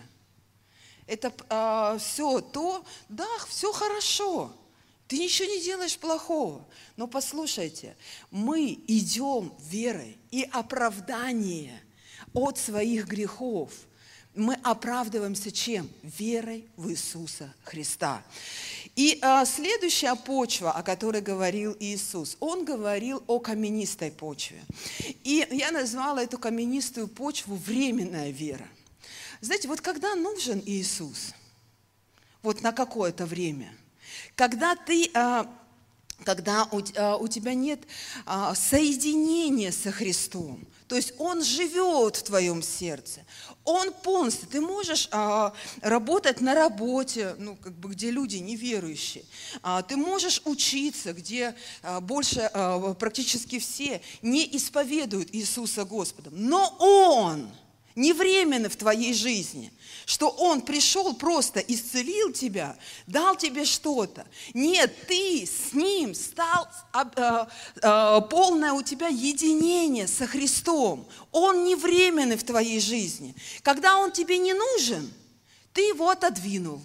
Это 1.07 1.27
э, 1.27 1.31
а, 1.49 1.97
все 1.97 2.39
то, 2.39 2.85
да, 3.09 3.27
все 3.49 3.73
хорошо. 3.73 4.55
Ты 5.09 5.17
ничего 5.17 5.49
не 5.49 5.61
делаешь 5.61 5.97
плохого. 5.97 6.65
Но 6.95 7.05
послушайте, 7.05 7.97
мы 8.29 8.79
идем 8.87 9.53
верой 9.59 10.17
и 10.29 10.43
оправдание 10.43 11.77
от 12.33 12.57
своих 12.57 13.07
грехов– 13.07 13.73
мы 14.35 14.55
оправдываемся 14.63 15.51
чем? 15.51 15.89
Верой 16.03 16.65
в 16.77 16.89
Иисуса 16.89 17.53
Христа. 17.63 18.23
И 18.95 19.19
а, 19.21 19.45
следующая 19.45 20.15
почва, 20.15 20.71
о 20.71 20.83
которой 20.83 21.21
говорил 21.21 21.75
Иисус, 21.79 22.37
он 22.39 22.65
говорил 22.65 23.23
о 23.27 23.39
каменистой 23.39 24.11
почве. 24.11 24.61
И 25.23 25.45
я 25.51 25.71
назвала 25.71 26.23
эту 26.23 26.37
каменистую 26.37 27.07
почву 27.07 27.55
временная 27.55 28.31
вера. 28.31 28.67
Знаете, 29.41 29.67
вот 29.67 29.81
когда 29.81 30.15
нужен 30.15 30.61
Иисус, 30.65 31.33
вот 32.41 32.61
на 32.61 32.71
какое-то 32.71 33.25
время, 33.25 33.73
когда 34.35 34.75
ты 34.75 35.09
а, 35.13 35.49
когда 36.23 36.65
у, 36.71 36.81
а, 36.95 37.17
у 37.17 37.27
тебя 37.27 37.53
нет 37.53 37.81
а, 38.25 38.53
соединения 38.55 39.71
со 39.71 39.91
Христом, 39.91 40.65
то 40.91 40.97
есть 40.97 41.13
Он 41.19 41.41
живет 41.41 42.17
в 42.17 42.23
твоем 42.23 42.61
сердце, 42.61 43.25
Он 43.63 43.93
полностью, 43.93 44.49
ты 44.49 44.59
можешь 44.59 45.07
а, 45.13 45.53
работать 45.79 46.41
на 46.41 46.53
работе, 46.53 47.33
ну, 47.37 47.55
как 47.55 47.71
бы, 47.79 47.91
где 47.91 48.11
люди 48.11 48.35
неверующие, 48.35 49.23
а, 49.63 49.83
ты 49.83 49.95
можешь 49.95 50.41
учиться, 50.43 51.13
где 51.13 51.55
а, 51.81 52.01
больше, 52.01 52.41
а, 52.53 52.93
практически 52.95 53.59
все 53.59 54.01
не 54.21 54.45
исповедуют 54.57 55.29
Иисуса 55.31 55.85
Господом, 55.85 56.33
но 56.35 56.75
Он– 56.77 57.49
не 57.95 58.13
временно 58.13 58.69
в 58.69 58.75
твоей 58.75 59.13
жизни, 59.13 59.71
что 60.05 60.29
Он 60.29 60.61
пришел 60.61 61.13
просто, 61.13 61.59
исцелил 61.59 62.31
тебя, 62.31 62.77
дал 63.07 63.35
тебе 63.35 63.65
что-то. 63.65 64.25
Нет, 64.53 64.93
ты 65.07 65.45
с 65.45 65.73
Ним 65.73 66.13
стал, 66.15 66.67
э, 66.93 67.45
э, 67.81 68.21
полное 68.29 68.73
у 68.73 68.81
тебя 68.81 69.07
единение 69.07 70.07
со 70.07 70.27
Христом. 70.27 71.07
Он 71.31 71.63
не 71.63 71.75
временный 71.75 72.37
в 72.37 72.43
твоей 72.43 72.79
жизни. 72.79 73.35
Когда 73.61 73.97
Он 73.97 74.11
тебе 74.11 74.37
не 74.37 74.53
нужен, 74.53 75.11
ты 75.73 75.81
его 75.81 76.09
отодвинул. 76.09 76.81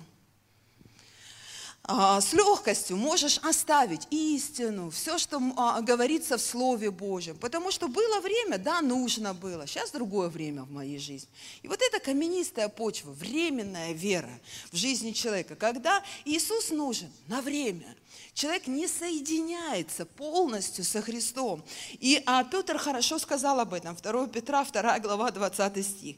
А, 1.89 2.21
с 2.21 2.33
легкостью 2.33 2.97
можешь 2.97 3.39
оставить 3.39 4.09
истину, 4.11 4.91
все, 4.91 5.19
что 5.19 5.41
а, 5.57 5.81
говорится 5.81 6.37
в 6.37 6.43
Слове 6.43 6.91
Божьем. 6.91 7.37
Потому 7.37 7.71
что 7.71 7.87
было 7.87 8.21
время, 8.21 8.59
да, 8.59 8.81
нужно 8.81 9.35
было. 9.35 9.69
Сейчас 9.69 9.93
другое 9.93 10.29
время 10.29 10.65
в 10.65 10.73
моей 10.73 10.99
жизни. 10.99 11.29
И 11.63 11.69
вот 11.69 11.81
эта 11.81 12.01
каменистая 12.01 12.69
почва, 12.69 13.13
временная 13.13 13.93
вера 13.93 14.41
в 14.73 14.77
жизни 14.77 15.13
человека, 15.13 15.55
когда 15.55 16.03
Иисус 16.25 16.71
нужен 16.71 17.11
на 17.29 17.41
время– 17.41 17.95
Человек 18.37 18.67
не 18.67 18.87
соединяется 18.87 20.05
полностью 20.05 20.85
со 20.85 21.01
Христом. 21.01 21.65
И 22.01 22.23
а, 22.27 22.45
Петр 22.45 22.77
хорошо 22.77 23.19
сказал 23.19 23.61
об 23.61 23.73
этом, 23.73 23.97
2 23.97 24.27
Петра, 24.27 24.63
2 24.63 24.99
глава, 24.99 25.31
20 25.31 25.87
стих. 25.87 26.17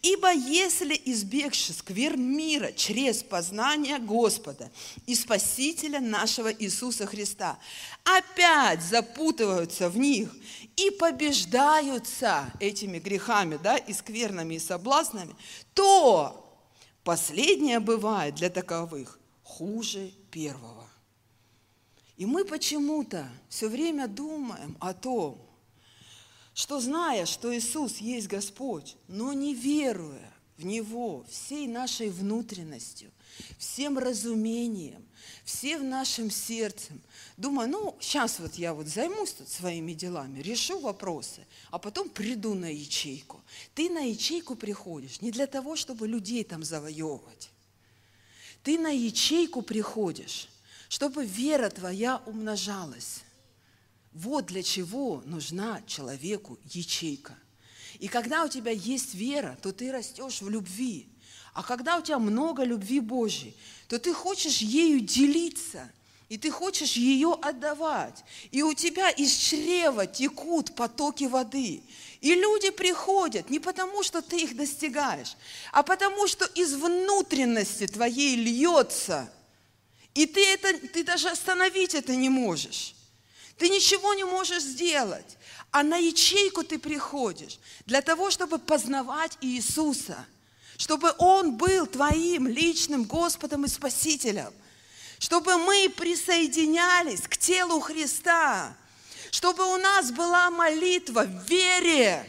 «Ибо 0.00 0.32
если 0.32 0.94
избегши 1.06 1.72
сквер 1.72 2.16
мира 2.16 2.70
через 2.70 3.24
познание 3.24 3.98
Господа 3.98 4.70
и 5.06 5.16
Спасителя 5.16 5.98
нашего 5.98 6.52
Иисуса 6.54 7.04
Христа, 7.04 7.58
опять 8.04 8.80
запутываются 8.82 9.90
в 9.90 9.98
них 9.98 10.32
и 10.76 10.90
побеждаются 10.90 12.44
этими 12.60 13.00
грехами, 13.00 13.58
да, 13.60 13.76
и 13.76 13.92
скверными, 13.92 14.54
и 14.54 14.60
соблазнами, 14.60 15.34
то 15.74 16.48
последнее 17.02 17.80
бывает 17.80 18.36
для 18.36 18.50
таковых 18.50 19.18
хуже 19.42 20.12
первого. 20.30 20.75
И 22.16 22.24
мы 22.24 22.44
почему-то 22.44 23.28
все 23.48 23.68
время 23.68 24.08
думаем 24.08 24.76
о 24.80 24.94
том, 24.94 25.38
что 26.54 26.80
зная, 26.80 27.26
что 27.26 27.54
Иисус 27.54 27.98
есть 27.98 28.28
Господь, 28.28 28.96
но 29.08 29.34
не 29.34 29.54
веруя 29.54 30.32
в 30.56 30.64
Него 30.64 31.26
всей 31.28 31.68
нашей 31.68 32.08
внутренностью, 32.08 33.10
всем 33.58 33.98
разумением, 33.98 35.06
всем 35.44 35.90
нашим 35.90 36.30
сердцем, 36.30 37.02
думаю, 37.36 37.68
ну, 37.68 37.96
сейчас 38.00 38.38
вот 38.40 38.54
я 38.54 38.72
вот 38.72 38.86
займусь 38.86 39.32
тут 39.32 39.50
своими 39.50 39.92
делами, 39.92 40.40
решу 40.40 40.78
вопросы, 40.78 41.46
а 41.70 41.78
потом 41.78 42.08
приду 42.08 42.54
на 42.54 42.72
ячейку. 42.72 43.42
Ты 43.74 43.90
на 43.90 44.00
ячейку 44.00 44.56
приходишь 44.56 45.20
не 45.20 45.30
для 45.30 45.46
того, 45.46 45.76
чтобы 45.76 46.08
людей 46.08 46.44
там 46.44 46.62
завоевывать. 46.62 47.50
Ты 48.62 48.78
на 48.78 48.88
ячейку 48.88 49.60
приходишь 49.60 50.48
чтобы 50.88 51.24
вера 51.24 51.70
твоя 51.70 52.22
умножалась. 52.26 53.22
Вот 54.12 54.46
для 54.46 54.62
чего 54.62 55.22
нужна 55.26 55.82
человеку 55.86 56.58
ячейка. 56.64 57.36
И 57.98 58.08
когда 58.08 58.44
у 58.44 58.48
тебя 58.48 58.70
есть 58.70 59.14
вера, 59.14 59.58
то 59.62 59.72
ты 59.72 59.92
растешь 59.92 60.40
в 60.40 60.48
любви. 60.48 61.08
А 61.52 61.62
когда 61.62 61.98
у 61.98 62.02
тебя 62.02 62.18
много 62.18 62.64
любви 62.64 63.00
Божьей, 63.00 63.56
то 63.88 63.98
ты 63.98 64.12
хочешь 64.12 64.58
ею 64.58 65.00
делиться, 65.00 65.90
и 66.28 66.36
ты 66.36 66.50
хочешь 66.50 66.92
ее 66.92 67.36
отдавать. 67.40 68.24
И 68.50 68.62
у 68.62 68.74
тебя 68.74 69.10
из 69.10 69.32
чрева 69.32 70.06
текут 70.06 70.74
потоки 70.74 71.24
воды. 71.24 71.82
И 72.20 72.34
люди 72.34 72.70
приходят 72.70 73.48
не 73.48 73.58
потому, 73.58 74.02
что 74.02 74.20
ты 74.20 74.42
их 74.42 74.56
достигаешь, 74.56 75.36
а 75.72 75.82
потому, 75.82 76.26
что 76.26 76.44
из 76.46 76.74
внутренности 76.74 77.86
твоей 77.86 78.36
льется 78.36 79.30
и 80.16 80.24
ты, 80.24 80.46
это, 80.46 80.72
ты 80.88 81.04
даже 81.04 81.28
остановить 81.28 81.94
это 81.94 82.16
не 82.16 82.30
можешь. 82.30 82.94
Ты 83.58 83.68
ничего 83.68 84.14
не 84.14 84.24
можешь 84.24 84.62
сделать. 84.62 85.36
А 85.70 85.82
на 85.82 85.98
ячейку 85.98 86.64
ты 86.64 86.78
приходишь 86.78 87.58
для 87.84 88.00
того, 88.00 88.30
чтобы 88.30 88.58
познавать 88.58 89.36
Иисуса, 89.42 90.16
чтобы 90.78 91.14
Он 91.18 91.58
был 91.58 91.86
твоим 91.86 92.48
личным 92.48 93.04
Господом 93.04 93.66
и 93.66 93.68
Спасителем, 93.68 94.54
чтобы 95.18 95.58
мы 95.58 95.90
присоединялись 95.90 97.20
к 97.20 97.36
телу 97.36 97.80
Христа, 97.80 98.74
чтобы 99.30 99.66
у 99.66 99.76
нас 99.76 100.10
была 100.12 100.50
молитва 100.50 101.24
в 101.24 101.44
вере, 101.46 102.24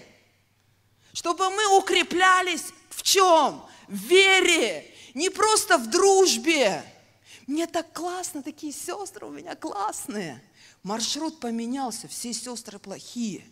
чтобы 1.14 1.50
мы 1.52 1.78
укреплялись 1.78 2.66
в 2.90 3.02
чем? 3.02 3.66
В 3.88 3.96
вере, 3.96 4.94
не 5.14 5.30
просто 5.30 5.78
в 5.78 5.90
дружбе, 5.90 6.84
мне 7.48 7.66
так 7.66 7.94
классно, 7.94 8.44
такие 8.44 8.74
сестры 8.74 9.26
у 9.26 9.32
меня 9.32 9.56
классные. 9.56 10.44
Маршрут 10.84 11.40
поменялся, 11.40 12.10
все 12.10 12.34
сестры 12.34 12.78
плохие. 12.78 13.46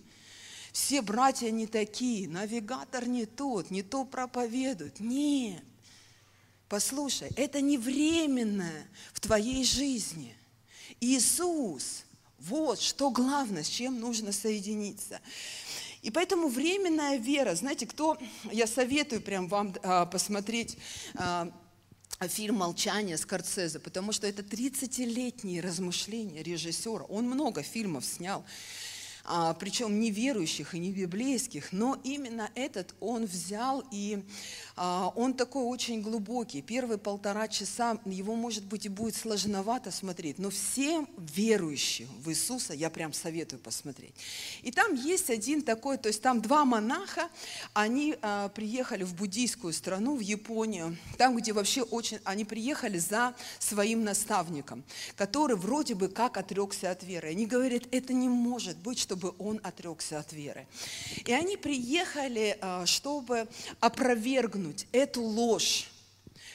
Все 0.73 1.01
братья 1.01 1.49
не 1.49 1.65
такие, 1.65 2.27
навигатор 2.27 3.07
не 3.07 3.25
тот, 3.25 3.71
не 3.71 3.81
то 3.81 4.03
проповедует. 4.03 4.99
Нет. 4.99 5.63
Послушай, 6.67 7.29
это 7.37 7.61
не 7.61 7.77
временное 7.77 8.85
в 9.13 9.21
твоей 9.21 9.63
жизни. 9.63 10.35
Иисус, 10.99 12.03
вот 12.39 12.81
что 12.81 13.11
главное, 13.11 13.63
с 13.63 13.69
чем 13.69 14.01
нужно 14.01 14.33
соединиться. 14.33 15.21
И 16.01 16.11
поэтому 16.11 16.49
временная 16.49 17.17
вера, 17.17 17.55
знаете, 17.55 17.87
кто, 17.87 18.17
я 18.51 18.67
советую 18.67 19.21
прям 19.21 19.47
вам 19.47 19.73
а, 19.83 20.05
посмотреть 20.05 20.77
а, 21.15 21.49
фильм 22.27 22.55
«Молчание» 22.55 23.17
Скорцезе, 23.17 23.79
потому 23.79 24.11
что 24.11 24.27
это 24.27 24.41
30-летние 24.41 25.61
размышления 25.61 26.43
режиссера. 26.43 27.03
Он 27.05 27.25
много 27.25 27.61
фильмов 27.61 28.05
снял. 28.05 28.45
а, 29.27 29.53
причем 29.55 29.99
не 29.99 30.11
верующих 30.11 30.75
и 30.75 30.79
не 30.79 30.91
библейских, 30.91 31.71
но 31.71 31.99
именно 32.03 32.51
этот 32.55 32.93
он 32.99 33.25
взял 33.25 33.83
и 33.91 34.23
он 34.77 35.33
такой 35.33 35.63
очень 35.63 36.01
глубокий. 36.01 36.61
Первые 36.61 36.97
полтора 36.97 37.47
часа 37.47 37.97
его, 38.05 38.35
может 38.35 38.65
быть, 38.65 38.85
и 38.85 38.89
будет 38.89 39.15
сложновато 39.15 39.89
смотреть, 39.89 40.37
но 40.37 40.49
всем 40.49 41.07
верующим 41.17 42.09
в 42.19 42.29
Иисуса 42.29 42.73
я 42.73 42.89
прям 42.89 43.13
советую 43.13 43.59
посмотреть. 43.59 44.13
И 44.63 44.71
там 44.71 44.93
есть 44.93 45.29
один 45.29 45.61
такой, 45.61 45.97
то 45.97 46.09
есть 46.09 46.21
там 46.21 46.41
два 46.41 46.65
монаха, 46.65 47.29
они 47.73 48.17
а, 48.21 48.49
приехали 48.49 49.03
в 49.03 49.15
буддийскую 49.15 49.71
страну, 49.71 50.17
в 50.17 50.19
Японию, 50.19 50.97
там, 51.17 51.37
где 51.37 51.53
вообще 51.53 51.81
очень, 51.81 52.19
они 52.25 52.43
приехали 52.43 52.97
за 52.97 53.33
своим 53.59 54.03
наставником, 54.03 54.83
который 55.15 55.55
вроде 55.55 55.95
бы 55.95 56.09
как 56.09 56.37
отрекся 56.37 56.91
от 56.91 57.03
веры. 57.03 57.29
Они 57.29 57.45
говорят, 57.45 57.83
это 57.91 58.11
не 58.13 58.27
может 58.27 58.77
быть, 58.77 58.99
чтобы 58.99 59.33
он 59.39 59.61
отрекся 59.63 60.19
от 60.19 60.33
веры. 60.33 60.67
И 61.25 61.31
они 61.31 61.55
приехали, 61.55 62.57
а, 62.59 62.85
чтобы 62.85 63.47
опровергнуть 63.79 64.64
опровергнуть 64.65 64.87
эту 64.91 65.21
ложь, 65.21 65.87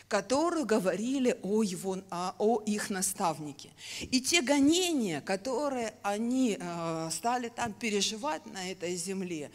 которую 0.08 0.66
говорили 0.66 1.38
о, 1.42 1.62
его, 1.62 1.98
о 2.10 2.62
их 2.66 2.90
наставнике. 2.90 3.70
И 4.00 4.20
те 4.20 4.42
гонения, 4.42 5.20
которые 5.20 5.94
они 6.02 6.56
э, 6.58 7.08
стали 7.12 7.48
там 7.48 7.72
переживать 7.72 8.44
на 8.46 8.70
этой 8.70 8.96
земле, 8.96 9.50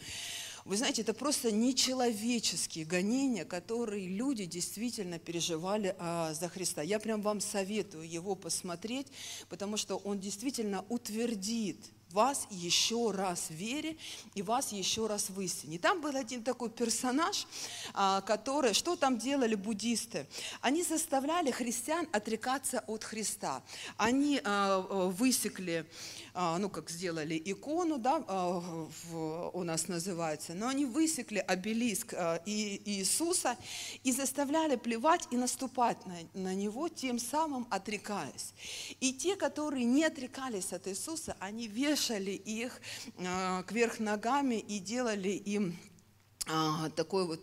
вы 0.64 0.76
знаете, 0.76 1.02
это 1.02 1.14
просто 1.14 1.52
нечеловеческие 1.52 2.84
гонения, 2.84 3.44
которые 3.44 4.08
люди 4.08 4.46
действительно 4.46 5.20
переживали 5.20 5.94
а, 5.96 6.34
за 6.34 6.48
Христа. 6.48 6.82
Я 6.82 6.98
прям 6.98 7.22
вам 7.22 7.40
советую 7.40 8.10
его 8.10 8.34
посмотреть, 8.34 9.06
потому 9.48 9.76
что 9.76 9.96
он 9.96 10.18
действительно 10.18 10.84
утвердит 10.88 11.78
вас 12.10 12.46
еще 12.50 13.10
раз 13.10 13.48
в 13.48 13.54
вере 13.54 13.96
и 14.34 14.42
вас 14.42 14.72
еще 14.72 15.06
раз 15.06 15.28
в 15.28 15.40
истине. 15.40 15.78
Там 15.78 16.00
был 16.00 16.16
один 16.16 16.42
такой 16.42 16.70
персонаж, 16.70 17.46
а, 17.94 18.20
который, 18.20 18.74
что 18.74 18.96
там 18.96 19.18
делали 19.18 19.54
буддисты? 19.54 20.26
Они 20.60 20.82
заставляли 20.82 21.50
христиан 21.50 22.08
отрекаться 22.12 22.84
от 22.86 23.04
Христа. 23.04 23.62
Они 23.96 24.40
а, 24.44 24.80
высекли, 24.80 25.86
а, 26.25 26.25
ну 26.36 26.68
как 26.68 26.90
сделали 26.90 27.40
икону, 27.44 27.98
да, 27.98 28.18
у 29.52 29.62
нас 29.62 29.88
называется, 29.88 30.54
но 30.54 30.68
они 30.68 30.84
высекли 30.84 31.38
обелиск 31.38 32.14
Иисуса 32.44 33.56
и 34.04 34.12
заставляли 34.12 34.76
плевать 34.76 35.28
и 35.30 35.36
наступать 35.36 35.98
на, 36.06 36.16
на 36.34 36.54
него, 36.54 36.88
тем 36.88 37.18
самым 37.18 37.66
отрекаясь. 37.70 38.54
И 39.00 39.12
те, 39.12 39.36
которые 39.36 39.84
не 39.84 40.04
отрекались 40.04 40.72
от 40.72 40.86
Иисуса, 40.88 41.36
они 41.40 41.68
вешали 41.68 42.32
их 42.32 42.80
а, 43.18 43.62
кверх 43.64 43.98
ногами 43.98 44.56
и 44.56 44.78
делали 44.78 45.30
им 45.30 45.76
а, 45.76 45.95
такой 46.94 47.26
вот 47.26 47.40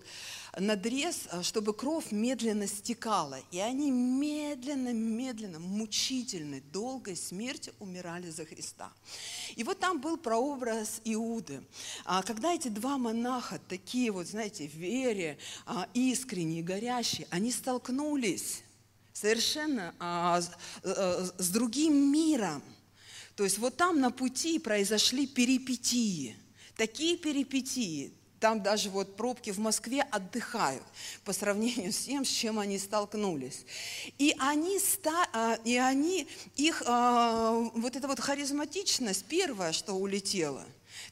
надрез, 0.59 1.27
а, 1.31 1.41
чтобы 1.41 1.73
кровь 1.73 2.11
медленно 2.11 2.67
стекала. 2.67 3.39
И 3.51 3.59
они 3.59 3.89
медленно, 3.91 4.93
медленно, 4.93 5.59
мучительной, 5.59 6.61
долгой 6.61 7.15
смерти 7.15 7.73
умирали 7.79 8.29
за 8.29 8.45
Христа. 8.45 8.91
И 9.55 9.63
вот 9.63 9.79
там 9.79 9.99
был 9.99 10.17
прообраз 10.17 11.01
Иуды. 11.05 11.63
Когда 12.25 12.53
эти 12.53 12.67
два 12.67 12.97
монаха, 12.97 13.59
такие 13.67 14.11
вот, 14.11 14.27
знаете, 14.27 14.67
в 14.67 14.75
вере, 14.75 15.37
искренние, 15.93 16.61
горящие, 16.61 17.27
они 17.31 17.51
столкнулись 17.51 18.63
совершенно 19.11 19.93
с 20.83 21.49
другим 21.49 22.11
миром, 22.11 22.63
то 23.35 23.43
есть 23.43 23.57
вот 23.57 23.75
там 23.75 23.99
на 23.99 24.11
пути 24.11 24.59
произошли 24.59 25.25
перипетии, 25.25 26.35
такие 26.77 27.17
перипетии, 27.17 28.13
там 28.43 28.61
даже 28.61 28.89
вот 28.89 29.15
пробки 29.15 29.51
в 29.51 29.59
Москве 29.59 30.01
отдыхают 30.01 30.83
по 31.23 31.31
сравнению 31.31 31.93
с 31.93 31.99
тем, 31.99 32.25
с 32.25 32.27
чем 32.27 32.59
они 32.59 32.77
столкнулись. 32.77 33.65
И 34.17 34.35
они, 34.37 34.79
ста, 34.79 35.57
и 35.63 35.77
они 35.77 36.27
их, 36.57 36.83
а, 36.85 37.53
вот 37.73 37.95
эта 37.95 38.05
вот 38.05 38.19
харизматичность, 38.19 39.23
первое, 39.29 39.71
что 39.71 39.93
улетело, 39.93 40.65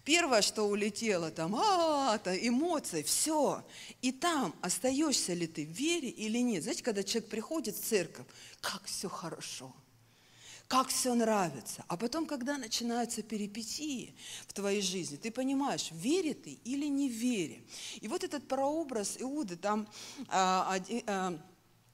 Первое, 0.03 0.41
что 0.41 0.63
улетело, 0.63 1.31
там, 1.31 1.55
а, 1.55 2.17
-а, 2.17 2.23
-а 2.23 2.47
эмоции, 2.47 3.01
все. 3.01 3.63
И 4.01 4.11
там 4.11 4.53
остаешься 4.61 5.33
ли 5.33 5.47
ты 5.47 5.65
в 5.65 5.69
вере 5.69 6.09
или 6.09 6.39
нет. 6.39 6.63
Знаете, 6.63 6.83
когда 6.83 7.01
человек 7.01 7.29
приходит 7.29 7.75
в 7.77 7.81
церковь, 7.81 8.25
как 8.59 8.83
все 8.85 9.07
хорошо– 9.07 9.73
как 10.71 10.87
все 10.87 11.13
нравится. 11.15 11.83
А 11.89 11.97
потом, 11.97 12.25
когда 12.25 12.57
начинаются 12.57 13.21
перипетии 13.21 14.15
в 14.47 14.53
твоей 14.53 14.81
жизни, 14.81 15.17
ты 15.17 15.29
понимаешь, 15.29 15.89
вере 15.91 16.33
ты 16.33 16.59
или 16.63 16.85
не 16.85 17.09
вере. 17.09 17.61
И 17.99 18.07
вот 18.07 18.23
этот 18.23 18.47
прообраз 18.47 19.17
Иуды, 19.19 19.57
там 19.57 19.85
а, 20.29 20.79
а, 21.07 21.37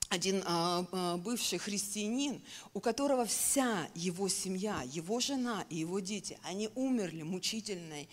один 0.10 0.44
а, 0.46 1.18
бывший 1.18 1.58
христианин, 1.58 2.40
у 2.76 2.80
которого 2.80 3.26
вся 3.26 3.90
его 3.96 4.30
семья, 4.30 4.84
его 4.86 5.20
жена 5.22 5.66
и 5.72 5.78
его 5.78 6.00
дети, 6.00 6.38
они 6.44 6.70
умерли 6.76 7.24
мучительной, 7.24 8.08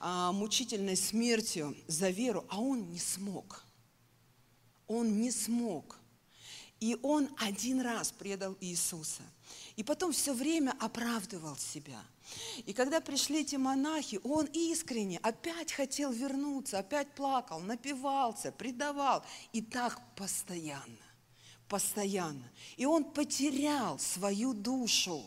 мучительной 0.00 0.96
смертью 0.96 1.76
за 1.88 2.08
веру, 2.08 2.46
а 2.48 2.58
он 2.58 2.88
не 2.88 2.98
смог. 2.98 3.66
Он 4.86 5.20
не 5.20 5.30
смог. 5.30 5.98
И 6.80 6.98
он 7.02 7.28
один 7.38 7.80
раз 7.80 8.12
предал 8.12 8.56
Иисуса– 8.60 9.22
и 9.76 9.82
потом 9.82 10.12
все 10.12 10.32
время 10.32 10.74
оправдывал 10.80 11.56
себя. 11.56 12.02
И 12.64 12.72
когда 12.72 13.00
пришли 13.00 13.42
эти 13.42 13.56
монахи, 13.56 14.18
он 14.24 14.46
искренне 14.46 15.18
опять 15.18 15.72
хотел 15.72 16.10
вернуться, 16.10 16.78
опять 16.78 17.14
плакал, 17.14 17.60
напивался, 17.60 18.52
предавал. 18.52 19.24
И 19.52 19.60
так 19.60 20.00
постоянно, 20.16 20.96
постоянно. 21.68 22.50
И 22.76 22.86
он 22.86 23.04
потерял 23.04 23.98
свою 23.98 24.54
душу 24.54 25.22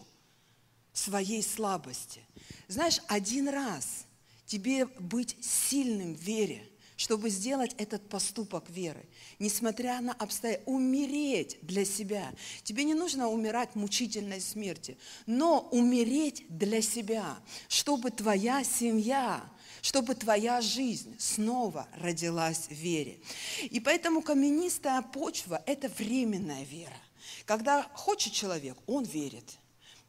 своей 0.94 1.44
слабости. 1.44 2.26
Знаешь, 2.68 3.00
один 3.08 3.48
раз 3.48 4.06
тебе 4.46 4.88
быть 4.88 5.38
сильным 5.42 6.16
в 6.16 6.20
вере– 6.20 6.68
чтобы 7.00 7.30
сделать 7.30 7.74
этот 7.78 8.10
поступок 8.10 8.70
веры, 8.70 9.06
несмотря 9.40 10.02
на 10.02 10.12
обстоятельства, 10.12 10.74
умереть 10.74 11.58
для 11.62 11.86
себя. 11.86 12.30
Тебе 12.64 12.84
не 12.84 12.94
нужно 12.94 13.30
умирать 13.30 13.74
мучительной 13.74 14.42
смерти, 14.42 14.98
но 15.26 15.62
умереть 15.72 16.46
для 16.50 16.82
себя, 16.82 17.38
чтобы 17.70 18.12
твоя 18.12 18.66
семья, 18.66 19.42
чтобы 19.82 20.14
твоя 20.14 20.60
жизнь 20.60 21.16
снова 21.18 21.88
родилась 21.96 22.68
в 22.68 22.74
вере. 22.74 23.22
И 23.62 23.80
поэтому 23.80 24.22
каменистая 24.22 25.02
почва– 25.02 25.64
это 25.66 25.88
временная 25.88 26.66
вера. 26.66 26.98
Когда 27.46 27.84
хочет 27.94 28.34
человек, 28.34 28.78
он 28.88 29.06
верит. 29.06 29.58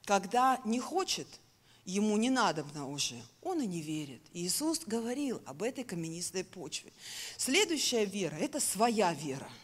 Когда 0.07 0.61
не 0.65 0.81
хочет, 0.81 1.29
ему 1.85 2.16
не 2.16 2.31
надобно 2.31 2.89
уже, 2.89 3.20
он 3.43 3.61
и 3.61 3.66
не 3.66 3.81
верит. 3.81 4.20
Иисус 4.32 4.81
говорил 4.86 5.43
об 5.47 5.62
этой 5.62 5.85
каменистой 5.85 6.44
почве. 6.44 6.93
Следующая 7.36 8.05
вера– 8.05 8.36
это 8.40 8.61
своя 8.61 9.12
вера– 9.12 9.48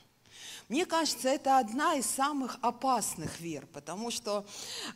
мне 0.68 0.84
кажется, 0.84 1.28
это 1.28 1.59
одна 1.59 1.94
из 1.94 2.06
самых 2.06 2.59
опасных 2.60 3.38
вер, 3.38 3.66
потому 3.72 4.10
что 4.10 4.44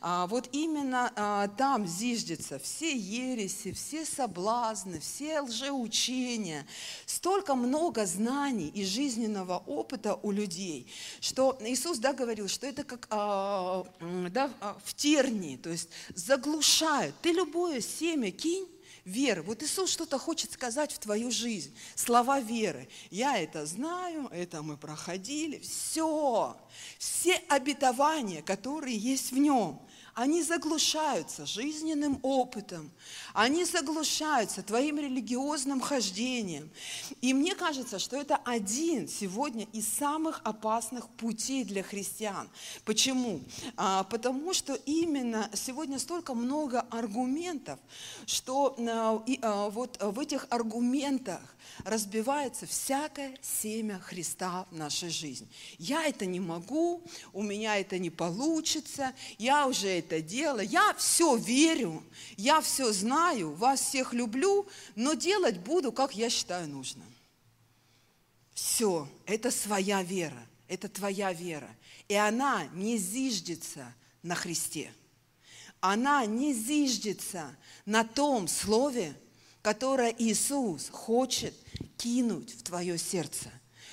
а, 0.00 0.26
вот 0.26 0.48
именно 0.50 1.12
а, 1.14 1.46
там 1.46 1.86
зиждется 1.86 2.58
все 2.58 2.96
ереси, 2.96 3.70
все 3.70 4.04
соблазны, 4.04 4.98
все 4.98 5.40
лжеучения, 5.42 6.66
столько 7.06 7.54
много 7.54 8.04
знаний 8.04 8.66
и 8.66 8.84
жизненного 8.84 9.62
опыта 9.64 10.18
у 10.22 10.32
людей, 10.32 10.90
что 11.20 11.56
Иисус 11.60 11.98
да, 11.98 12.14
говорил, 12.14 12.48
что 12.48 12.66
это 12.66 12.82
как 12.82 13.06
а, 13.10 13.86
да, 14.00 14.50
а, 14.60 14.76
в 14.84 14.94
тернии, 14.94 15.56
то 15.56 15.70
есть 15.70 15.88
заглушают. 16.16 17.14
Ты 17.22 17.30
любое 17.30 17.80
семя 17.80 18.32
кинь, 18.32 18.66
веры. 19.04 19.42
Вот 19.42 19.62
Иисус 19.62 19.90
что-то 19.90 20.18
хочет 20.18 20.52
сказать 20.52 20.92
в 20.92 20.98
твою 20.98 21.30
жизнь. 21.30 21.74
Слова 21.94 22.40
веры. 22.40 22.88
Я 23.10 23.38
это 23.38 23.66
знаю, 23.66 24.28
это 24.32 24.62
мы 24.62 24.76
проходили. 24.76 25.58
Все. 25.58 26.56
Все 26.98 27.36
обетования, 27.48 28.42
которые 28.42 28.96
есть 28.96 29.32
в 29.32 29.38
нем 29.38 29.80
они 30.20 30.42
заглушаются 30.42 31.46
жизненным 31.46 32.20
опытом, 32.22 32.90
они 33.32 33.64
заглушаются 33.64 34.62
твоим 34.62 34.98
религиозным 34.98 35.80
хождением. 35.80 36.68
И 37.22 37.32
мне 37.32 37.54
кажется, 37.54 37.98
что 37.98 38.20
это 38.20 38.36
один 38.36 39.08
сегодня 39.08 39.66
из 39.72 39.88
самых 39.88 40.42
опасных 40.44 41.08
путей 41.08 41.64
для 41.64 41.82
христиан. 41.82 42.50
Почему? 42.84 43.40
А, 43.78 44.04
потому 44.04 44.52
что 44.52 44.74
именно 44.74 45.48
сегодня 45.54 45.98
столько 45.98 46.34
много 46.34 46.80
аргументов, 46.90 47.78
что 48.26 48.76
а, 48.78 49.22
и, 49.26 49.38
а, 49.40 49.70
вот 49.70 50.02
в 50.02 50.20
этих 50.20 50.46
аргументах 50.50 51.40
разбивается 51.84 52.66
всякое 52.66 53.38
семя 53.40 53.98
Христа 53.98 54.66
в 54.70 54.76
нашей 54.76 55.08
жизни. 55.08 55.48
Я 55.78 56.06
это 56.06 56.26
не 56.26 56.40
могу, 56.40 57.02
у 57.32 57.42
меня 57.42 57.78
это 57.78 57.98
не 57.98 58.10
получится, 58.10 59.14
я 59.38 59.66
уже 59.66 59.88
это 59.88 60.09
дело. 60.18 60.58
Я 60.58 60.94
все 60.94 61.36
верю, 61.36 62.02
я 62.36 62.60
все 62.60 62.92
знаю, 62.92 63.52
вас 63.52 63.80
всех 63.80 64.12
люблю, 64.12 64.66
но 64.96 65.14
делать 65.14 65.58
буду, 65.58 65.92
как 65.92 66.16
я 66.16 66.28
считаю 66.28 66.68
нужным. 66.68 67.06
Все, 68.54 69.08
это 69.26 69.50
своя 69.50 70.02
вера, 70.02 70.42
это 70.66 70.88
твоя 70.88 71.32
вера. 71.32 71.70
И 72.08 72.14
она 72.14 72.66
не 72.74 72.98
зиждется 72.98 73.94
на 74.22 74.34
Христе. 74.34 74.92
Она 75.80 76.26
не 76.26 76.52
зиждется 76.52 77.56
на 77.86 78.04
том 78.04 78.48
слове, 78.48 79.14
которое 79.62 80.14
Иисус 80.18 80.88
хочет 80.90 81.54
кинуть 81.96 82.54
в 82.54 82.62
твое 82.62 82.98
сердце. 82.98 83.50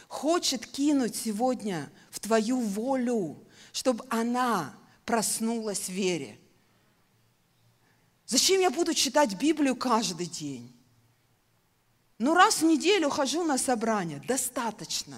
Хочет 0.08 0.66
кинуть 0.66 1.16
сегодня 1.16 1.92
в 2.10 2.20
твою 2.20 2.60
волю, 2.60 3.46
чтобы 3.72 4.06
она 4.10 4.74
проснулась 5.08 5.88
в 5.88 5.94
вере. 5.94 6.38
Зачем 8.26 8.60
я 8.60 8.70
буду 8.70 8.94
читать 8.94 9.36
Библию 9.36 9.78
каждый 9.78 10.26
день? 10.28 10.76
Ну, 12.20 12.34
раз 12.34 12.62
в 12.62 12.66
неделю 12.66 13.10
хожу 13.10 13.46
на 13.46 13.58
собрание, 13.58 14.22
достаточно. 14.28 15.18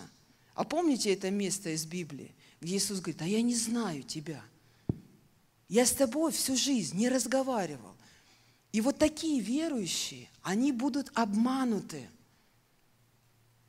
А 0.53 0.63
помните 0.63 1.11
это 1.11 1.31
место 1.31 1.71
из 1.71 1.85
Библии, 1.85 2.35
где 2.61 2.77
Иисус 2.77 2.99
говорит, 2.99 3.23
а 3.23 3.25
я 3.25 3.41
не 3.41 3.55
знаю 3.55 4.03
тебя. 4.03 4.43
Я 5.67 5.87
с 5.87 5.91
тобой 5.91 6.31
всю 6.31 6.55
жизнь 6.55 6.95
не 6.95 7.09
разговаривал. 7.09 7.95
И 8.71 8.81
вот 8.81 8.99
такие 8.99 9.39
верующие, 9.39 10.29
они 10.43 10.71
будут 10.71 11.09
обмануты, 11.15 12.07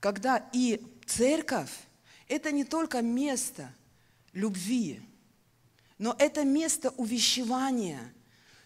когда 0.01 0.51
и 0.53 0.83
церковь– 1.07 1.73
это 2.29 2.53
не 2.53 2.65
только 2.65 3.01
место 3.01 3.73
любви, 4.35 5.01
но 6.01 6.17
это 6.19 6.45
место 6.45 6.95
увещевания, 6.97 8.01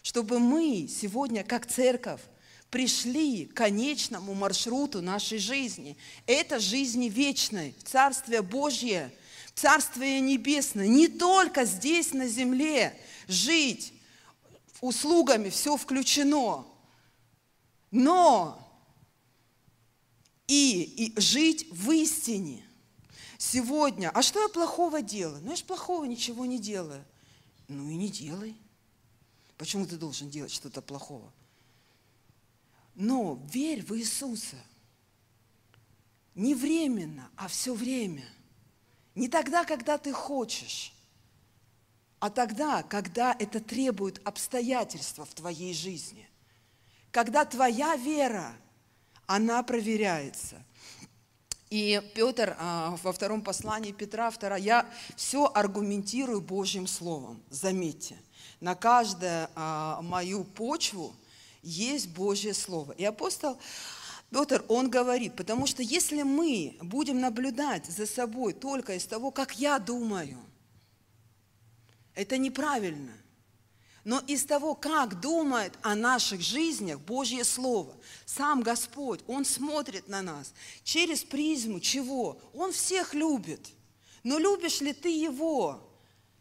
чтобы 0.01 0.39
мы 0.39 0.87
сегодня, 0.87 1.43
как 1.43 1.67
церковь, 1.67 2.21
пришли 2.69 3.45
к 3.45 3.53
конечному 3.53 4.33
маршруту 4.33 5.01
нашей 5.01 5.37
жизни. 5.37 5.97
Это 6.27 6.59
жизни 6.59 7.09
вечной, 7.09 7.75
в 7.77 7.83
Царствие 7.83 8.41
Божье, 8.41 9.13
в 9.53 9.59
Царствие 9.59 10.21
Небесное. 10.21 10.87
Не 10.87 11.09
только 11.09 11.65
здесь, 11.65 12.13
на 12.13 12.25
земле, 12.25 12.97
жить 13.27 13.91
услугами, 14.79 15.49
все 15.49 15.75
включено, 15.75 16.65
но 17.91 18.65
и, 20.47 20.83
и 20.83 21.19
жить 21.19 21.67
в 21.69 21.91
истине. 21.91 22.65
Сегодня, 23.37 24.09
а 24.13 24.21
что 24.21 24.41
я 24.41 24.47
плохого 24.47 25.01
делаю? 25.01 25.41
Ну, 25.43 25.49
я 25.49 25.57
же 25.57 25.65
плохого 25.65 26.05
ничего 26.05 26.45
не 26.45 26.59
делаю. 26.59 27.03
Ну 27.67 27.89
и 27.89 27.95
не 27.95 28.09
делай. 28.09 28.55
Почему 29.57 29.85
ты 29.85 29.97
должен 29.97 30.29
делать 30.29 30.51
что-то 30.51 30.81
плохого? 30.81 31.31
Но 32.93 33.41
верь 33.51 33.83
в 33.83 33.97
Иисуса. 33.97 34.57
Не 36.33 36.53
временно, 36.53 37.29
а 37.35 37.47
все 37.47 37.73
время. 37.73 38.27
Не 39.15 39.29
тогда, 39.29 39.63
когда 39.63 39.97
ты 39.97 40.11
хочешь, 40.11 40.93
а 42.19 42.29
тогда, 42.29 42.83
когда 42.83 43.35
это 43.37 43.59
требует 43.59 44.25
обстоятельства 44.27 45.25
в 45.25 45.33
твоей 45.33 45.73
жизни. 45.73 46.27
Когда 47.11 47.45
твоя 47.45 47.95
вера, 47.95 48.55
она 49.27 49.63
проверяется. 49.63 50.63
И 51.75 52.01
Петр 52.13 52.55
а, 52.57 52.97
во 53.03 53.11
втором 53.11 53.41
послании 53.41 53.91
Петра, 53.91 54.31
2, 54.31 54.55
я 54.59 54.85
все 55.17 55.51
аргументирую 55.53 56.39
Божьим 56.39 56.87
Словом. 56.87 57.43
Заметьте, 57.49 58.15
на 58.61 58.75
каждую 58.75 59.49
а, 59.55 60.01
мою 60.01 60.45
почву 60.45 61.13
есть 61.61 62.07
Божье 62.11 62.53
Слово. 62.53 62.93
И 62.93 63.03
апостол 63.03 63.57
Петр, 64.31 64.63
он 64.69 64.89
говорит, 64.89 65.35
потому 65.35 65.67
что 65.67 65.83
если 65.83 66.23
мы 66.23 66.77
будем 66.81 67.19
наблюдать 67.19 67.87
за 67.87 68.05
собой 68.05 68.53
только 68.53 68.95
из 68.95 69.05
того, 69.05 69.31
как 69.31 69.59
я 69.59 69.77
думаю, 69.77 70.39
это 72.13 72.37
неправильно. 72.37 73.11
Но 74.05 74.19
из 74.27 74.45
того, 74.45 74.75
как 74.75 75.19
думает 75.19 75.73
о 75.81 75.95
наших 75.95 76.39
жизнях 76.39 76.99
Божье 76.99 77.43
Слово, 77.43 77.97
сам 78.25 78.61
Господь, 78.61 79.21
Он 79.27 79.43
смотрит 79.43 80.07
на 80.07 80.21
нас 80.21 80.53
через 80.83 81.23
призму 81.23 81.79
чего? 81.79 82.39
Он 82.53 82.71
всех 82.71 83.15
любит. 83.15 83.67
Но 84.23 84.37
любишь 84.37 84.79
ли 84.79 84.93
ты 84.93 85.09
Его, 85.09 85.81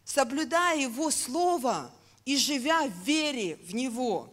соблюдая 0.04 0.78
Его 0.78 1.10
Слово– 1.10 1.90
и 2.24 2.38
живя 2.38 2.86
в 2.86 3.06
вере 3.06 3.58
в 3.66 3.74
Него. 3.74 4.30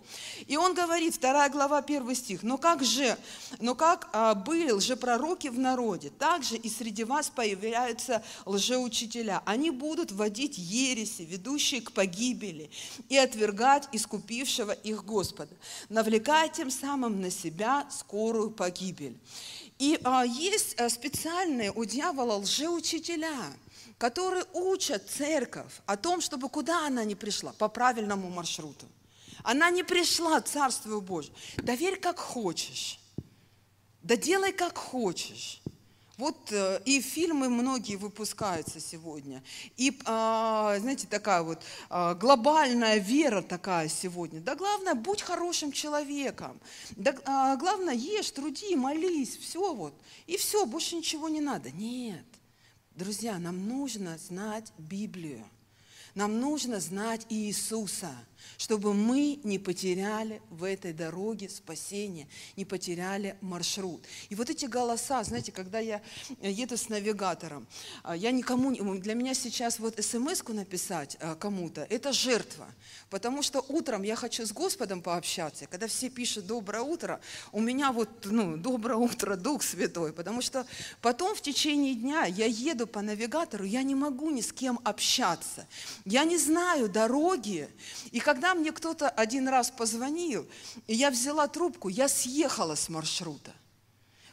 И 0.48 0.56
он 0.56 0.74
говорит, 0.74 1.20
2 1.20 1.50
глава, 1.50 1.80
1 1.80 2.16
стих, 2.16 2.44
«Но 2.44 2.58
как 2.58 2.84
же, 2.84 3.18
но 3.60 3.76
как 3.76 4.10
а, 4.14 4.34
были 4.34 4.72
лжепророки 4.72 5.50
в 5.50 5.60
народе, 5.60 6.10
так 6.18 6.44
же 6.44 6.56
и 6.56 6.70
среди 6.70 7.04
вас 7.04 7.30
появляются 7.30 8.24
лжеучителя. 8.46 9.42
Они 9.46 9.72
будут 9.72 10.12
вводить 10.12 10.58
ереси, 10.58 11.24
ведущие 11.24 11.82
к 11.82 11.92
погибели, 11.92 12.70
и 13.10 13.18
отвергать 13.18 13.90
искупившего 13.92 14.72
их 14.72 15.04
Господа, 15.04 15.56
навлекая 15.90 16.48
тем 16.48 16.72
самым 16.72 17.20
на 17.22 17.30
себя 17.30 17.86
скорую 17.90 18.52
погибель». 18.52 19.18
И 19.80 20.00
а, 20.04 20.24
есть 20.24 20.80
а, 20.80 20.90
специальные 20.90 21.72
у 21.72 21.84
дьявола 21.84 22.36
лжеучителя– 22.38 23.36
которые 24.02 24.46
учат 24.54 25.08
церковь 25.08 25.74
о 25.86 25.96
том, 25.96 26.22
чтобы 26.22 26.50
куда 26.50 26.88
она 26.88 27.04
не 27.04 27.14
пришла, 27.14 27.54
по 27.54 27.70
правильному 27.70 28.32
маршруту. 28.32 28.88
Она 29.44 29.70
не 29.70 29.84
пришла 29.84 30.42
к 30.42 30.48
Царству 30.48 31.02
Божьему. 31.02 31.36
Да 31.58 31.76
верь 31.76 32.00
как 32.00 32.18
хочешь. 32.18 33.00
Да 34.02 34.16
делай 34.16 34.54
как 34.54 34.76
хочешь. 34.76 35.62
Вот 36.18 36.52
э, 36.52 36.82
и 36.84 37.00
фильмы 37.00 37.48
многие 37.50 37.96
выпускаются 37.96 38.80
сегодня. 38.80 39.44
И, 39.78 39.96
а, 40.06 40.80
знаете, 40.80 41.06
такая 41.06 41.44
вот 41.44 41.62
а, 41.90 42.16
глобальная 42.16 42.98
вера 42.98 43.44
такая 43.44 43.88
сегодня. 43.88 44.42
Да 44.42 44.56
главное, 44.56 44.96
будь 44.96 45.22
хорошим 45.22 45.72
человеком. 45.72 46.60
Да 46.92 47.14
а, 47.26 47.56
главное, 47.56 47.94
ешь, 47.94 48.32
труди, 48.32 48.76
молись, 48.76 49.38
все 49.38 49.76
вот. 49.76 49.94
И 50.26 50.38
все, 50.38 50.66
больше 50.66 50.96
ничего 50.96 51.30
не 51.30 51.40
надо. 51.40 51.70
Нет. 51.70 52.26
Друзья, 52.96 53.40
нам 53.40 53.68
нужно 53.68 54.18
знать 54.18 54.72
Библию. 54.78 55.46
Нам 56.16 56.40
нужно 56.40 56.80
знать 56.80 57.26
Иисуса– 57.30 58.12
чтобы 58.58 58.94
мы 58.94 59.40
не 59.44 59.60
потеряли 59.60 60.42
в 60.50 60.64
этой 60.64 60.94
дороге 60.94 61.50
спасения, 61.50 62.28
не 62.56 62.66
потеряли 62.66 63.38
маршрут. 63.42 64.04
И 64.30 64.36
вот 64.36 64.50
эти 64.50 64.66
голоса, 64.66 65.24
знаете, 65.24 65.52
когда 65.52 65.80
я 65.80 66.02
еду 66.42 66.78
с 66.78 66.90
навигатором, 66.90 67.68
а, 68.04 68.16
я 68.16 68.32
никому, 68.32 68.72
для 69.00 69.14
меня 69.14 69.34
сейчас 69.34 69.80
вот 69.80 70.04
смс-ку 70.04 70.54
написать 70.54 71.18
а, 71.20 71.36
кому-то, 71.36 71.86
это 71.90 72.14
жертва, 72.14 72.68
потому 73.10 73.42
что 73.42 73.64
утром 73.68 74.04
я 74.04 74.16
хочу 74.16 74.46
с 74.46 74.52
Господом 74.52 75.02
пообщаться, 75.02 75.68
когда 75.68 75.88
все 75.88 76.10
пишут 76.10 76.46
«доброе 76.46 76.82
утро», 76.82 77.20
у 77.52 77.60
меня 77.60 77.92
вот, 77.92 78.10
ну, 78.26 78.58
«доброе 78.58 78.98
утро, 78.98 79.36
Дух 79.36 79.64
Святой», 79.64 80.14
потому 80.14 80.42
что 80.42 80.66
потом 81.02 81.36
в 81.36 81.42
течение 81.42 81.96
дня 81.96 82.26
я 82.26 82.46
еду 82.46 82.88
по 82.88 83.02
навигатору, 83.02 83.64
я 83.64 83.84
не 83.84 83.96
могу 83.96 84.30
ни 84.30 84.42
с 84.42 84.52
кем 84.52 84.80
общаться, 84.84 85.68
я 86.06 86.24
не 86.24 86.38
знаю 86.38 86.90
дороги, 86.90 87.70
и 88.12 88.20
когда 88.32 88.54
мне 88.54 88.72
кто-то 88.72 89.10
один 89.10 89.50
раз 89.50 89.72
позвонил, 89.72 90.48
и 90.88 90.96
я 90.96 91.12
взяла 91.12 91.50
трубку, 91.50 91.90
я 91.90 92.08
съехала 92.08 92.76
с 92.76 92.88
маршрута. 92.88 93.52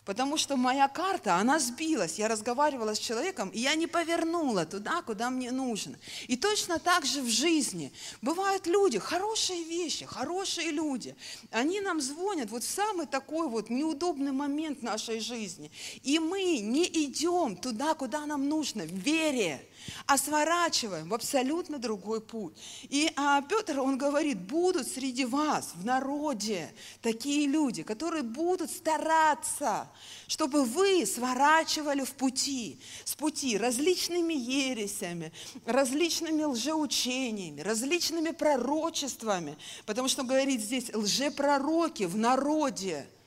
Потому 0.04 0.36
что 0.36 0.56
моя 0.56 0.86
карта, 0.86 1.34
она 1.34 1.58
сбилась. 1.58 2.16
Я 2.16 2.28
разговаривала 2.28 2.94
с 2.94 2.98
человеком, 3.00 3.48
и 3.48 3.58
я 3.58 3.74
не 3.74 3.88
повернула 3.88 4.66
туда, 4.66 5.02
куда 5.02 5.30
мне 5.30 5.50
нужно. 5.50 5.98
И 6.28 6.36
точно 6.36 6.78
так 6.78 7.04
же 7.04 7.22
в 7.22 7.28
жизни. 7.28 7.92
Бывают 8.22 8.68
люди, 8.68 9.00
хорошие 9.00 9.64
вещи, 9.64 10.06
хорошие 10.06 10.70
люди. 10.70 11.16
Они 11.50 11.80
нам 11.80 12.00
звонят 12.00 12.50
вот 12.50 12.62
в 12.62 12.70
самый 12.70 13.06
такой 13.06 13.48
вот 13.48 13.68
неудобный 13.68 14.32
момент 14.32 14.80
нашей 14.80 15.18
жизни. 15.18 15.72
И 16.04 16.20
мы 16.20 16.60
не 16.60 16.86
идем 16.86 17.56
туда, 17.56 17.94
куда 17.94 18.26
нам 18.26 18.48
нужно, 18.48 18.84
в 18.84 18.92
вере 18.92 19.67
а 20.06 20.18
сворачиваем 20.18 21.08
в 21.08 21.14
абсолютно 21.14 21.78
другой 21.78 22.20
путь. 22.20 22.54
И 22.82 23.10
а, 23.16 23.42
Петр, 23.42 23.80
он 23.80 23.98
говорит, 23.98 24.40
будут 24.40 24.86
среди 24.88 25.24
вас 25.24 25.72
в 25.74 25.84
народе 25.84 26.72
такие 27.02 27.46
люди, 27.46 27.82
которые 27.82 28.22
будут 28.22 28.70
стараться, 28.70 29.88
чтобы 30.26 30.64
вы 30.64 31.06
сворачивали 31.06 32.04
в 32.04 32.12
пути, 32.12 32.80
с 33.04 33.14
пути 33.14 33.58
различными 33.58 34.34
ересями, 34.34 35.32
различными 35.66 36.44
лжеучениями, 36.44 37.60
различными 37.60 38.30
пророчествами, 38.30 39.56
потому 39.86 40.08
что 40.08 40.22
говорит 40.22 40.60
здесь 40.60 40.94
лжепророки 40.94 42.04
в 42.04 42.16
народе– 42.16 43.06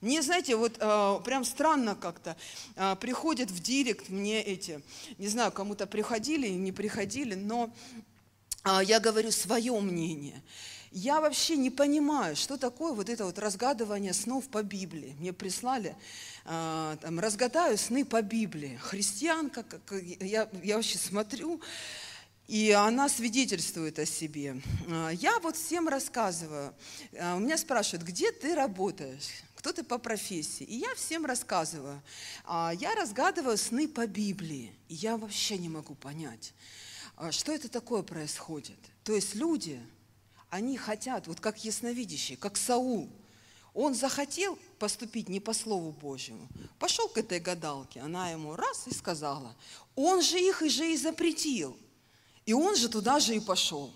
мне, 0.00 0.22
знаете, 0.22 0.56
вот 0.56 0.78
э, 0.78 1.20
прям 1.24 1.44
странно 1.44 1.94
как-то 1.94 2.36
э, 2.76 2.96
приходят 2.96 3.50
в 3.50 3.60
директ 3.60 4.08
мне 4.08 4.42
эти, 4.42 4.82
не 5.18 5.28
знаю, 5.28 5.52
кому-то 5.52 5.86
приходили, 5.86 6.48
не 6.48 6.72
приходили, 6.72 7.34
но 7.34 7.70
а, 8.62 8.82
я 8.82 8.98
говорю 8.98 9.30
свое 9.30 9.78
мнение. 9.80 10.42
Я 10.90 11.20
вообще 11.20 11.56
не 11.56 11.70
понимаю, 11.70 12.34
что 12.34 12.56
такое 12.56 12.92
вот 12.92 13.08
это 13.08 13.24
вот 13.24 13.38
разгадывание 13.38 14.12
снов 14.12 14.48
по 14.48 14.62
Библии. 14.62 15.14
Мне 15.18 15.32
прислали, 15.32 15.94
а, 16.44 16.96
там, 16.96 17.20
разгадаю 17.20 17.78
сны 17.78 18.04
по 18.04 18.22
Библии. 18.22 18.78
Христианка, 18.82 19.62
как, 19.62 19.80
я, 20.20 20.48
я 20.62 20.76
вообще 20.76 20.98
смотрю, 20.98 21.60
и 22.48 22.72
она 22.72 23.08
свидетельствует 23.08 23.98
о 23.98 24.06
себе. 24.06 24.60
Я 25.12 25.38
вот 25.38 25.56
всем 25.56 25.88
рассказываю. 25.88 26.74
У 27.12 27.38
меня 27.38 27.56
спрашивают, 27.56 28.02
где 28.02 28.32
ты 28.32 28.56
работаешь? 28.56 29.44
Кто 29.60 29.74
ты 29.74 29.82
по 29.82 29.98
профессии? 29.98 30.64
И 30.64 30.76
я 30.76 30.94
всем 30.94 31.26
рассказываю. 31.26 32.00
А, 32.46 32.72
я 32.80 32.94
разгадываю 32.94 33.58
сны 33.58 33.88
по 33.88 34.06
Библии. 34.06 34.74
И 34.88 34.94
я 34.94 35.18
вообще 35.18 35.58
не 35.58 35.68
могу 35.68 35.94
понять, 35.94 36.54
что 37.30 37.52
это 37.52 37.68
такое 37.68 38.00
происходит. 38.00 38.78
То 39.04 39.14
есть 39.14 39.34
люди, 39.34 39.78
они 40.48 40.78
хотят, 40.78 41.26
вот 41.26 41.40
как 41.40 41.62
ясновидящие, 41.62 42.38
как 42.38 42.56
Саул. 42.56 43.10
Он 43.74 43.94
захотел 43.94 44.58
поступить 44.78 45.28
не 45.28 45.40
по 45.40 45.52
Слову 45.52 45.92
Божьему. 45.92 46.48
Пошел 46.78 47.06
к 47.08 47.18
этой 47.18 47.38
гадалке, 47.38 48.00
она 48.00 48.30
ему 48.30 48.56
раз 48.56 48.86
и 48.86 48.94
сказала. 48.94 49.54
Он 49.94 50.22
же 50.22 50.40
их 50.40 50.62
и 50.62 50.70
же 50.70 50.90
и 50.90 50.96
запретил. 50.96 51.76
И 52.46 52.54
он 52.54 52.76
же 52.76 52.88
туда 52.88 53.20
же 53.20 53.36
и 53.36 53.40
пошел. 53.40 53.92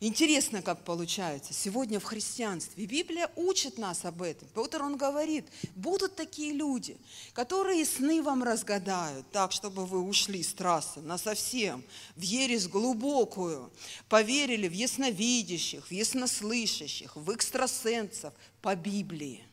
Интересно, 0.00 0.62
как 0.62 0.84
получается. 0.84 1.52
Сегодня 1.52 1.98
в 1.98 2.04
христианстве 2.04 2.86
Библия 2.86 3.28
учит 3.34 3.78
нас 3.78 4.04
об 4.04 4.22
этом. 4.22 4.46
Петр, 4.54 4.80
он 4.80 4.96
говорит, 4.96 5.44
будут 5.74 6.14
такие 6.14 6.52
люди, 6.52 6.96
которые 7.32 7.84
сны 7.84 8.22
вам 8.22 8.44
разгадают, 8.44 9.28
так, 9.32 9.50
чтобы 9.50 9.86
вы 9.86 10.00
ушли 10.00 10.44
с 10.44 10.54
трассы 10.54 11.00
на 11.00 11.18
совсем, 11.18 11.82
в 12.14 12.20
ересь 12.20 12.68
глубокую, 12.68 13.72
поверили 14.08 14.68
в 14.68 14.72
ясновидящих, 14.72 15.88
в 15.88 15.90
яснослышащих, 15.90 17.16
в 17.16 17.34
экстрасенсов 17.34 18.32
по 18.62 18.76
Библии. 18.76 19.47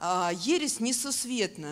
А, 0.00 0.30
ересь 0.32 0.78
несусветна, 0.80 1.70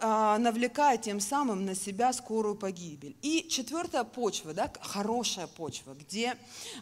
а, 0.00 0.38
навлекая 0.38 0.96
тем 0.96 1.20
самым 1.20 1.66
на 1.66 1.74
себя 1.74 2.12
скорую 2.12 2.54
погибель. 2.54 3.16
И 3.20 3.46
четвертая 3.48 4.04
почва, 4.04 4.54
да, 4.54 4.72
хорошая 4.80 5.46
почва, 5.46 5.94
где 5.94 6.36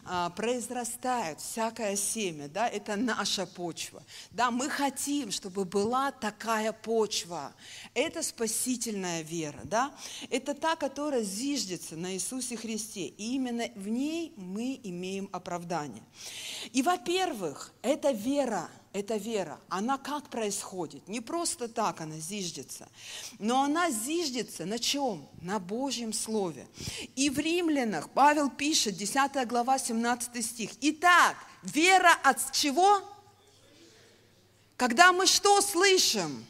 а, 0.05 0.29
произрастает 0.29 1.41
всякое 1.41 1.97
семя, 1.97 2.47
да, 2.47 2.69
это 2.69 2.95
наша 2.95 3.45
почва. 3.45 4.01
Да, 4.31 4.49
мы 4.49 4.69
хотим, 4.69 5.31
чтобы 5.31 5.65
была 5.65 6.11
такая 6.11 6.71
почва. 6.71 7.53
Это 7.93 8.23
спасительная 8.23 9.23
вера, 9.23 9.59
да, 9.65 9.93
это 10.29 10.53
та, 10.53 10.77
которая 10.77 11.23
зиждется 11.23 11.97
на 11.97 12.13
Иисусе 12.13 12.55
Христе. 12.55 13.07
И 13.07 13.35
именно 13.35 13.67
в 13.75 13.89
ней 13.89 14.33
мы 14.37 14.79
имеем 14.83 15.27
оправдание. 15.33 16.03
И, 16.71 16.81
во-первых, 16.81 17.73
это 17.81 18.11
вера– 18.11 18.69
эта 18.91 19.17
вера, 19.17 19.59
она 19.69 19.97
как 19.97 20.29
происходит? 20.29 21.07
Не 21.07 21.21
просто 21.21 21.67
так 21.67 22.01
она 22.01 22.17
зиждется, 22.17 22.89
но 23.37 23.61
она 23.61 23.91
зиждется 23.91 24.65
на 24.65 24.79
чем? 24.79 25.27
На 25.41 25.59
Божьем 25.59 26.11
Слове. 26.11 26.67
И 27.15 27.29
в 27.29 27.37
Римлянах 27.37 28.09
Павел 28.09 28.49
пишет, 28.49 28.97
10 28.97 29.47
глава, 29.47 29.77
17 29.77 30.43
стих. 30.43 30.71
Итак, 30.81 31.35
вера 31.61 32.17
от 32.23 32.51
чего? 32.51 33.01
Когда 34.75 35.11
мы 35.11 35.27
что 35.27 35.61
слышим? 35.61 36.45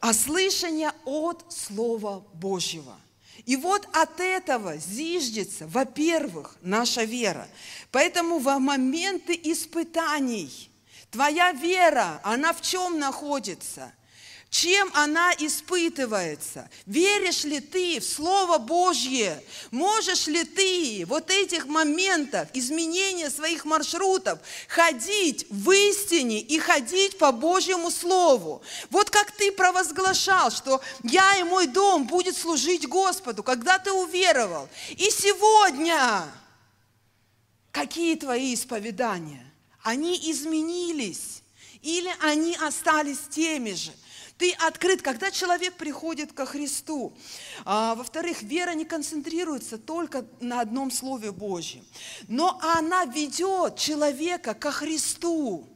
А 0.00 0.12
слышание 0.12 0.92
от 1.06 1.50
Слова 1.50 2.22
Божьего. 2.34 3.00
И 3.46 3.56
вот 3.56 3.88
от 3.94 4.20
этого 4.20 4.76
зиждется, 4.76 5.66
во-первых, 5.66 6.56
наша 6.60 7.04
вера. 7.04 7.48
Поэтому 7.90 8.38
в 8.38 8.58
моменты 8.58 9.38
испытаний– 9.42 10.70
Твоя 11.14 11.52
вера, 11.52 12.20
она 12.24 12.52
в 12.52 12.60
чем 12.60 12.98
находится? 12.98 13.92
Чем 14.50 14.90
она 14.94 15.32
испытывается? 15.38 16.68
Веришь 16.86 17.44
ли 17.44 17.60
ты 17.60 18.00
в 18.00 18.04
Слово 18.04 18.58
Божье? 18.58 19.40
Можешь 19.70 20.26
ли 20.26 20.42
ты 20.42 21.04
вот 21.06 21.30
этих 21.30 21.66
моментов 21.66 22.48
изменения 22.52 23.30
своих 23.30 23.64
маршрутов 23.64 24.40
ходить 24.66 25.46
в 25.50 25.70
истине 25.70 26.40
и 26.40 26.58
ходить 26.58 27.16
по 27.16 27.30
Божьему 27.30 27.92
Слову? 27.92 28.60
Вот 28.90 29.08
как 29.08 29.30
ты 29.30 29.52
провозглашал, 29.52 30.50
что 30.50 30.80
я 31.04 31.36
и 31.36 31.44
мой 31.44 31.68
дом 31.68 32.08
будет 32.08 32.36
служить 32.36 32.88
Господу, 32.88 33.44
когда 33.44 33.78
ты 33.78 33.92
уверовал. 33.92 34.68
И 34.90 35.10
сегодня 35.10 36.24
какие 37.70 38.16
твои 38.16 38.52
исповедания? 38.52 39.53
Они 39.84 40.18
изменились 40.30 41.42
или 41.82 42.10
они 42.20 42.56
остались 42.56 43.20
теми 43.30 43.74
же. 43.74 43.92
Ты 44.38 44.50
открыт, 44.52 45.00
когда 45.02 45.30
человек 45.30 45.74
приходит 45.74 46.32
ко 46.32 46.44
Христу. 46.44 47.16
А, 47.64 47.94
во-вторых, 47.94 48.42
вера 48.42 48.72
не 48.72 48.84
концентрируется 48.84 49.78
только 49.78 50.26
на 50.40 50.60
одном 50.60 50.90
Слове 50.90 51.30
Божьем, 51.30 51.86
но 52.26 52.58
она 52.60 53.04
ведет 53.04 53.76
человека 53.76 54.54
ко 54.54 54.72
Христу. 54.72 55.68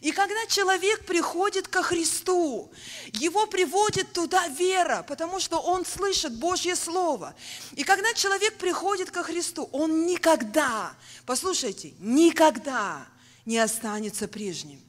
И 0.00 0.12
когда 0.12 0.46
человек 0.46 1.06
приходит 1.06 1.66
ко 1.66 1.82
Христу, 1.82 2.70
его 3.12 3.46
приводит 3.46 4.12
туда 4.12 4.46
вера, 4.48 5.04
потому 5.08 5.40
что 5.40 5.58
он 5.58 5.84
слышит 5.86 6.36
Божье 6.38 6.76
Слово. 6.76 7.34
И 7.72 7.82
когда 7.82 8.12
человек 8.14 8.58
приходит 8.58 9.10
ко 9.10 9.22
Христу, 9.22 9.68
он 9.72 10.06
никогда, 10.06 10.94
послушайте, 11.26 11.94
никогда 11.98 13.06
не 13.44 13.58
останется 13.58 14.28
прежним. 14.28 14.80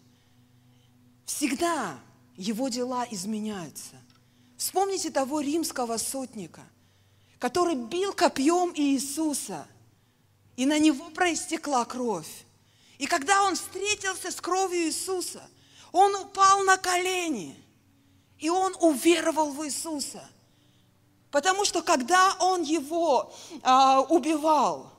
Всегда 1.25 1.99
его 2.37 2.69
дела 2.69 3.05
изменяются. 3.09 3.95
Вспомните 4.57 5.09
того 5.09 5.41
римского 5.41 5.97
сотника, 5.97 6.63
который 7.39 7.75
бил 7.75 8.13
копьем 8.13 8.71
Иисуса, 8.75 9.67
и 10.55 10.65
на 10.65 10.79
него 10.79 11.09
проистекла 11.09 11.83
кровь. 11.85 12.45
И 12.97 13.07
когда 13.07 13.43
он 13.43 13.55
встретился 13.55 14.31
с 14.31 14.39
кровью 14.39 14.87
Иисуса, 14.87 15.43
он 15.91 16.15
упал 16.15 16.63
на 16.63 16.77
колени, 16.77 17.61
и 18.39 18.49
он 18.49 18.75
уверовал 18.79 19.51
в 19.51 19.65
Иисуса. 19.65 20.27
Потому 21.31 21.65
что 21.65 21.81
когда 21.81 22.35
он 22.39 22.63
его 22.63 23.33
а, 23.61 24.01
убивал, 24.01 24.94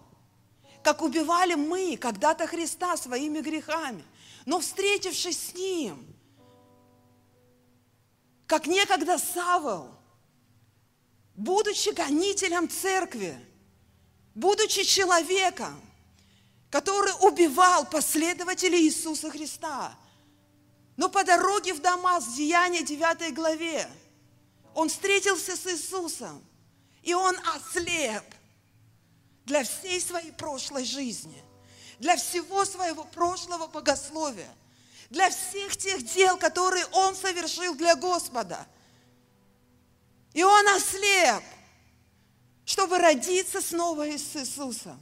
как 0.87 1.03
убивали 1.03 1.55
мы 1.55 1.97
когда-то 1.97 2.47
Христа 2.47 2.97
своими 2.97 3.41
грехами. 3.41 4.05
Но 4.45 4.61
встретившись 4.61 5.49
с 5.49 5.53
Ним, 5.53 6.07
как 8.47 8.69
некогда 8.69 9.19
Савол, 9.19 9.89
будучи 11.35 11.89
гонителем 11.89 12.69
церкви, 12.69 13.37
будучи 14.37 14.85
человеком, 14.85 15.75
который 16.71 17.15
убивал 17.21 17.85
последователей 17.87 18.83
Иисуса 18.83 19.29
Христа, 19.29 19.93
но 20.97 21.09
по 21.09 21.25
дороге 21.25 21.75
в 21.75 21.81
Дамаск, 21.81 22.29
Деяние 22.37 22.85
9 22.85 23.35
главе, 23.35 23.91
он 24.73 24.89
встретился 24.89 25.57
с 25.57 25.67
Иисусом, 25.67 26.45
и 27.03 27.13
он 27.13 27.37
ослеп– 27.57 28.23
для 29.47 29.63
всей 29.63 30.01
своей 30.01 30.33
прошлой 30.33 30.85
жизни, 30.85 31.43
для 32.01 32.17
всего 32.17 32.65
своего 32.65 33.05
прошлого 33.05 33.69
богословия, 33.69 34.53
для 35.09 35.31
всех 35.31 35.77
тех 35.77 36.03
дел, 36.03 36.37
которые 36.37 36.85
он 36.87 37.15
совершил 37.15 37.75
для 37.77 37.95
Господа. 37.95 38.67
И 40.35 40.43
он 40.43 40.69
ослеп, 40.69 41.43
чтобы 42.65 42.99
родиться 42.99 43.63
снова 43.63 44.05
с 44.07 44.37
Иисусом. 44.37 45.01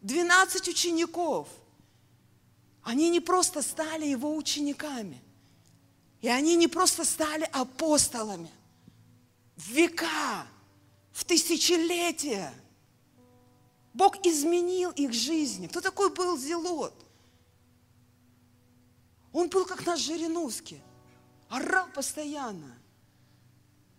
Двенадцать 0.00 0.66
учеников, 0.66 1.48
они 2.82 3.10
не 3.10 3.20
просто 3.20 3.60
стали 3.60 4.06
его 4.06 4.34
учениками, 4.34 5.22
и 6.22 6.28
они 6.28 6.56
не 6.56 6.68
просто 6.68 7.04
стали 7.04 7.44
апостолами. 7.52 8.50
В 9.56 9.68
века, 9.68 10.46
в 11.12 11.24
тысячелетия– 11.24 12.54
Бог 13.98 14.24
изменил 14.24 14.92
их 14.92 15.12
жизни. 15.12 15.66
Кто 15.66 15.80
такой 15.80 16.14
был 16.14 16.38
Зелот? 16.38 16.94
Он 19.32 19.48
был 19.48 19.66
как 19.66 19.84
наш 19.84 19.98
Жириновский. 19.98 20.80
Орал 21.48 21.88
постоянно. 21.92 22.78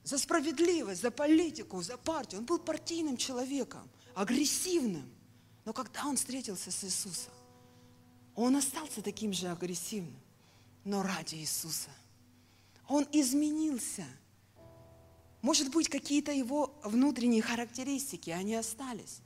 За 0.06 0.18
справедливость, 0.18 1.02
за 1.02 1.12
политику, 1.12 1.82
за 1.82 1.98
партию. 1.98 2.40
Он 2.40 2.46
был 2.46 2.60
партийным 2.60 3.18
человеком, 3.18 3.90
агрессивным. 4.16 5.12
Но 5.66 5.74
когда 5.74 6.06
он 6.06 6.16
встретился 6.16 6.72
с 6.72 6.82
Иисусом, 6.86 7.34
он 8.36 8.56
остался 8.56 9.02
таким 9.02 9.34
же 9.34 9.50
агрессивным, 9.50 10.22
но 10.86 11.04
ради 11.04 11.36
Иисуса. 11.36 11.90
Он 12.88 13.06
изменился. 13.12 14.06
Может 15.42 15.72
быть, 15.72 15.90
какие-то 15.90 16.32
его 16.32 16.74
внутренние 16.86 17.42
характеристики, 17.42 18.30
они 18.30 18.56
остались. 18.56 19.20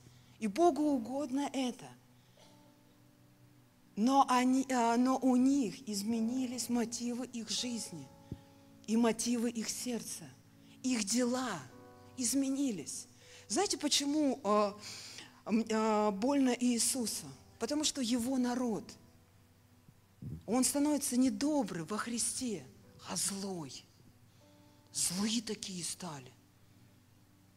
И 0.44 0.46
Богу 0.46 0.82
угодно 0.82 1.48
это. 1.54 1.88
Но, 3.96 4.26
они, 4.28 4.66
а, 4.70 4.98
но 4.98 5.16
у 5.16 5.36
них 5.36 5.88
изменились 5.88 6.68
мотивы 6.68 7.24
их 7.24 7.48
жизни 7.48 8.06
и 8.86 8.98
мотивы 8.98 9.48
их 9.48 9.70
сердца. 9.70 10.24
Их 10.82 11.04
дела 11.04 11.58
изменились. 12.18 13.08
Знаете, 13.48 13.78
почему 13.78 14.38
а, 14.44 14.78
а, 15.46 16.10
больно 16.10 16.50
Иисуса? 16.50 17.24
Потому 17.58 17.82
что 17.82 18.02
его 18.02 18.36
народ, 18.36 18.84
он 20.44 20.62
становится 20.62 21.16
не 21.16 21.30
добрый 21.30 21.84
во 21.84 21.96
Христе, 21.96 22.66
а 23.08 23.16
злой. 23.16 23.82
Злые 24.92 25.40
такие 25.40 25.82
стали. 25.82 26.30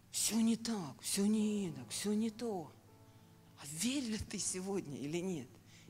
Все 0.09 0.39
не 0.39 0.55
так, 0.55 1.01
все 1.01 1.25
не 1.25 1.65
инок, 1.65 1.89
все 1.89 2.13
не 2.13 2.29
то. 2.29 2.71
А 3.59 3.63
верил 3.79 4.17
ты 4.29 4.39
сегодня 4.39 4.97
или 4.97 5.17
нет? 5.17 5.47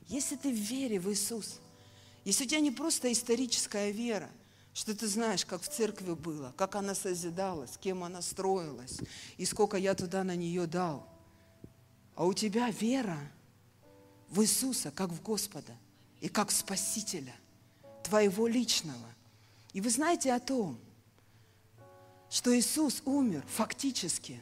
Если 0.07 0.35
ты 0.35 0.51
в 0.51 0.57
вере 0.57 0.99
в 0.99 1.09
Иисуса, 1.09 1.59
если 2.23 2.45
у 2.45 2.47
тебя 2.47 2.59
не 2.59 2.71
просто 2.71 3.11
историческая 3.11 3.91
вера, 3.91 4.29
что 4.73 4.95
ты 4.95 5.07
знаешь, 5.07 5.45
как 5.45 5.61
в 5.61 5.67
церкви 5.67 6.13
было, 6.13 6.53
как 6.55 6.75
она 6.75 6.93
созидалась, 6.93 7.77
кем 7.77 8.03
она 8.03 8.21
строилась, 8.21 8.99
и 9.37 9.45
сколько 9.45 9.75
я 9.77 9.95
туда 9.95 10.23
на 10.23 10.35
нее 10.35 10.67
дал. 10.67 11.07
А 12.15 12.25
у 12.25 12.33
тебя 12.33 12.69
вера 12.69 13.17
в 14.29 14.41
Иисуса, 14.41 14.91
как 14.91 15.09
в 15.09 15.21
Господа, 15.21 15.75
и 16.21 16.29
как 16.29 16.49
в 16.49 16.53
Спасителя, 16.53 17.35
твоего 18.03 18.47
личного. 18.47 19.07
И 19.73 19.81
вы 19.81 19.89
знаете 19.89 20.33
о 20.33 20.39
том, 20.39 20.79
что 22.29 22.57
Иисус 22.57 23.01
умер 23.05 23.43
фактически 23.47 24.39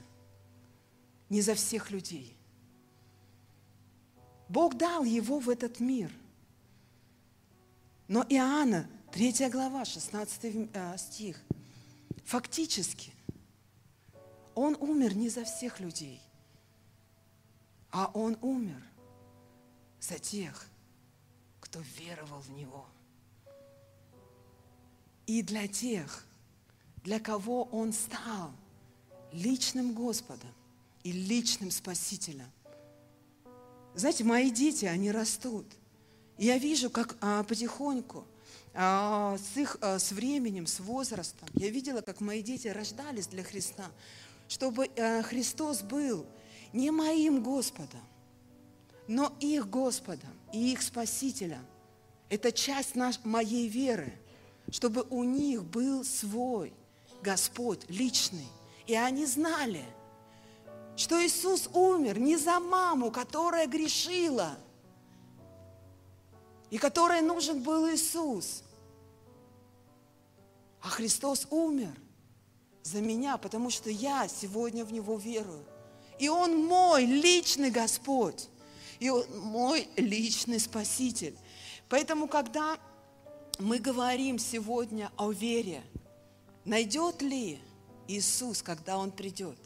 не 1.30 1.42
за 1.42 1.56
всех 1.56 1.92
людей. 1.92 2.36
Бог 4.50 4.76
дал 4.76 5.04
его 5.04 5.40
в 5.40 5.50
этот 5.50 5.80
мир. 5.80 6.12
Но 8.08 8.24
Иоанна, 8.30 8.88
3 9.12 9.50
глава, 9.50 9.86
16 9.86 10.70
э, 10.74 10.98
стих, 10.98 11.42
фактически 12.26 13.12
он 14.56 14.78
умер 14.80 15.16
не 15.16 15.30
за 15.30 15.44
всех 15.44 15.80
людей, 15.80 16.22
а 17.92 18.10
он 18.14 18.38
умер 18.42 18.82
за 20.00 20.18
тех, 20.18 20.68
кто 21.60 21.82
веровал 21.98 22.40
в 22.40 22.50
Него. 22.52 22.86
И 25.28 25.42
для 25.42 25.68
тех, 25.68 26.26
для 27.04 27.20
кого 27.20 27.64
Он 27.64 27.92
стал 27.92 28.52
личным 29.32 29.94
Господом 29.94 30.54
и 31.04 31.12
личным 31.12 31.72
Спасителем. 31.72 32.50
Знаете, 33.96 34.24
мои 34.24 34.52
дети, 34.52 34.86
они 34.86 35.12
растут. 35.12 35.66
Я 36.38 36.58
вижу, 36.58 36.90
как 36.90 37.16
а, 37.22 37.44
потихоньку, 37.44 38.26
а, 38.74 39.38
с 39.38 39.58
их, 39.58 39.78
а, 39.82 40.00
с 40.00 40.12
временем, 40.12 40.68
с 40.68 40.80
возрастом, 40.80 41.48
я 41.54 41.70
видела, 41.70 42.02
как 42.02 42.20
мои 42.20 42.44
дети 42.44 42.68
рождались 42.68 43.28
для 43.28 43.44
Христа, 43.44 43.86
чтобы 44.48 44.88
а, 44.98 45.22
Христос 45.24 45.82
был 45.82 46.26
не 46.74 46.92
моим 46.92 47.42
Господом, 47.42 48.02
но 49.08 49.34
их 49.40 49.70
Господом 49.70 50.34
и 50.52 50.74
их 50.74 50.82
Спасителем. 50.82 51.66
Это 52.30 52.52
часть 52.52 52.96
наш, 52.96 53.24
моей 53.24 53.70
веры, 53.70 54.14
чтобы 54.72 55.06
у 55.10 55.24
них 55.24 55.64
был 55.64 56.04
свой– 56.04 56.74
Господь 57.26 57.82
личный. 57.90 58.48
И 58.86 58.94
они 58.94 59.26
знали, 59.26 59.84
что 60.96 61.24
Иисус 61.24 61.70
умер 61.74 62.20
не 62.20 62.38
за 62.38 62.60
маму, 62.60 63.12
которая 63.12 63.68
грешила, 63.68 64.58
и 66.70 66.78
которой 66.78 67.22
нужен 67.22 67.62
был 67.62 67.90
Иисус. 67.90 68.64
А 70.82 70.88
Христос 70.90 71.48
умер 71.50 71.94
за 72.84 73.02
меня, 73.02 73.38
потому 73.38 73.70
что 73.70 73.90
я 73.90 74.28
сегодня 74.28 74.86
в 74.86 74.94
Него 74.94 75.18
верую. 75.18 75.66
И 76.20 76.30
Он 76.30 76.66
мой 76.66 77.06
личный 77.06 77.72
Господь, 77.72 78.50
и 79.00 79.10
Он 79.10 79.26
мой 79.40 79.90
личный 79.96 80.60
Спаситель. 80.60 81.38
Поэтому, 81.90 82.28
когда 82.28 82.78
мы 83.60 83.80
говорим 83.80 84.40
сегодня 84.40 85.12
о 85.18 85.32
вере– 85.32 85.84
Найдет 86.66 87.22
ли 87.22 87.60
Иисус, 88.08 88.64
когда 88.64 88.98
Он 88.98 89.12
придет, 89.12 89.58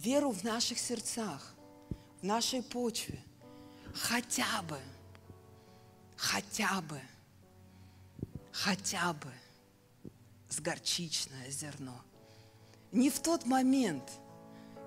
веру 0.00 0.30
в 0.30 0.44
наших 0.44 0.78
сердцах, 0.78 1.54
в 2.20 2.24
нашей 2.24 2.62
почве, 2.62 3.22
хотя 3.94 4.62
бы, 4.62 4.78
хотя 6.16 6.80
бы, 6.82 7.00
хотя 8.50 9.12
бы 9.12 9.32
с 10.48 10.60
горчичное 10.60 11.50
зерно. 11.50 12.00
Не 12.92 13.10
в 13.10 13.20
тот 13.20 13.46
момент, 13.46 14.04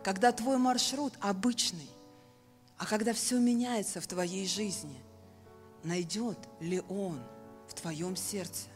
когда 0.04 0.32
твой 0.32 0.58
маршрут 0.58 1.14
обычный, 1.22 1.90
а 2.78 2.86
когда 2.86 3.14
все 3.14 3.40
меняется 3.40 4.02
в 4.02 4.08
твоей 4.08 4.48
жизни, 4.48 5.02
найдет 5.84 6.38
ли 6.60 6.82
Он 6.90 7.22
в 7.68 7.74
твоем 7.74 8.16
сердце 8.16 8.68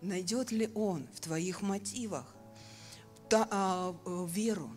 найдет 0.00 0.52
ли 0.52 0.70
Он 0.74 1.06
в 1.14 1.20
твоих 1.20 1.62
мотивах 1.62 2.34
та, 3.28 3.46
а, 3.50 3.96
э, 4.04 4.26
веру? 4.28 4.70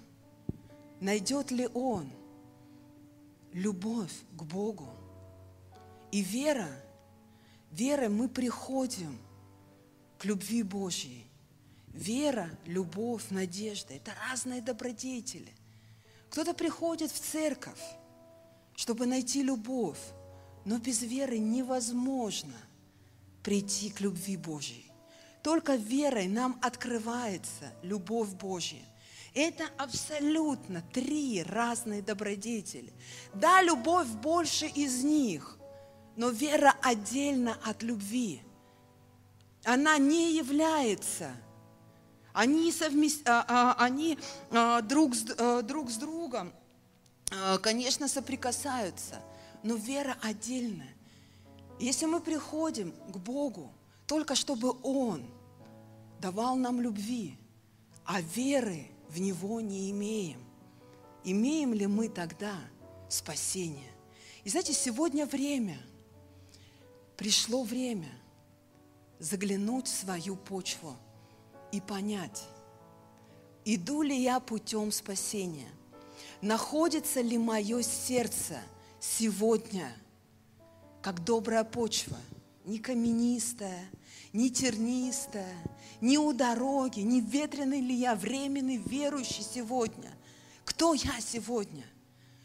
Найдет 1.00 1.52
ли 1.52 1.68
Он 1.74 2.10
любовь 3.54 4.14
к 4.36 4.44
Богу? 4.44 4.90
И 6.12 6.22
вера, 6.22 6.70
верой 7.72 8.10
мы 8.10 8.28
приходим 8.28 9.18
к 10.18 10.26
любви 10.26 10.64
Божьей. 10.64 11.26
Вера, 11.94 12.50
любовь, 12.66 13.30
надежда– 13.30 13.94
это 13.96 14.12
разные 14.30 14.62
добродетели. 14.62 15.52
Кто-то 16.30 16.54
приходит 16.54 17.12
в 17.12 17.20
церковь, 17.20 17.82
чтобы 18.76 19.06
найти 19.06 19.42
любовь, 19.42 20.00
но 20.66 20.78
без 20.78 21.02
веры 21.02 21.40
невозможно 21.40 22.56
прийти 23.44 23.90
к 23.90 24.02
любви 24.02 24.38
Божьей. 24.38 24.92
Только 25.42 25.76
верой 25.76 26.28
нам 26.28 26.60
открывается 26.62 27.74
любовь 27.82 28.30
Божья. 28.30 28.84
Это 29.34 29.66
абсолютно 29.78 30.82
три 30.94 31.44
разные 31.44 32.02
добродетели. 32.02 32.92
Да, 33.34 33.62
любовь 33.62 34.08
больше 34.08 34.66
из 34.66 35.04
них, 35.04 35.58
но 36.16 36.30
вера 36.30 36.74
отдельно 36.82 37.58
от 37.64 37.84
любви. 37.84 38.42
Она 39.64 39.98
не 39.98 40.36
является, 40.36 41.32
они, 42.34 42.72
совмест... 42.72 43.28
А, 43.28 43.46
а, 43.48 43.84
они 43.84 44.18
а, 44.52 44.82
друг, 44.82 45.16
с, 45.16 45.64
друг 45.64 45.90
с 45.92 45.98
другом, 45.98 46.54
конечно, 47.62 48.08
соприкасаются, 48.08 49.22
но 49.62 49.76
вера 49.76 50.18
отдельная. 50.22 50.96
Если 51.80 52.06
мы 52.06 52.20
приходим 52.20 52.92
к 53.12 53.18
Богу, 53.18 53.72
только 54.08 54.34
чтобы 54.34 54.76
Он 54.82 55.24
давал 56.20 56.56
нам 56.56 56.82
любви, 56.82 57.38
а 58.06 58.22
веры 58.22 58.88
в 59.10 59.20
Него 59.20 59.60
не 59.60 59.92
имеем. 59.92 60.44
Имеем 61.24 61.74
ли 61.74 61.88
мы 61.88 62.08
тогда 62.08 62.56
спасение? 63.10 63.92
И 64.44 64.50
знаете, 64.50 64.74
сегодня 64.74 65.26
время, 65.26 65.78
пришло 67.18 67.64
время 67.64 68.10
заглянуть 69.20 69.88
в 69.88 70.00
свою 70.00 70.38
почву 70.38 70.96
и 71.72 71.82
понять, 71.82 72.48
иду 73.66 74.02
ли 74.02 74.18
я 74.18 74.40
путем 74.40 74.92
спасения, 74.92 75.70
находится 76.42 77.20
ли 77.20 77.38
мое 77.38 77.82
сердце 77.82 78.62
сегодня 79.00 79.94
как 81.02 81.24
добрая 81.24 81.64
почва, 81.64 82.18
не 82.66 82.80
каменистая, 82.80 83.90
не 84.34 84.50
тернистая, 84.50 85.56
не 86.02 86.18
у 86.18 86.34
дороги, 86.34 87.02
не 87.02 87.22
ветреный 87.22 87.82
ли 87.82 87.96
я, 87.96 88.16
временный 88.16 88.78
верующий 88.78 89.44
сегодня. 89.44 90.12
Кто 90.64 90.94
я 90.94 91.20
сегодня, 91.20 91.86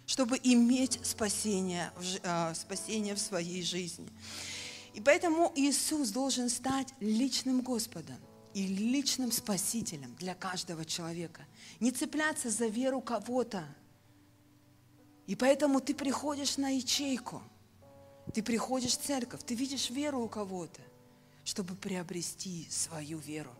чтобы 0.06 0.38
иметь 0.42 0.98
спасение, 1.04 1.92
а, 2.22 2.54
спасение 2.54 3.14
в 3.14 3.20
своей 3.20 3.62
жизни? 3.62 4.08
И 4.94 5.00
поэтому 5.00 5.52
Иисус 5.54 6.10
должен 6.10 6.48
стать 6.48 6.94
личным 7.00 7.62
Господом 7.62 8.16
и 8.54 8.66
личным 8.66 9.32
Спасителем 9.32 10.14
для 10.16 10.34
каждого 10.34 10.84
человека. 10.84 11.42
Не 11.80 11.90
цепляться 11.90 12.50
за 12.50 12.66
веру 12.66 13.00
кого-то. 13.00 13.64
И 15.26 15.34
поэтому 15.34 15.80
ты 15.80 15.94
приходишь 15.94 16.56
на 16.58 16.68
ячейку, 16.68 17.42
ты 18.32 18.42
приходишь 18.42 18.96
в 18.96 19.02
церковь, 19.02 19.42
ты 19.44 19.54
видишь 19.54 19.90
веру 19.90 20.22
у 20.22 20.28
кого-то– 20.28 20.80
чтобы 21.44 21.74
приобрести 21.74 22.66
свою 22.70 23.18
веру 23.18 23.54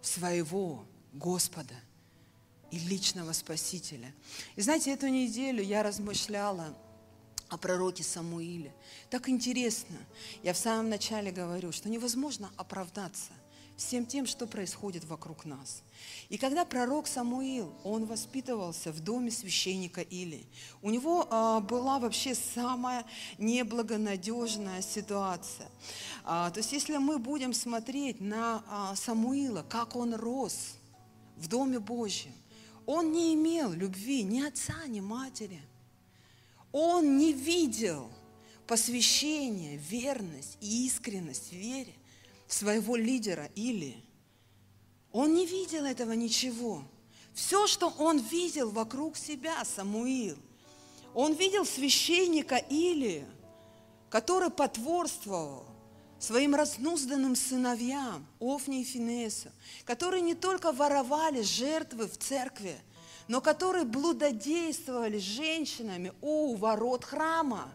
в 0.00 0.06
своего 0.06 0.84
Господа 1.12 1.74
и 2.70 2.78
личного 2.78 3.32
Спасителя. 3.32 4.12
И 4.56 4.62
знаете, 4.62 4.92
эту 4.92 5.08
неделю 5.08 5.62
я 5.62 5.82
размышляла 5.82 6.76
о 7.48 7.58
пророке 7.58 8.02
Самуиле. 8.02 8.74
Так 9.10 9.28
интересно. 9.28 9.98
Я 10.42 10.54
в 10.54 10.58
самом 10.58 10.88
начале 10.88 11.30
говорю, 11.30 11.70
что 11.70 11.90
невозможно 11.90 12.50
оправдаться 12.56 13.32
всем 13.76 14.06
тем, 14.06 14.26
что 14.26 14.46
происходит 14.46 15.04
вокруг 15.04 15.44
нас. 15.44 15.82
И 16.28 16.38
когда 16.38 16.64
пророк 16.64 17.06
Самуил, 17.06 17.72
он 17.84 18.06
воспитывался 18.06 18.92
в 18.92 19.00
доме 19.00 19.30
священника 19.30 20.00
Или, 20.00 20.46
у 20.82 20.90
него 20.90 21.26
а, 21.30 21.60
была 21.60 21.98
вообще 21.98 22.34
самая 22.34 23.04
неблагонадежная 23.38 24.82
ситуация. 24.82 25.68
А, 26.24 26.50
то 26.50 26.58
есть 26.58 26.72
если 26.72 26.96
мы 26.96 27.18
будем 27.18 27.52
смотреть 27.52 28.20
на 28.20 28.64
а, 28.68 28.94
Самуила, 28.96 29.64
как 29.68 29.96
он 29.96 30.14
рос 30.14 30.76
в 31.36 31.48
Доме 31.48 31.78
Божьем, 31.78 32.32
он 32.86 33.12
не 33.12 33.34
имел 33.34 33.72
любви 33.72 34.22
ни 34.22 34.40
отца, 34.40 34.86
ни 34.86 35.00
матери. 35.00 35.60
Он 36.72 37.18
не 37.18 37.32
видел 37.32 38.10
посвящения, 38.66 39.76
верность 39.76 40.56
и 40.60 40.86
искренность 40.86 41.50
в 41.50 41.52
вере 41.52 41.94
своего 42.52 42.96
лидера 42.96 43.50
или 43.54 44.02
он 45.12 45.34
не 45.34 45.46
видел 45.46 45.84
этого 45.84 46.12
ничего. 46.12 46.82
Все, 47.34 47.66
что 47.66 47.88
он 47.98 48.18
видел 48.18 48.70
вокруг 48.70 49.16
себя, 49.16 49.64
Самуил, 49.64 50.36
он 51.14 51.34
видел 51.34 51.66
священника 51.66 52.56
Илия, 52.56 53.26
который 54.10 54.50
потворствовал 54.50 55.66
своим 56.18 56.54
разнузданным 56.54 57.36
сыновьям, 57.36 58.26
Офни 58.40 58.80
и 58.80 58.84
Финесу, 58.84 59.50
которые 59.84 60.22
не 60.22 60.34
только 60.34 60.72
воровали 60.72 61.42
жертвы 61.42 62.06
в 62.06 62.16
церкви, 62.16 62.78
но 63.28 63.40
которые 63.40 63.84
блудодействовали 63.84 65.18
женщинами 65.18 66.12
у 66.20 66.54
ворот 66.54 67.04
храма. 67.04 67.72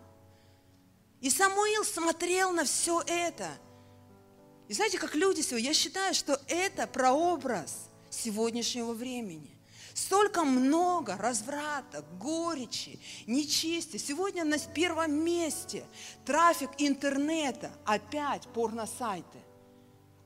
И 1.19 1.29
Самуил 1.29 1.83
смотрел 1.83 2.51
на 2.51 2.63
все 2.63 3.03
это– 3.05 3.49
и 4.67 4.73
знаете, 4.73 4.97
как 4.97 5.15
люди 5.15 5.41
сегодня, 5.41 5.69
я 5.69 5.73
считаю, 5.73 6.13
что 6.13 6.39
это 6.47 6.87
прообраз 6.87 7.89
сегодняшнего 8.09 8.93
времени. 8.93 9.57
Столько 9.93 10.43
много 10.43 11.17
разврата, 11.17 12.05
горечи, 12.19 12.99
нечистия. 13.25 13.97
Сегодня 13.97 14.43
на 14.43 14.59
первом 14.59 15.13
месте 15.13 15.85
трафик 16.25 16.69
интернета, 16.77 17.71
опять 17.85 18.47
порносайты. 18.49 19.39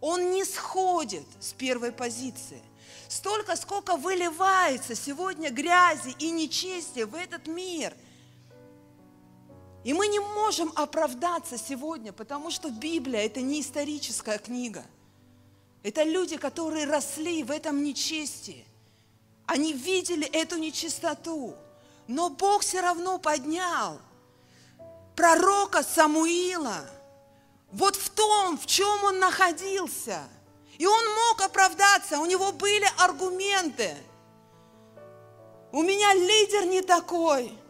Он 0.02 0.32
не 0.32 0.44
сходит 0.44 1.26
с 1.40 1.54
первой 1.54 1.92
позиции. 1.92 2.62
Столько, 3.08 3.56
сколько 3.56 3.96
выливается 3.96 4.96
сегодня 4.96 5.52
грязи 5.52 6.16
и 6.18 6.32
нечестия 6.32 7.06
в 7.06 7.16
этот 7.16 7.48
мир– 7.48 7.94
и 9.84 9.94
мы 9.94 10.08
не 10.08 10.20
можем 10.20 10.72
оправдаться 10.76 11.58
сегодня, 11.58 12.14
потому 12.14 12.52
что 12.52 12.70
Библия– 12.70 13.22
это 13.26 13.42
не 13.42 13.62
историческая 13.62 14.38
книга. 14.38 14.86
Это 15.82 16.04
люди, 16.04 16.38
которые 16.38 16.86
росли 16.86 17.44
в 17.44 17.50
этом 17.50 17.84
нечестии. 17.84 18.66
Они 19.48 19.74
видели 19.74 20.28
эту 20.28 20.58
нечистоту. 20.58 21.56
Но 22.08 22.30
Бог 22.30 22.62
все 22.62 22.82
равно 22.82 23.18
поднял 23.18 24.00
пророка 25.16 25.82
Самуила 25.82 26.86
вот 27.72 27.96
в 27.96 28.10
том, 28.10 28.58
в 28.58 28.68
чем 28.68 29.04
он 29.04 29.20
находился. 29.20 30.22
И 30.78 30.86
он 30.86 31.04
мог 31.16 31.42
оправдаться, 31.42 32.20
у 32.20 32.26
него 32.26 32.52
были 32.52 32.86
аргументы. 33.00 33.96
У 35.72 35.82
меня 35.82 36.14
лидер 36.14 36.66
не 36.66 36.82
такой– 36.82 37.58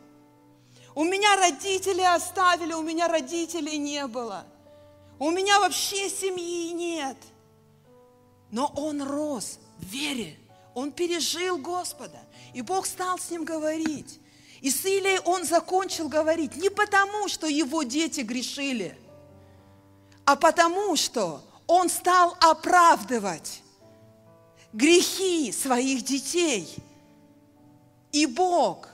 у 0.95 1.03
меня 1.03 1.35
родители 1.38 2.01
оставили, 2.01 2.73
у 2.73 2.81
меня 2.81 3.07
родителей 3.07 3.77
не 3.77 4.05
было. 4.07 4.45
У 5.19 5.30
меня 5.30 5.59
вообще 5.59 6.09
семьи 6.09 6.72
нет. 6.72 7.18
Но 8.49 8.72
он 8.76 9.01
рос 9.03 9.59
в 9.77 9.85
вере. 9.85 10.38
Он 10.73 10.91
пережил 10.91 11.57
Господа. 11.57 12.19
И 12.53 12.61
Бог 12.61 12.85
стал 12.85 13.19
с 13.19 13.30
ним 13.30 13.45
говорить. 13.45 14.19
И 14.61 14.69
с 14.69 14.85
Илией 14.85 15.19
он 15.26 15.43
закончил 15.43 16.07
говорить 16.07 16.55
не 16.55 16.69
потому, 16.69 17.27
что 17.27 17.47
его 17.47 17.81
дети 17.84 18.22
грешили, 18.22 18.95
а 20.23 20.35
потому, 20.35 20.95
что 20.95 21.41
он 21.65 21.89
стал 21.89 22.38
оправдывать 22.39 23.63
грехи 24.72 25.51
своих 25.51 26.03
детей. 26.03 26.76
И 28.11 28.27
Бог 28.27 28.90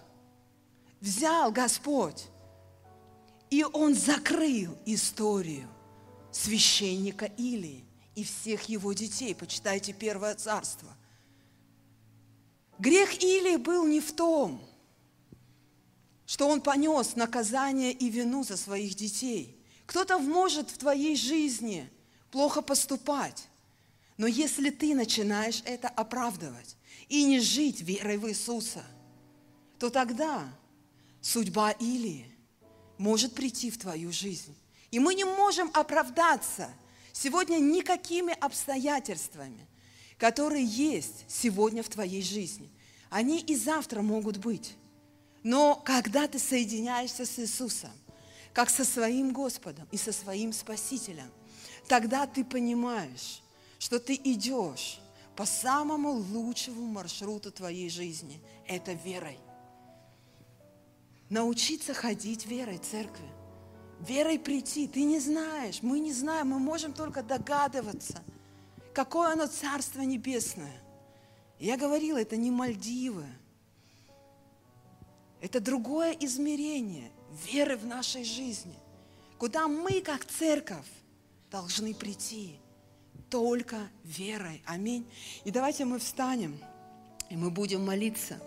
взял 1.01 1.51
Господь, 1.51 2.27
и 3.49 3.63
Он 3.63 3.93
закрыл 3.93 4.77
историю 4.85 5.69
священника 6.31 7.25
Илии 7.25 7.85
и 8.15 8.23
всех 8.23 8.63
его 8.69 8.93
детей. 8.93 9.33
Почитайте 9.35 9.93
Первое 9.93 10.35
Царство. 10.35 10.89
Грех 12.79 13.21
Илии 13.21 13.57
был 13.57 13.85
не 13.87 13.99
в 13.99 14.11
том, 14.13 14.61
что 16.25 16.47
он 16.47 16.61
понес 16.61 17.15
наказание 17.15 17.91
и 17.91 18.09
вину 18.09 18.43
за 18.43 18.57
своих 18.57 18.95
детей. 18.95 19.57
Кто-то 19.85 20.19
может 20.19 20.69
в 20.69 20.77
твоей 20.77 21.15
жизни 21.15 21.89
плохо 22.31 22.61
поступать, 22.61 23.47
но 24.17 24.27
если 24.27 24.69
ты 24.69 24.93
начинаешь 24.93 25.63
это 25.65 25.87
оправдывать 25.87 26.75
и 27.07 27.23
не 27.23 27.39
жить 27.39 27.81
верой 27.81 28.17
в 28.17 28.27
Иисуса, 28.29 28.83
то 29.79 29.89
тогда 29.89 30.47
судьба 31.27 31.71
Илии 31.71 32.25
может 32.97 33.35
прийти 33.35 33.69
в 33.69 33.77
твою 33.77 34.13
жизнь. 34.13 34.55
И 34.91 34.99
мы 34.99 35.13
не 35.13 35.25
можем 35.25 35.69
оправдаться 35.73 36.69
сегодня 37.11 37.57
никакими 37.57 38.33
обстоятельствами, 38.39 39.67
которые 40.17 40.63
есть 40.63 41.25
сегодня 41.27 41.83
в 41.83 41.89
твоей 41.89 42.21
жизни. 42.21 42.71
Они 43.09 43.39
и 43.39 43.55
завтра 43.57 44.01
могут 44.01 44.37
быть. 44.37 44.75
Но 45.43 45.75
когда 45.75 46.27
ты 46.27 46.39
соединяешься 46.39 47.25
с 47.25 47.37
Иисусом, 47.39 47.91
как 48.53 48.69
со 48.69 48.85
своим 48.85 49.33
Господом 49.33 49.87
и 49.91 49.97
со 49.97 50.13
своим 50.13 50.53
Спасителем, 50.53 51.29
тогда 51.89 52.25
ты 52.25 52.45
понимаешь, 52.45 53.43
что 53.79 53.99
ты 53.99 54.15
идешь 54.15 54.99
по 55.35 55.45
самому 55.45 56.11
лучшему 56.11 56.85
маршруту 56.85 57.51
твоей 57.51 57.89
жизни. 57.89 58.41
Это 58.65 58.93
верой 58.93 59.37
научиться 61.29 61.93
ходить 61.93 62.45
верой 62.45 62.77
церкви. 62.77 63.27
Верой 63.99 64.39
прийти. 64.39 64.87
Ты 64.87 65.03
не 65.03 65.19
знаешь, 65.19 65.81
мы 65.81 65.99
не 65.99 66.13
знаем, 66.13 66.49
мы 66.49 66.59
можем 66.59 66.93
только 66.93 67.23
догадываться, 67.23 68.21
какое 68.93 69.33
оно 69.33 69.47
Царство 69.47 70.01
Небесное. 70.01 70.81
Я 71.59 71.77
говорила, 71.77 72.17
это 72.17 72.37
не 72.37 72.51
Мальдивы. 72.51 73.25
Это 75.41 75.59
другое 75.59 76.13
измерение 76.19 77.11
веры 77.51 77.77
в 77.77 77.85
нашей 77.85 78.23
жизни, 78.23 78.75
куда 79.37 79.67
мы, 79.67 80.01
как 80.01 80.25
церковь, 80.25 80.87
должны 81.51 81.93
прийти 81.93 82.59
только 83.29 83.77
верой. 84.03 84.63
Аминь. 84.65 85.07
И 85.43 85.51
давайте 85.51 85.85
мы 85.85 85.99
встанем, 85.99 86.59
и 87.29 87.35
мы 87.35 87.51
будем 87.51 87.85
молиться– 87.85 88.39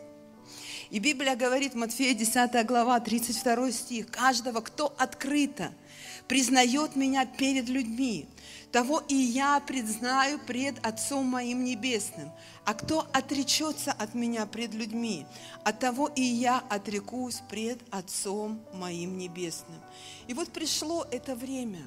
и 0.91 0.99
Библия 0.99 1.37
говорит, 1.37 1.75
Матфея 1.75 2.15
10 2.15 2.67
глава, 2.67 2.99
32 2.99 3.71
стих, 3.71 4.11
«Каждого, 4.11 4.61
кто 4.61 4.93
открыто 4.99 5.73
признает 6.27 6.97
меня 6.97 7.27
перед 7.27 7.69
людьми, 7.69 8.27
того 8.73 9.03
и 9.09 9.15
я 9.15 9.61
предзнаю 9.61 10.39
пред 10.41 10.85
Отцом 10.85 11.27
моим 11.27 11.65
Небесным. 11.65 12.33
А 12.65 12.75
кто 12.75 13.07
отречется 13.13 13.93
от 13.93 14.15
меня 14.15 14.47
пред 14.47 14.75
людьми, 14.75 15.27
от 15.65 15.79
того 15.79 16.09
и 16.09 16.23
я 16.23 16.59
отрекусь 16.69 17.41
пред 17.49 17.81
Отцом 17.91 18.61
моим 18.73 19.17
Небесным». 19.17 19.81
И 20.27 20.35
вот 20.35 20.51
пришло 20.51 21.07
это 21.11 21.37
время 21.37 21.83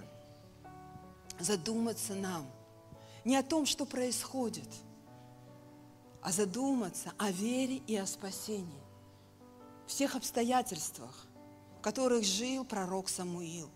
задуматься 1.40 2.16
нам 2.16 2.50
не 3.26 3.36
о 3.36 3.44
том, 3.44 3.66
что 3.66 3.86
происходит, 3.86 4.70
а 6.22 6.32
задуматься 6.32 7.12
о 7.18 7.32
вере 7.32 7.82
и 7.88 7.98
о 7.98 8.06
спасении 8.06 8.83
в 9.94 9.96
тех 9.96 10.16
обстоятельствах, 10.16 11.28
в 11.78 11.82
которых 11.82 12.24
жил 12.24 12.66
пророк 12.66 13.10
Самуил. 13.10 13.70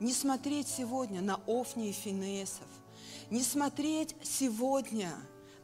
Не 0.00 0.14
смотреть 0.14 0.68
сегодня 0.68 1.20
на 1.20 1.38
Офни 1.46 1.90
и 1.90 1.92
Финесов, 1.92 2.66
не 3.28 3.42
смотреть 3.42 4.16
сегодня 4.22 5.12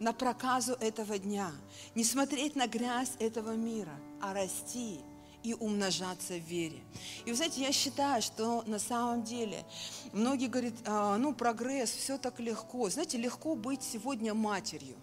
на 0.00 0.12
проказу 0.12 0.74
этого 0.74 1.18
дня, 1.18 1.50
не 1.94 2.04
смотреть 2.04 2.56
на 2.56 2.66
грязь 2.66 3.12
этого 3.20 3.52
мира, 3.52 3.98
а 4.20 4.34
расти 4.34 5.00
и 5.42 5.54
умножаться 5.54 6.34
в 6.34 6.42
вере. 6.42 6.80
И 7.24 7.30
вы 7.30 7.36
знаете, 7.36 7.62
я 7.62 7.72
считаю, 7.72 8.20
что 8.20 8.64
на 8.66 8.78
самом 8.78 9.22
деле 9.22 9.64
многие 10.12 10.48
говорят, 10.48 10.74
«А, 10.84 11.16
ну 11.16 11.32
прогресс, 11.32 11.90
все 11.90 12.18
так 12.18 12.38
легко. 12.38 12.90
Знаете, 12.90 13.16
легко 13.16 13.54
быть 13.54 13.82
сегодня 13.82 14.34
матерью. 14.34 14.98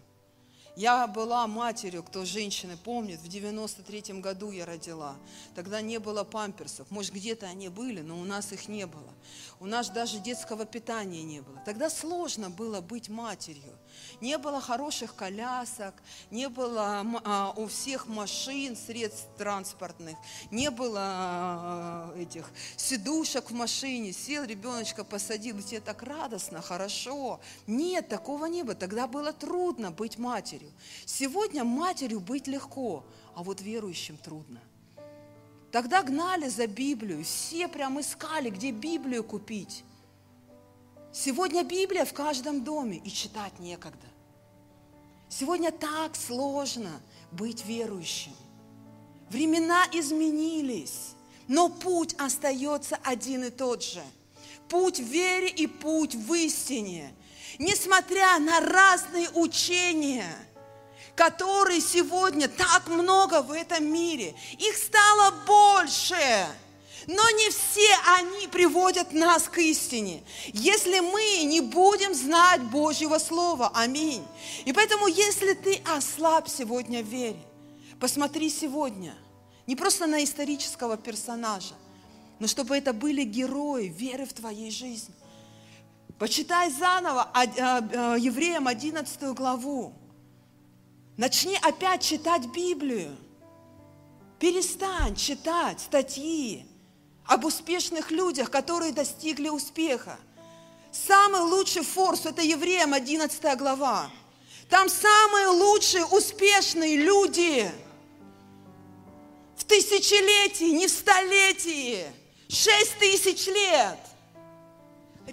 Я 0.75 1.05
была 1.07 1.45
матерью, 1.47 2.01
кто 2.01 2.23
женщины 2.23 2.77
помнит, 2.77 3.19
в 3.19 3.27
93-м 3.27 4.21
году 4.21 4.51
я 4.51 4.65
родила. 4.65 5.15
Тогда 5.53 5.81
не 5.81 5.99
было 5.99 6.23
памперсов. 6.23 6.89
Может, 6.89 7.13
где-то 7.13 7.47
они 7.47 7.67
были, 7.67 8.01
но 8.01 8.19
у 8.19 8.23
нас 8.23 8.53
их 8.53 8.69
не 8.69 8.85
было. 8.87 9.13
У 9.59 9.65
нас 9.65 9.89
даже 9.89 10.19
детского 10.19 10.65
питания 10.65 11.23
не 11.23 11.41
было. 11.41 11.61
Тогда 11.65 11.89
сложно 11.89 12.49
было 12.49 12.79
быть 12.79 13.09
матерью. 13.09 13.77
Не 14.19 14.37
было 14.37 14.61
хороших 14.61 15.15
колясок, 15.15 15.95
не 16.29 16.49
было 16.49 17.05
а, 17.23 17.53
у 17.55 17.67
всех 17.67 18.07
машин, 18.07 18.75
средств 18.75 19.27
транспортных, 19.37 20.17
не 20.51 20.69
было 20.69 21.01
а, 21.03 22.15
этих 22.17 22.49
сидушек 22.77 23.51
в 23.51 23.53
машине. 23.53 24.13
Сел 24.13 24.43
ребеночка, 24.43 25.03
посадил, 25.03 25.57
и 25.59 25.63
тебе 25.63 25.81
так 25.81 26.03
радостно, 26.03 26.61
хорошо. 26.61 27.39
Нет, 27.67 28.09
такого 28.09 28.45
не 28.45 28.63
было. 28.63 28.75
Тогда 28.75 29.07
было 29.07 29.33
трудно 29.33 29.91
быть 29.91 30.17
матерью. 30.17 30.71
Сегодня 31.05 31.63
матерью 31.63 32.19
быть 32.19 32.47
легко, 32.47 33.05
а 33.35 33.43
вот 33.43 33.61
верующим 33.61 34.17
трудно. 34.17 34.59
Тогда 35.71 36.03
гнали 36.03 36.49
за 36.49 36.67
Библию, 36.67 37.23
все 37.23 37.67
прям 37.67 37.99
искали, 37.99 38.49
где 38.49 38.71
Библию 38.71 39.23
купить. 39.23 39.85
Сегодня 41.13 41.63
Библия 41.63 42.05
в 42.05 42.13
каждом 42.13 42.63
доме, 42.63 42.97
и 42.97 43.11
читать 43.11 43.59
некогда. 43.59 44.07
Сегодня 45.27 45.71
так 45.71 46.15
сложно 46.15 46.89
быть 47.31 47.65
верующим. 47.65 48.33
Времена 49.29 49.85
изменились, 49.91 51.13
но 51.49 51.67
путь 51.67 52.15
остается 52.17 52.97
один 53.03 53.43
и 53.43 53.49
тот 53.49 53.83
же. 53.83 54.01
Путь 54.69 54.99
в 54.99 55.03
вере 55.03 55.49
и 55.49 55.67
путь 55.67 56.15
в 56.15 56.33
истине. 56.33 57.13
Несмотря 57.59 58.39
на 58.39 58.61
разные 58.61 59.29
учения, 59.31 60.33
которые 61.15 61.81
сегодня 61.81 62.47
так 62.47 62.87
много 62.87 63.41
в 63.41 63.51
этом 63.51 63.83
мире, 63.83 64.33
их 64.57 64.77
стало 64.77 65.33
больше– 65.45 66.47
но 67.07 67.29
не 67.31 67.49
все 67.49 67.89
они 68.17 68.47
приводят 68.47 69.13
нас 69.13 69.43
к 69.43 69.57
истине, 69.57 70.23
если 70.47 70.99
мы 70.99 71.43
не 71.43 71.61
будем 71.61 72.13
знать 72.13 72.61
Божьего 72.63 73.17
Слова. 73.17 73.71
Аминь. 73.73 74.23
И 74.65 74.73
поэтому, 74.73 75.07
если 75.07 75.53
ты 75.53 75.81
ослаб 75.95 76.47
сегодня 76.47 77.01
в 77.03 77.07
вере, 77.07 77.39
посмотри 77.99 78.49
сегодня 78.49 79.15
не 79.67 79.75
просто 79.75 80.07
на 80.07 80.23
исторического 80.23 80.97
персонажа, 80.97 81.75
но 82.39 82.47
чтобы 82.47 82.75
это 82.77 82.93
были 82.93 83.23
герои 83.23 83.87
веры 83.87 84.25
в 84.25 84.33
твоей 84.33 84.71
жизни. 84.71 85.13
Почитай 86.17 86.69
заново 86.71 87.31
Евреям 88.17 88.67
11 88.67 89.23
главу. 89.33 89.93
Начни 91.17 91.57
опять 91.61 92.03
читать 92.03 92.45
Библию. 92.47 93.15
Перестань 94.39 95.15
читать 95.15 95.79
статьи, 95.79 96.65
об 97.31 97.45
успешных 97.45 98.11
людях, 98.11 98.51
которые 98.51 98.91
достигли 98.91 99.47
успеха. 99.47 100.19
Самый 100.91 101.39
лучший 101.39 101.81
форс– 101.81 102.25
это 102.25 102.41
Евреям 102.41 102.93
11 102.93 103.57
глава. 103.57 104.11
Там 104.69 104.89
самые 104.89 105.47
лучшие, 105.47 106.03
успешные 106.03 106.97
люди 106.97 107.71
в 109.55 109.63
тысячелетии, 109.63 110.73
не 110.73 110.87
в 110.87 110.91
столетии, 110.91 112.05
шесть 112.49 112.99
тысяч 112.99 113.47
лет 113.47 113.99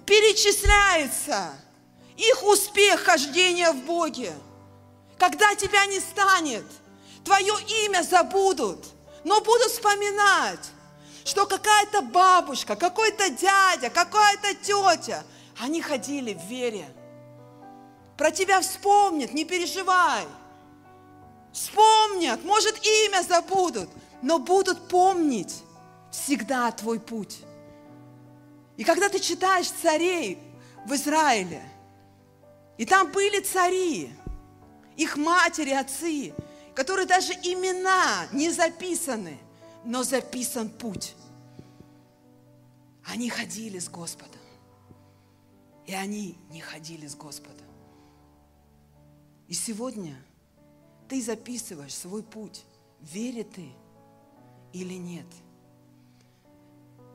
перечисляется 0.05 1.51
их 2.15 2.43
успех 2.43 3.01
хождения 3.01 3.73
в 3.73 3.83
Боге. 3.83 4.31
Когда 5.17 5.53
тебя 5.53 5.85
не 5.87 5.99
станет, 5.99 6.65
твое 7.25 7.55
имя 7.83 8.03
забудут, 8.03 8.85
но 9.25 9.41
будут 9.41 9.67
вспоминать 9.67 10.71
что 11.29 11.45
какая-то 11.45 12.01
бабушка, 12.01 12.75
какой-то 12.75 13.29
дядя, 13.29 13.91
какая-то 13.91 14.55
тетя, 14.55 15.23
они 15.59 15.79
ходили 15.79 16.33
в 16.33 16.43
вере. 16.45 16.87
Про 18.17 18.31
тебя 18.31 18.59
вспомнят, 18.61 19.31
не 19.31 19.45
переживай. 19.45 20.25
Вспомнят, 21.53 22.43
может, 22.43 22.83
имя 22.83 23.21
забудут, 23.21 23.89
но 24.23 24.39
будут 24.39 24.87
помнить 24.87 25.63
всегда 26.11 26.71
твой 26.71 26.99
путь. 26.99 27.41
И 28.75 28.83
когда 28.83 29.07
ты 29.07 29.19
читаешь 29.19 29.69
царей 29.69 30.39
в 30.87 30.95
Израиле, 30.95 31.61
и 32.79 32.87
там 32.87 33.11
были 33.11 33.39
цари, 33.41 34.11
их 34.97 35.15
матери, 35.15 35.73
отцы, 35.73 36.33
которые 36.73 37.05
даже 37.05 37.33
имена 37.33 38.25
не 38.31 38.49
записаны, 38.49 39.37
но 39.85 40.01
записан 40.01 40.69
путь. 40.69 41.13
Они 43.09 43.27
ходили 43.29 43.79
с 43.79 43.89
Господом. 43.89 44.39
И 45.87 45.93
они 45.93 46.37
не 46.51 46.61
ходили 46.61 47.07
с 47.07 47.15
Господом. 47.15 47.65
И 49.47 49.53
сегодня 49.53 50.15
ты 51.07 51.19
записываешь 51.19 51.95
свой 51.95 52.21
путь, 52.21 52.65
вере 53.01 53.43
ты 53.43 53.71
или 54.73 54.93
нет. 54.93 55.25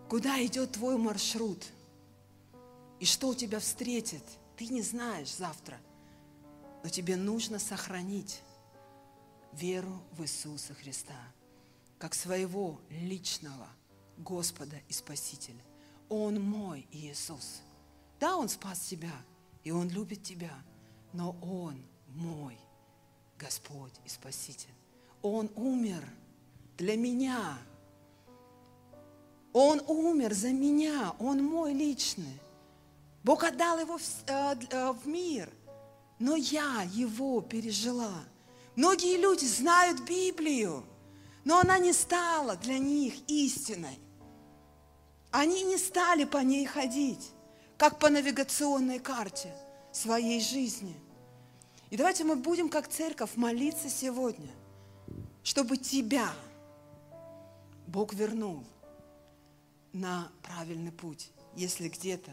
Куда 0.09 0.45
идет 0.45 0.73
твой 0.73 0.99
маршрут? 0.99 1.65
И 2.99 3.05
что 3.05 3.29
у 3.29 3.35
тебя 3.35 3.61
встретит? 3.61 4.25
Ты 4.57 4.67
не 4.67 4.83
знаешь 4.83 5.33
завтра. 5.33 5.79
Но 6.83 6.89
тебе 6.89 7.15
нужно 7.15 7.61
сохранить 7.61 8.43
веру 9.53 10.03
в 10.11 10.23
Иисуса 10.23 10.75
Христа, 10.75 11.21
как 11.99 12.15
своего 12.15 12.81
личного 12.91 13.69
Господа 14.19 14.77
и 14.89 14.93
Спасителя. 14.93 15.63
Он 16.09 16.41
мой 16.41 16.87
Иисус. 16.93 17.63
Да, 18.21 18.37
Он 18.37 18.49
спас 18.49 18.81
тебя, 18.81 19.13
и 19.63 19.71
Он 19.71 19.89
любит 19.89 20.23
тебя, 20.23 20.53
но 21.13 21.37
Он 21.43 21.77
мой 22.09 22.59
Господь 23.39 23.95
и 24.05 24.09
Спаситель. 24.09 24.75
Он 25.23 25.51
умер 25.57 26.05
для 26.77 26.97
меня. 26.97 27.59
Он 29.53 29.81
умер 29.87 30.35
за 30.35 30.53
меня. 30.53 31.15
Он 31.19 31.43
мой 31.45 31.73
личный. 31.73 32.41
Бог 33.23 33.43
отдал 33.43 33.79
его 33.79 33.97
в, 33.97 34.03
э, 34.27 34.55
э, 34.71 34.93
в 34.93 35.07
мир, 35.07 35.51
но 36.19 36.37
я 36.37 36.83
его 36.93 37.41
пережила. 37.41 38.13
Многие 38.77 39.17
люди 39.17 39.47
знают 39.47 40.01
Библию, 40.03 40.85
но 41.45 41.61
она 41.61 41.79
не 41.79 41.93
стала 41.93 42.57
для 42.57 42.79
них 42.79 43.15
истиной. 43.29 43.99
Они 45.35 45.65
не 45.65 45.79
стали 45.79 46.23
по 46.23 46.37
ней 46.37 46.65
ходить, 46.65 47.33
как 47.77 47.99
по 47.99 48.09
навигационной 48.09 49.01
карте 49.01 49.53
своей 49.91 50.41
жизни. 50.41 50.95
И 51.91 51.97
давайте 51.97 52.23
мы 52.23 52.37
будем, 52.37 52.69
как 52.69 52.87
церковь, 52.87 53.35
молиться 53.35 53.91
сегодня, 53.91 54.53
чтобы 55.43 55.77
тебя 55.77 56.33
Бог 57.89 58.15
вернул 58.15 58.63
на 59.93 60.31
правильный 60.41 60.93
путь, 60.93 61.33
если 61.57 61.89
где-то 61.89 62.31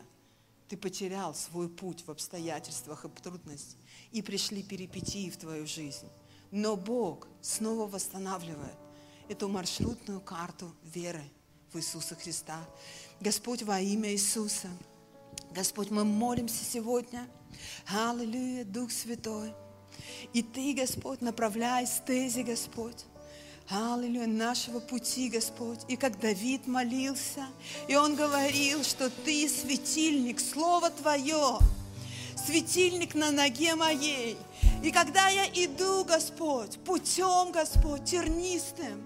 ты 0.69 0.77
потерял 0.77 1.33
свой 1.33 1.69
путь 1.69 2.05
в 2.05 2.11
обстоятельствах 2.11 3.05
и 3.05 3.09
трудностях, 3.09 3.79
и 4.11 4.21
пришли 4.21 4.61
перипетии 4.61 5.31
в 5.31 5.37
твою 5.37 5.65
жизнь. 5.65 6.07
Но 6.51 6.75
Бог 6.75 7.27
снова 7.41 7.87
восстанавливает 7.87 8.77
эту 9.27 9.49
маршрутную 9.49 10.21
карту 10.21 10.75
веры– 10.83 11.23
в 11.73 11.77
Иисуса 11.77 12.15
Христа. 12.15 12.59
Господь, 13.19 13.63
во 13.63 13.79
имя 13.79 14.11
Иисуса, 14.11 14.67
Господь, 15.51 15.89
мы 15.89 16.03
молимся 16.03 16.63
сегодня. 16.63 17.27
Аллилуйя, 17.87 18.65
Дух 18.65 18.91
Святой. 18.91 19.53
И 20.33 20.41
Ты, 20.41 20.73
Господь, 20.73 21.21
направляй 21.21 21.87
стези, 21.87 22.41
Господь. 22.41 23.05
Аллилуйя, 23.69 24.27
нашего 24.27 24.79
пути, 24.79 25.29
Господь. 25.29 25.79
И 25.87 25.95
как 25.95 26.19
Давид 26.19 26.67
молился, 26.67 27.45
и 27.87 27.95
он 27.95 28.15
говорил, 28.15 28.83
что 28.83 29.09
Ты 29.09 29.47
светильник, 29.47 30.41
Слово 30.41 30.89
Твое, 30.89 31.59
светильник 32.35 33.15
на 33.15 33.31
ноге 33.31 33.75
моей. 33.75 34.37
И 34.83 34.91
когда 34.91 35.29
я 35.29 35.45
иду, 35.47 36.03
Господь, 36.03 36.79
путем, 36.79 37.51
Господь, 37.51 38.03
тернистым, 38.05 39.05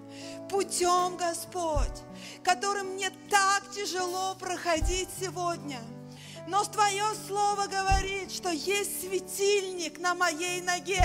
путем, 0.50 1.18
Господь, 1.18 2.02
которым 2.46 2.94
мне 2.94 3.10
так 3.30 3.64
тяжело 3.72 4.36
проходить 4.36 5.10
сегодня. 5.20 5.80
Но 6.48 6.64
Твое 6.64 7.04
Слово 7.28 7.66
говорит, 7.66 8.32
что 8.32 8.52
есть 8.52 9.02
светильник 9.02 10.00
на 10.00 10.14
моей 10.14 10.62
ноге. 10.62 11.04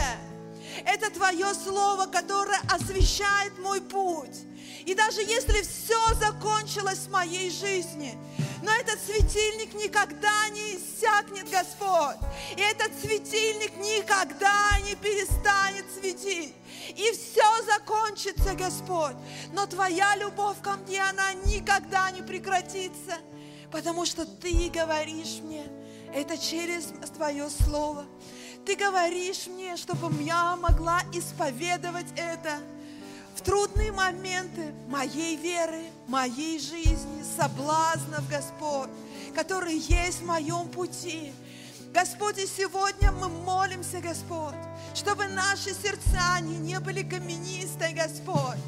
Это 0.85 1.11
Твое 1.11 1.55
Слово, 1.55 2.07
которое 2.07 2.61
освещает 2.71 3.59
мой 3.59 3.81
путь. 3.81 4.45
И 4.87 4.95
даже 4.95 5.21
если 5.21 5.63
все 5.63 6.15
закончилось 6.15 7.01
в 7.07 7.11
моей 7.11 7.51
жизни, 7.51 8.17
Но 8.63 8.71
этот 8.73 9.01
светильник 9.01 9.73
никогда 9.73 10.49
не 10.51 10.77
иссякнет, 10.77 11.49
Господь. 11.51 12.17
И 12.57 12.61
этот 12.61 12.93
светильник 13.01 13.75
никогда 13.79 14.79
не 14.85 14.95
перестанет 14.97 15.87
светить. 15.99 16.55
И 16.89 17.11
все 17.13 17.63
закончится, 17.65 18.55
Господь. 18.55 19.17
Но 19.55 19.67
Твоя 19.67 20.15
любовь 20.17 20.61
ко 20.63 20.73
мне, 20.73 21.03
она 21.03 21.33
никогда 21.47 22.11
не 22.11 22.21
прекратится. 22.21 23.17
Потому 23.71 24.05
что 24.05 24.27
Ты 24.27 24.69
говоришь 24.69 25.41
мне, 25.43 25.65
это 26.15 26.37
через 26.37 26.93
Твое 27.17 27.49
Слово. 27.49 28.05
Ты 28.67 28.77
говоришь 28.77 29.47
мне, 29.47 29.77
чтобы 29.79 30.13
я 30.23 30.55
могла 30.57 31.01
исповедовать 31.15 32.09
это 32.15 32.59
в 33.35 33.43
трудные 33.43 33.93
моменты 33.93 34.75
моей 34.89 35.37
веры, 35.37 35.85
моей 36.07 36.59
жизни, 36.59 37.23
соблазнов, 37.37 38.29
Господь, 38.29 38.91
которые 39.35 39.79
есть 39.79 40.21
в 40.21 40.27
моем 40.27 40.69
пути. 40.69 41.33
Господь, 41.93 42.39
и 42.39 42.47
сегодня 42.47 43.11
мы 43.11 43.29
молимся, 43.29 44.01
Господь, 44.01 44.55
чтобы 44.95 45.27
наши 45.27 45.75
сердца 45.75 46.35
они 46.37 46.57
не 46.57 46.79
были 46.79 47.03
каменистой, 47.03 47.93
Господь, 47.95 48.59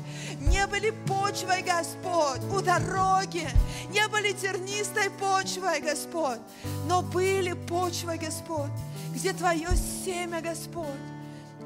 не 0.41 0.67
были 0.67 0.91
почвой, 1.07 1.63
Господь, 1.63 2.41
у 2.53 2.61
дороги, 2.61 3.49
не 3.91 4.09
были 4.09 4.33
тернистой 4.33 5.09
почвой, 5.11 5.81
Господь, 5.81 6.41
но 6.89 7.03
были 7.03 7.53
почвой, 7.53 8.19
Господь, 8.19 8.73
где 9.15 9.33
Твое 9.33 9.69
семя, 10.05 10.41
Господь, 10.41 10.87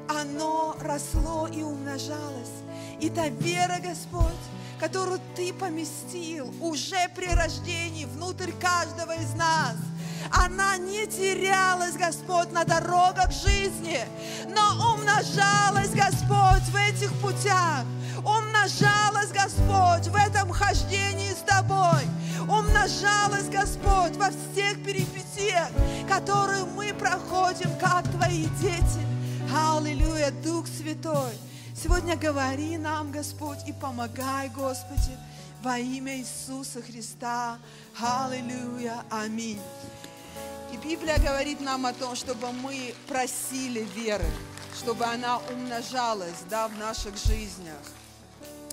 оно 0.07 0.75
росло 0.79 1.47
и 1.47 1.63
умножалось. 1.63 2.66
И 2.99 3.09
та 3.09 3.29
вера, 3.29 3.79
Господь, 3.79 4.23
которую 4.79 5.19
Ты 5.35 5.53
поместил 5.53 6.53
уже 6.61 7.09
при 7.15 7.27
рождении 7.27 8.05
внутрь 8.05 8.51
каждого 8.59 9.13
из 9.13 9.33
нас, 9.35 9.75
она 10.31 10.77
не 10.77 11.05
терялась, 11.07 11.95
Господь, 11.95 12.51
на 12.51 12.63
дорогах 12.65 13.31
жизни, 13.31 13.99
но 14.49 14.93
умножалась, 14.93 15.91
Господь, 15.91 16.63
в 16.71 16.75
этих 16.75 17.13
путях, 17.21 17.85
умножалась, 18.17 19.31
Господь, 19.31 20.07
в 20.07 20.15
этом 20.15 20.51
хождении 20.51 21.31
с 21.31 21.43
Тобой, 21.47 22.03
умножалась, 22.41 23.47
Господь, 23.49 24.17
во 24.17 24.29
всех 24.29 24.83
перипетиях, 24.83 25.69
которые 26.09 26.65
мы 26.65 26.93
проходим, 26.93 27.69
как 27.79 28.09
Твои 28.11 28.45
дети. 28.59 29.05
Аллилуйя, 29.53 30.31
Дух 30.43 30.65
Святой. 30.67 31.46
Сегодня 31.79 32.17
говори 32.17 32.75
нам, 32.75 33.11
Господь, 33.11 33.59
и 33.67 33.71
помогай, 33.71 34.49
Господи, 34.49 35.15
во 35.61 35.77
имя 35.77 36.17
Иисуса 36.17 36.81
Христа. 36.81 37.59
Аллилуйя. 37.99 39.03
Аминь. 39.11 39.61
И 40.73 40.77
Библия 40.77 41.19
говорит 41.19 41.61
нам 41.61 41.85
о 41.85 41.93
том, 41.93 42.15
чтобы 42.15 42.51
мы 42.51 42.95
просили 43.07 43.81
веры, 43.95 44.25
чтобы 44.75 45.05
она 45.05 45.37
умножалась 45.37 46.41
да, 46.49 46.67
в 46.67 46.75
наших 46.79 47.15
жизнях. 47.15 47.77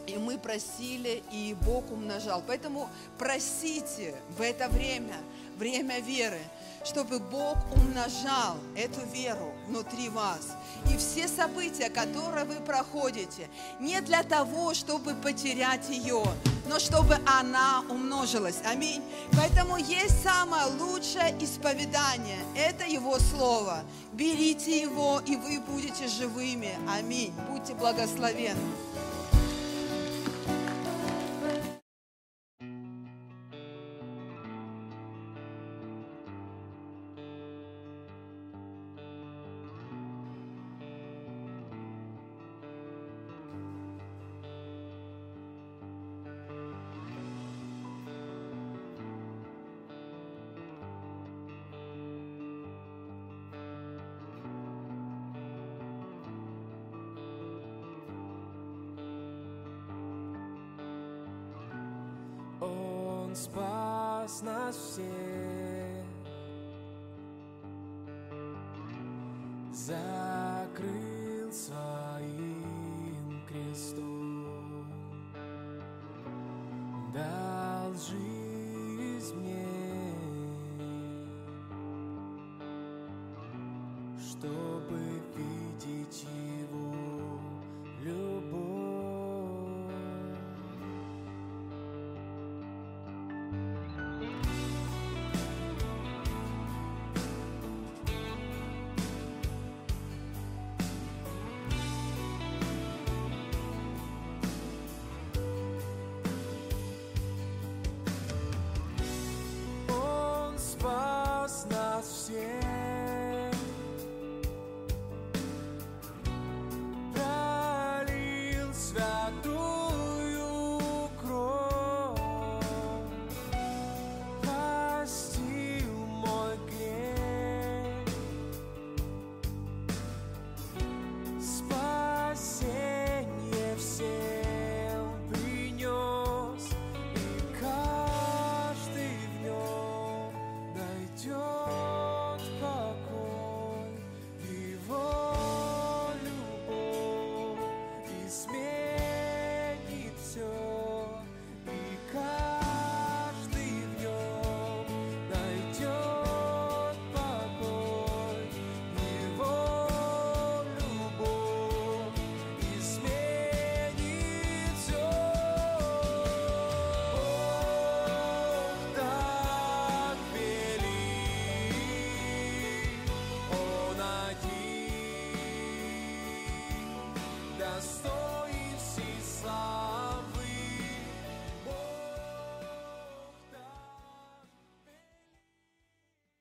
И 0.07 0.17
мы 0.17 0.39
просили, 0.39 1.23
и 1.31 1.55
Бог 1.61 1.93
умножал. 1.93 2.43
Поэтому 2.47 2.89
просите 3.19 4.15
в 4.39 4.41
это 4.41 4.71
время, 4.71 5.17
время 5.59 6.01
веры, 6.01 6.41
чтобы 6.85 7.19
Бог 7.19 7.56
умножал 7.74 8.56
эту 8.77 9.01
веру 9.12 9.52
внутри 9.66 10.09
вас. 10.09 10.52
И 10.93 10.97
все 10.97 11.28
события, 11.28 11.89
которые 11.89 12.44
вы 12.44 12.56
проходите, 12.56 13.48
не 13.81 14.01
для 14.02 14.23
того, 14.23 14.74
чтобы 14.74 15.15
потерять 15.15 15.89
ее, 15.89 16.23
но 16.69 16.78
чтобы 16.78 17.19
она 17.27 17.82
умножилась. 17.89 18.59
Аминь. 18.65 19.02
Поэтому 19.32 19.77
есть 19.77 20.23
самое 20.23 20.66
лучшее 20.78 21.35
исповедание. 21.40 22.39
Это 22.55 22.85
Его 22.85 23.19
Слово. 23.19 23.85
Берите 24.12 24.81
его, 24.81 25.20
и 25.27 25.36
вы 25.36 25.61
будете 25.61 26.06
живыми. 26.06 26.70
Аминь. 26.89 27.32
Будьте 27.51 27.74
благословенны. 27.74 28.61